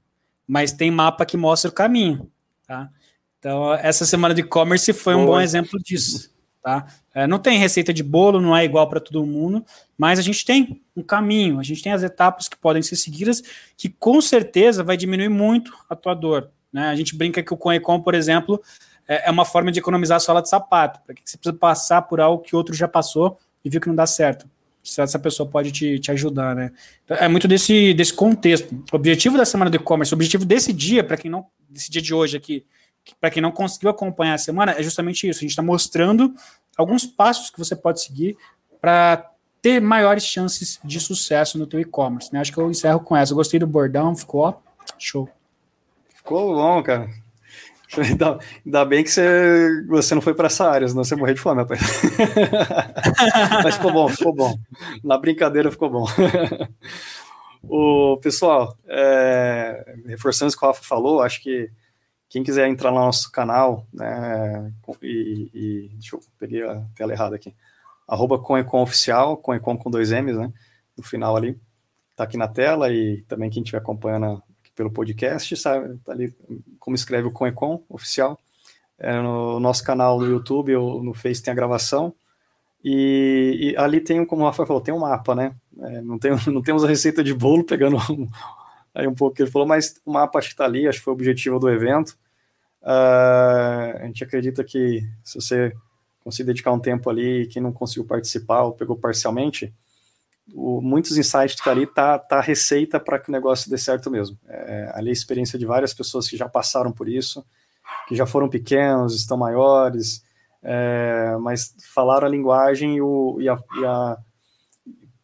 mas 0.46 0.72
tem 0.72 0.90
mapa 0.90 1.24
que 1.24 1.36
mostra 1.36 1.70
o 1.70 1.74
caminho, 1.74 2.30
tá? 2.66 2.90
Então, 3.38 3.74
essa 3.74 4.06
semana 4.06 4.34
de 4.34 4.42
e-commerce 4.42 4.92
foi 4.92 5.14
Boa. 5.14 5.24
um 5.24 5.26
bom 5.26 5.40
exemplo 5.40 5.78
disso. 5.82 6.30
Tá? 6.62 6.86
É, 7.12 7.26
não 7.26 7.40
tem 7.40 7.58
receita 7.58 7.92
de 7.92 8.04
bolo, 8.04 8.40
não 8.40 8.56
é 8.56 8.64
igual 8.64 8.88
para 8.88 9.00
todo 9.00 9.26
mundo, 9.26 9.66
mas 9.98 10.20
a 10.20 10.22
gente 10.22 10.44
tem 10.44 10.80
um 10.94 11.02
caminho, 11.02 11.58
a 11.58 11.62
gente 11.64 11.82
tem 11.82 11.92
as 11.92 12.04
etapas 12.04 12.48
que 12.48 12.56
podem 12.56 12.80
ser 12.82 12.94
seguidas, 12.94 13.42
que 13.76 13.88
com 13.88 14.20
certeza 14.20 14.84
vai 14.84 14.96
diminuir 14.96 15.28
muito 15.28 15.76
a 15.90 15.96
tua 15.96 16.14
dor. 16.14 16.52
Né? 16.72 16.88
A 16.88 16.94
gente 16.94 17.16
brinca 17.16 17.42
que 17.42 17.52
o 17.52 17.56
Conecom, 17.56 18.00
por 18.00 18.14
exemplo, 18.14 18.62
é, 19.08 19.28
é 19.28 19.30
uma 19.30 19.44
forma 19.44 19.72
de 19.72 19.80
economizar 19.80 20.18
a 20.18 20.20
sola 20.20 20.40
de 20.40 20.48
sapato. 20.48 21.00
Para 21.04 21.16
que 21.16 21.22
você 21.24 21.36
precisa 21.36 21.58
passar 21.58 22.02
por 22.02 22.20
algo 22.20 22.42
que 22.42 22.54
outro 22.54 22.72
já 22.72 22.86
passou 22.86 23.38
e 23.64 23.68
viu 23.68 23.80
que 23.80 23.88
não 23.88 23.94
dá 23.96 24.06
certo? 24.06 24.48
Essa 24.84 25.18
pessoa 25.18 25.48
pode 25.48 25.70
te, 25.70 25.98
te 25.98 26.10
ajudar, 26.10 26.56
né? 26.56 26.72
Então, 27.04 27.16
é 27.16 27.28
muito 27.28 27.46
desse, 27.46 27.94
desse 27.94 28.12
contexto. 28.12 28.74
O 28.92 28.96
objetivo 28.96 29.36
da 29.36 29.44
semana 29.44 29.70
do 29.70 29.76
e-commerce, 29.76 30.12
o 30.12 30.16
objetivo 30.16 30.44
desse 30.44 30.72
dia, 30.72 31.04
para 31.04 31.16
quem 31.16 31.30
não, 31.30 31.46
desse 31.68 31.90
dia 31.90 32.02
de 32.02 32.12
hoje 32.12 32.36
aqui, 32.36 32.64
para 33.20 33.30
quem 33.30 33.42
não 33.42 33.52
conseguiu 33.52 33.90
acompanhar 33.90 34.34
a 34.34 34.38
semana, 34.38 34.72
é 34.72 34.82
justamente 34.82 35.28
isso. 35.28 35.38
A 35.38 35.42
gente 35.42 35.50
está 35.50 35.62
mostrando 35.62 36.34
alguns 36.76 37.06
passos 37.06 37.50
que 37.50 37.58
você 37.58 37.76
pode 37.76 38.02
seguir 38.02 38.36
para 38.80 39.30
ter 39.60 39.80
maiores 39.80 40.24
chances 40.24 40.80
de 40.82 40.98
sucesso 40.98 41.56
no 41.56 41.66
teu 41.66 41.78
e-commerce. 41.78 42.32
Né? 42.32 42.40
Acho 42.40 42.52
que 42.52 42.58
eu 42.58 42.70
encerro 42.70 43.00
com 43.00 43.16
essa. 43.16 43.32
Eu 43.32 43.36
gostei 43.36 43.60
do 43.60 43.66
bordão, 43.66 44.16
ficou 44.16 44.40
ó, 44.40 44.54
show. 44.98 45.28
Ficou 46.14 46.54
bom, 46.54 46.82
cara. 46.82 47.08
Ainda, 47.98 48.38
ainda 48.64 48.84
bem 48.86 49.04
que 49.04 49.10
você, 49.10 49.84
você 49.86 50.14
não 50.14 50.22
foi 50.22 50.34
para 50.34 50.46
essa 50.46 50.68
área, 50.68 50.88
senão 50.88 51.04
você 51.04 51.14
morrer 51.14 51.34
de 51.34 51.40
fome, 51.40 51.60
rapaz. 51.60 51.80
Mas 53.62 53.76
ficou 53.76 53.92
bom, 53.92 54.08
ficou 54.08 54.34
bom. 54.34 54.58
Na 55.04 55.18
brincadeira 55.18 55.70
ficou 55.70 55.90
bom. 55.90 56.06
o 57.62 58.16
pessoal, 58.22 58.76
é, 58.86 59.96
reforçando 60.06 60.52
o 60.52 60.56
que 60.56 60.64
o 60.64 60.68
Rafa 60.68 60.82
falou, 60.82 61.20
acho 61.20 61.42
que 61.42 61.70
quem 62.30 62.42
quiser 62.42 62.66
entrar 62.66 62.90
no 62.90 62.98
nosso 62.98 63.30
canal, 63.30 63.86
né, 63.92 64.72
e, 65.02 65.50
e 65.52 65.88
deixa 65.92 66.16
eu 66.16 66.20
peguei 66.38 66.66
a 66.66 66.82
tela 66.94 67.12
errada 67.12 67.36
aqui, 67.36 67.54
arroba 68.08 68.38
Conecom 68.38 68.82
Oficial, 68.82 69.36
Conecom 69.36 69.76
com 69.76 69.90
dois 69.90 70.10
M's, 70.10 70.38
né, 70.38 70.50
no 70.96 71.04
final 71.04 71.36
ali, 71.36 71.60
tá 72.16 72.24
aqui 72.24 72.38
na 72.38 72.48
tela, 72.48 72.90
e 72.90 73.20
também 73.28 73.50
quem 73.50 73.62
estiver 73.62 73.78
acompanhando 73.78 74.42
pelo 74.74 74.90
podcast, 74.90 75.56
sabe, 75.56 75.98
tá 76.04 76.12
ali 76.12 76.34
como 76.78 76.96
escreve 76.96 77.28
o 77.28 77.32
Conecom 77.32 77.82
Oficial, 77.88 78.38
é, 78.98 79.20
no 79.20 79.58
nosso 79.60 79.84
canal 79.84 80.18
no 80.18 80.26
YouTube 80.26 80.74
ou 80.76 81.02
no 81.02 81.14
Face 81.14 81.42
tem 81.42 81.52
a 81.52 81.54
gravação, 81.54 82.14
e, 82.84 83.72
e, 83.72 83.76
ali 83.76 84.00
tem, 84.00 84.24
como 84.24 84.42
o 84.42 84.44
Rafael 84.44 84.66
falou, 84.66 84.82
tem 84.82 84.92
um 84.92 85.00
mapa, 85.00 85.34
né, 85.34 85.54
é, 85.80 86.00
não, 86.00 86.18
tem, 86.18 86.32
não 86.52 86.62
temos 86.62 86.84
a 86.84 86.88
receita 86.88 87.22
de 87.22 87.34
bolo 87.34 87.64
pegando 87.64 87.96
um, 88.10 88.28
aí 88.94 89.06
um 89.06 89.14
pouco 89.14 89.36
que 89.36 89.42
ele 89.42 89.50
falou, 89.50 89.66
mas 89.66 90.00
o 90.04 90.12
mapa 90.12 90.38
acho 90.38 90.48
que 90.48 90.54
está 90.54 90.64
ali, 90.64 90.86
acho 90.86 90.98
que 90.98 91.04
foi 91.04 91.12
o 91.12 91.16
objetivo 91.16 91.58
do 91.58 91.70
evento. 91.70 92.16
Uh, 92.82 93.96
a 94.00 94.02
gente 94.06 94.24
acredita 94.24 94.64
que 94.64 95.08
se 95.22 95.40
você 95.40 95.72
conseguir 96.24 96.48
dedicar 96.48 96.72
um 96.72 96.80
tempo 96.80 97.08
ali, 97.08 97.46
quem 97.46 97.62
não 97.62 97.72
conseguiu 97.72 98.04
participar 98.04 98.62
ou 98.62 98.72
pegou 98.72 98.96
parcialmente, 98.96 99.72
o, 100.52 100.80
muitos 100.80 101.16
insights 101.16 101.54
que 101.54 101.64
tá 101.64 101.70
ali 101.70 101.86
tá, 101.86 102.18
tá 102.18 102.38
a 102.38 102.42
receita 102.42 102.98
para 102.98 103.18
que 103.18 103.28
o 103.28 103.32
negócio 103.32 103.70
dê 103.70 103.78
certo 103.78 104.10
mesmo. 104.10 104.38
É, 104.48 104.90
ali 104.94 105.10
a 105.10 105.12
experiência 105.12 105.58
de 105.58 105.66
várias 105.66 105.92
pessoas 105.92 106.28
que 106.28 106.36
já 106.36 106.48
passaram 106.48 106.92
por 106.92 107.08
isso, 107.08 107.44
que 108.08 108.14
já 108.14 108.26
foram 108.26 108.48
pequenos, 108.48 109.14
estão 109.14 109.36
maiores, 109.36 110.24
é, 110.62 111.36
mas 111.40 111.74
falaram 111.94 112.26
a 112.26 112.30
linguagem 112.30 112.96
e, 112.96 113.02
o, 113.02 113.38
e, 113.40 113.48
a, 113.48 113.58
e, 113.80 113.84
a, 113.84 114.18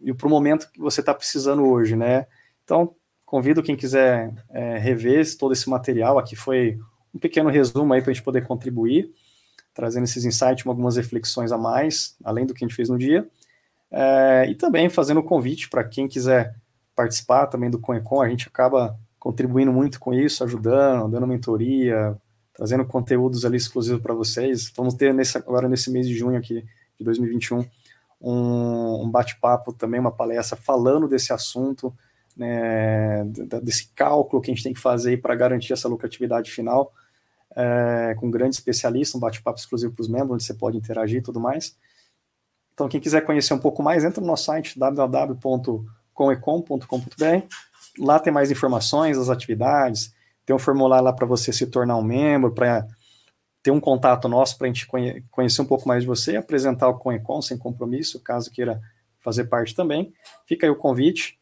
e 0.01 0.15
para 0.15 0.27
o 0.27 0.31
momento 0.31 0.71
que 0.71 0.81
você 0.81 1.01
está 1.01 1.15
precisando 1.15 1.65
hoje, 1.65 1.97
né? 1.97 2.27
Então, 2.65 2.95
Convido 3.29 3.63
quem 3.63 3.77
quiser 3.77 4.33
é, 4.49 4.79
rever 4.79 5.23
todo 5.37 5.53
esse 5.53 5.69
material. 5.69 6.19
Aqui 6.19 6.35
foi 6.35 6.79
um 7.15 7.19
pequeno 7.19 7.51
resumo 7.51 7.93
aí 7.93 8.01
para 8.01 8.11
a 8.11 8.15
gente 8.15 8.25
poder 8.25 8.47
contribuir, 8.47 9.13
trazendo 9.75 10.05
esses 10.05 10.25
insights, 10.25 10.67
algumas 10.67 10.97
reflexões 10.97 11.53
a 11.53 11.59
mais, 11.59 12.17
além 12.25 12.47
do 12.47 12.55
que 12.55 12.65
a 12.65 12.67
gente 12.67 12.75
fez 12.75 12.89
no 12.89 12.97
dia. 12.97 13.29
É, 13.91 14.47
e 14.49 14.55
também 14.55 14.89
fazendo 14.89 15.21
o 15.21 15.23
convite 15.23 15.69
para 15.69 15.85
quem 15.85 16.07
quiser 16.07 16.55
participar 16.95 17.47
também 17.47 17.71
do 17.71 17.79
ConEcon, 17.79 18.21
a 18.21 18.29
gente 18.29 18.49
acaba 18.49 18.99
contribuindo 19.19 19.73
muito 19.73 19.99
com 19.99 20.13
isso, 20.13 20.45
ajudando, 20.45 21.11
dando 21.11 21.27
mentoria, 21.27 22.17
trazendo 22.53 22.85
conteúdos 22.85 23.45
ali 23.45 23.57
exclusivos 23.57 24.03
para 24.03 24.15
vocês. 24.15 24.73
Vamos 24.77 24.95
ter 24.95 25.15
nesse, 25.15 25.39
agora 25.39 25.69
nesse 25.69 25.91
mês 25.91 26.07
de 26.07 26.15
junho 26.15 26.39
aqui 26.39 26.65
de 26.99 27.05
2021 27.05 27.65
um, 28.21 29.05
um 29.05 29.11
bate-papo 29.11 29.73
também, 29.73 30.01
uma 30.01 30.11
palestra 30.11 30.57
falando 30.57 31.09
desse 31.09 31.33
assunto, 31.33 31.95
né, 32.37 33.25
desse 33.63 33.89
cálculo 33.95 34.43
que 34.43 34.51
a 34.51 34.55
gente 34.55 34.65
tem 34.65 34.73
que 34.73 34.81
fazer 34.81 35.21
para 35.21 35.35
garantir 35.35 35.73
essa 35.73 35.89
lucratividade 35.89 36.51
final, 36.51 36.93
é, 37.55 38.15
com 38.19 38.29
um 38.29 38.31
grande 38.31 38.57
especialista, 38.57 39.17
um 39.17 39.21
bate-papo 39.21 39.59
exclusivo 39.59 39.93
para 39.93 40.03
os 40.03 40.09
membros, 40.09 40.33
onde 40.33 40.45
você 40.45 40.55
pode 40.55 40.77
interagir 40.77 41.19
e 41.19 41.23
tudo 41.23 41.41
mais. 41.41 41.77
Então, 42.79 42.89
quem 42.89 43.01
quiser 43.01 43.23
conhecer 43.23 43.53
um 43.53 43.59
pouco 43.59 43.83
mais, 43.83 44.05
entra 44.05 44.21
no 44.21 44.29
nosso 44.29 44.45
site 44.45 44.79
www.comecom.com.br. 44.79 47.47
Lá 47.99 48.21
tem 48.21 48.33
mais 48.33 48.53
informações 48.53 49.19
das 49.19 49.29
atividades, 49.29 50.15
tem 50.47 50.55
um 50.55 50.61
formulário 50.61 51.05
lá 51.05 51.13
para 51.13 51.27
você 51.27 51.53
se 51.53 51.67
tornar 51.67 51.97
um 51.97 52.05
membro, 52.05 52.55
para 52.55 52.87
ter 53.65 53.73
um 53.73 53.81
contato 53.81 54.29
nosso 54.29 54.57
para 54.57 54.69
a 54.69 54.71
gente 54.71 54.87
conhe 54.87 55.25
conhecer 55.29 55.61
um 55.61 55.65
pouco 55.65 55.89
mais 55.89 56.05
de 56.05 56.07
você, 56.07 56.37
apresentar 56.37 56.89
o 56.89 56.97
Conecon 56.97 57.43
sem 57.43 57.59
compromisso, 57.59 58.21
caso 58.21 58.49
queira 58.49 58.81
fazer 59.19 59.47
parte 59.47 59.75
também. 59.75 60.13
Fica 60.47 60.65
aí 60.65 60.71
o 60.71 60.77
convite. 60.77 61.37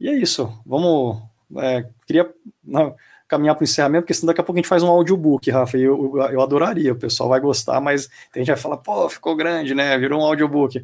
E 0.00 0.08
é 0.08 0.14
isso. 0.14 0.50
Vamos. 0.64 1.20
É, 1.58 1.86
queria 2.06 2.32
não, 2.64 2.96
caminhar 3.30 3.54
para 3.54 3.62
o 3.62 3.64
encerramento, 3.64 4.02
porque 4.02 4.14
senão 4.14 4.26
daqui 4.26 4.40
a 4.40 4.44
pouco 4.44 4.58
a 4.58 4.60
gente 4.60 4.68
faz 4.68 4.82
um 4.82 4.88
audiobook, 4.88 5.48
Rafa, 5.50 5.78
e 5.78 5.82
eu, 5.82 6.16
eu, 6.16 6.22
eu 6.32 6.40
adoraria, 6.40 6.92
o 6.92 6.96
pessoal 6.96 7.28
vai 7.28 7.38
gostar, 7.38 7.80
mas 7.80 8.08
a 8.34 8.38
gente 8.38 8.48
vai 8.48 8.56
falar, 8.56 8.76
pô, 8.78 9.08
ficou 9.08 9.36
grande, 9.36 9.72
né? 9.72 9.96
Virou 9.96 10.20
um 10.20 10.24
audiobook. 10.24 10.82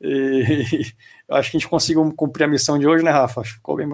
E, 0.00 0.92
eu 1.26 1.36
acho 1.36 1.50
que 1.50 1.56
a 1.56 1.60
gente 1.60 1.68
conseguiu 1.68 2.12
cumprir 2.14 2.44
a 2.44 2.48
missão 2.48 2.78
de 2.78 2.86
hoje, 2.86 3.02
né, 3.02 3.10
Rafa? 3.10 3.40
Acho 3.40 3.52
que 3.52 3.56
ficou 3.56 3.76
bem, 3.76 3.88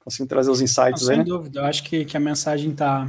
conseguimos 0.00 0.28
trazer 0.28 0.50
os 0.50 0.60
insights 0.60 1.02
Não, 1.02 1.10
aí. 1.10 1.16
Sem 1.16 1.18
né? 1.18 1.24
dúvida, 1.24 1.60
eu 1.60 1.64
acho 1.66 1.84
que, 1.84 2.04
que 2.04 2.16
a 2.16 2.20
mensagem 2.20 2.72
tá, 2.72 3.08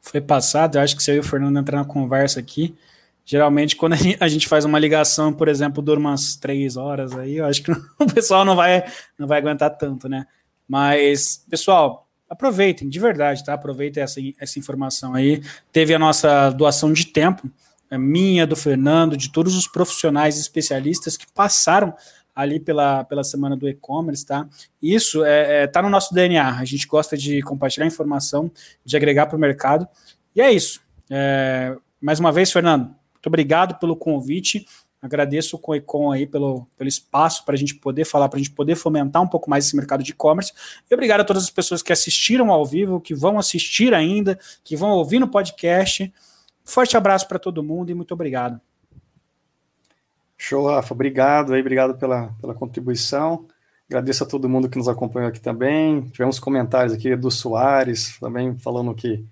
foi 0.00 0.20
passada. 0.20 0.78
Eu 0.78 0.82
acho 0.84 0.96
que 0.96 1.02
se 1.02 1.10
eu 1.10 1.16
e 1.16 1.18
o 1.18 1.24
Fernando 1.24 1.58
entrar 1.58 1.78
na 1.78 1.84
conversa 1.84 2.38
aqui, 2.38 2.76
geralmente 3.24 3.74
quando 3.74 3.94
a 4.20 4.28
gente 4.28 4.46
faz 4.46 4.64
uma 4.64 4.78
ligação, 4.78 5.32
por 5.32 5.48
exemplo, 5.48 5.82
dura 5.82 5.98
umas 5.98 6.36
três 6.36 6.76
horas 6.76 7.16
aí, 7.16 7.38
eu 7.38 7.46
acho 7.46 7.64
que 7.64 7.72
o 7.98 8.06
pessoal 8.14 8.44
não 8.44 8.54
vai, 8.54 8.84
não 9.18 9.26
vai 9.26 9.38
aguentar 9.38 9.76
tanto, 9.76 10.08
né? 10.08 10.24
Mas, 10.68 11.44
pessoal, 11.50 12.06
aproveitem, 12.30 12.88
de 12.88 13.00
verdade, 13.00 13.44
tá? 13.44 13.54
Aproveitem 13.54 14.00
essa, 14.00 14.20
essa 14.38 14.58
informação 14.58 15.14
aí. 15.14 15.42
Teve 15.72 15.92
a 15.92 15.98
nossa 15.98 16.50
doação 16.50 16.92
de 16.92 17.06
tempo, 17.06 17.50
a 17.90 17.98
minha, 17.98 18.46
do 18.46 18.54
Fernando, 18.54 19.16
de 19.16 19.32
todos 19.32 19.56
os 19.56 19.66
profissionais 19.66 20.38
especialistas 20.38 21.16
que 21.16 21.26
passaram 21.34 21.92
ali 22.32 22.60
pela, 22.60 23.02
pela 23.02 23.24
semana 23.24 23.56
do 23.56 23.68
e-commerce, 23.68 24.24
tá? 24.24 24.48
Isso 24.80 25.24
é, 25.24 25.64
é, 25.64 25.66
tá 25.66 25.82
no 25.82 25.90
nosso 25.90 26.14
DNA. 26.14 26.56
A 26.56 26.64
gente 26.64 26.86
gosta 26.86 27.16
de 27.16 27.42
compartilhar 27.42 27.84
informação, 27.86 28.50
de 28.84 28.96
agregar 28.96 29.26
para 29.26 29.36
o 29.36 29.40
mercado. 29.40 29.88
E 30.34 30.40
é 30.40 30.52
isso. 30.52 30.80
É, 31.10 31.76
mais 32.00 32.20
uma 32.20 32.30
vez, 32.30 32.52
Fernando, 32.52 32.84
muito 32.84 33.26
obrigado 33.26 33.78
pelo 33.80 33.96
convite. 33.96 34.64
Agradeço 35.02 35.56
o 35.56 35.58
Coecon 35.58 36.12
aí 36.12 36.26
pelo, 36.26 36.66
pelo 36.76 36.88
espaço 36.88 37.44
para 37.44 37.54
a 37.54 37.58
gente 37.58 37.74
poder 37.74 38.04
falar, 38.04 38.28
para 38.28 38.38
a 38.38 38.42
gente 38.42 38.52
poder 38.52 38.74
fomentar 38.74 39.22
um 39.22 39.26
pouco 39.26 39.48
mais 39.48 39.66
esse 39.66 39.74
mercado 39.74 40.02
de 40.02 40.10
e-commerce. 40.10 40.52
E 40.90 40.94
obrigado 40.94 41.20
a 41.20 41.24
todas 41.24 41.44
as 41.44 41.50
pessoas 41.50 41.82
que 41.82 41.92
assistiram 41.92 42.50
ao 42.50 42.66
vivo, 42.66 43.00
que 43.00 43.14
vão 43.14 43.38
assistir 43.38 43.94
ainda, 43.94 44.38
que 44.62 44.76
vão 44.76 44.90
ouvir 44.90 45.18
no 45.18 45.28
podcast. 45.28 46.12
Forte 46.64 46.96
abraço 46.96 47.26
para 47.26 47.38
todo 47.38 47.62
mundo 47.62 47.90
e 47.90 47.94
muito 47.94 48.12
obrigado. 48.12 48.60
Show, 50.36 50.66
Rafa. 50.66 50.92
Obrigado 50.92 51.54
aí, 51.54 51.60
obrigado 51.60 51.96
pela, 51.96 52.34
pela 52.40 52.54
contribuição. 52.54 53.46
Agradeço 53.88 54.22
a 54.22 54.26
todo 54.26 54.48
mundo 54.48 54.68
que 54.68 54.78
nos 54.78 54.88
acompanhou 54.88 55.28
aqui 55.28 55.40
também. 55.40 56.02
Tivemos 56.10 56.38
comentários 56.38 56.92
aqui 56.92 57.16
do 57.16 57.30
Soares 57.30 58.18
também 58.20 58.56
falando 58.58 58.94
que 58.94 59.24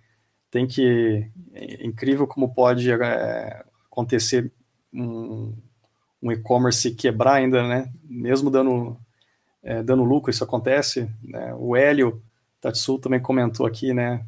tem 0.50 0.66
que. 0.66 1.30
É 1.52 1.86
incrível 1.86 2.26
como 2.26 2.52
pode 2.52 2.90
é, 2.90 3.64
acontecer 3.90 4.50
um, 4.92 5.54
um 6.22 6.32
e-commerce 6.32 6.90
quebrar 6.92 7.34
ainda, 7.34 7.66
né? 7.66 7.90
Mesmo 8.04 8.50
dando, 8.50 8.96
é, 9.62 9.82
dando 9.82 10.04
lucro, 10.04 10.30
isso 10.30 10.44
acontece. 10.44 11.10
Né? 11.22 11.54
O 11.58 11.76
Hélio 11.76 12.22
Tatsu 12.60 12.98
também 12.98 13.20
comentou 13.20 13.66
aqui, 13.66 13.94
né? 13.94 14.24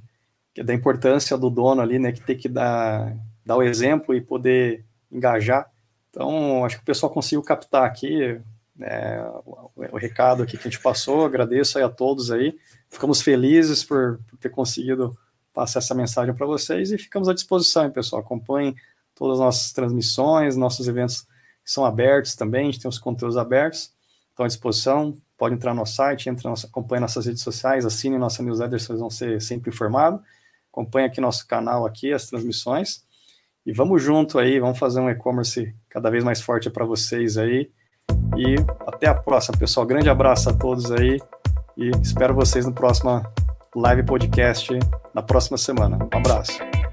Que 0.55 0.61
é 0.61 0.65
da 0.65 0.75
importância 0.75 1.37
do 1.37 1.51
dono 1.51 1.81
ali, 1.81 1.99
né? 1.99 2.13
Que 2.13 2.21
tem 2.21 2.37
que 2.37 2.49
dar, 2.49 3.17
dar 3.45 3.57
o 3.57 3.63
exemplo 3.63 4.15
e 4.15 4.21
poder 4.21 4.85
engajar. 5.11 5.71
Então, 6.11 6.65
acho 6.65 6.77
que 6.77 6.83
o 6.83 6.87
pessoal 6.87 7.13
conseguiu 7.13 7.43
captar 7.43 7.85
aqui 7.85 8.41
né, 8.77 9.23
o, 9.45 9.71
o, 9.77 9.97
recado 9.97 10.43
aqui 10.43 10.57
que 10.57 10.67
a 10.67 10.71
gente 10.71 10.83
passou. 10.83 11.25
Agradeço 11.25 11.79
aí 11.79 11.85
a 11.85 11.89
todos 11.89 12.31
aí. 12.31 12.57
Ficamos 12.89 13.23
felizes 13.23 13.85
por, 13.85 14.21
por 14.29 14.39
ter 14.39 14.49
conseguido 14.49 15.17
passar 15.53 15.81
essa 15.81 15.95
mensagem 15.95 16.35
para 16.35 16.47
vocês 16.47 16.91
e 16.91 16.99
ficamos 16.99 17.29
à 17.29 17.35
disposição, 17.35 17.85
hein, 17.85 17.91
pessoal. 17.91 18.23
Acompanhem 18.23 18.75
todas 19.21 19.39
as 19.39 19.45
nossas 19.45 19.73
transmissões, 19.73 20.57
nossos 20.57 20.89
eventos 20.89 21.27
são 21.63 21.85
abertos 21.85 22.35
também, 22.35 22.63
a 22.63 22.71
gente 22.71 22.81
tem 22.81 22.89
os 22.89 22.99
conteúdos 22.99 23.37
abertos, 23.37 23.93
estão 24.31 24.47
à 24.47 24.49
disposição. 24.49 25.15
Pode 25.37 25.55
entrar 25.55 25.75
no 25.75 25.81
nosso 25.81 25.95
site, 25.95 26.29
entra 26.31 26.49
nossa, 26.49 26.67
acompanhe 26.67 27.01
nossas 27.01 27.27
redes 27.27 27.43
sociais, 27.43 27.85
assine 27.85 28.17
nossa 28.17 28.43
newsletter, 28.43 28.81
vocês 28.81 28.99
vão 28.99 29.11
ser 29.11 29.41
sempre 29.43 29.71
informados. 29.71 30.21
Acompanhe 30.73 31.07
aqui 31.07 31.21
nosso 31.21 31.47
canal 31.47 31.85
aqui, 31.85 32.13
as 32.13 32.27
transmissões. 32.27 33.05
E 33.65 33.73
vamos 33.73 34.03
junto 34.03 34.39
aí, 34.39 34.59
vamos 34.59 34.79
fazer 34.79 35.01
um 35.01 35.11
e-commerce 35.11 35.75
cada 35.91 36.11
vez 36.11 36.25
mais 36.25 36.41
forte 36.41 36.71
para 36.71 36.85
vocês 36.87 37.37
aí. 37.37 37.71
E 38.37 38.57
até 38.87 39.07
a 39.07 39.15
próxima, 39.15 39.57
pessoal. 39.57 39.85
Grande 39.87 40.09
abraço 40.09 40.49
a 40.49 40.53
todos 40.55 40.91
aí 40.91 41.21
e 41.77 41.91
espero 42.03 42.35
vocês 42.35 42.65
no 42.65 42.73
próximo 42.73 43.23
live 43.77 44.03
podcast 44.03 44.79
na 45.15 45.23
próxima 45.23 45.59
semana. 45.59 45.97
Um 45.97 46.19
abraço. 46.19 46.90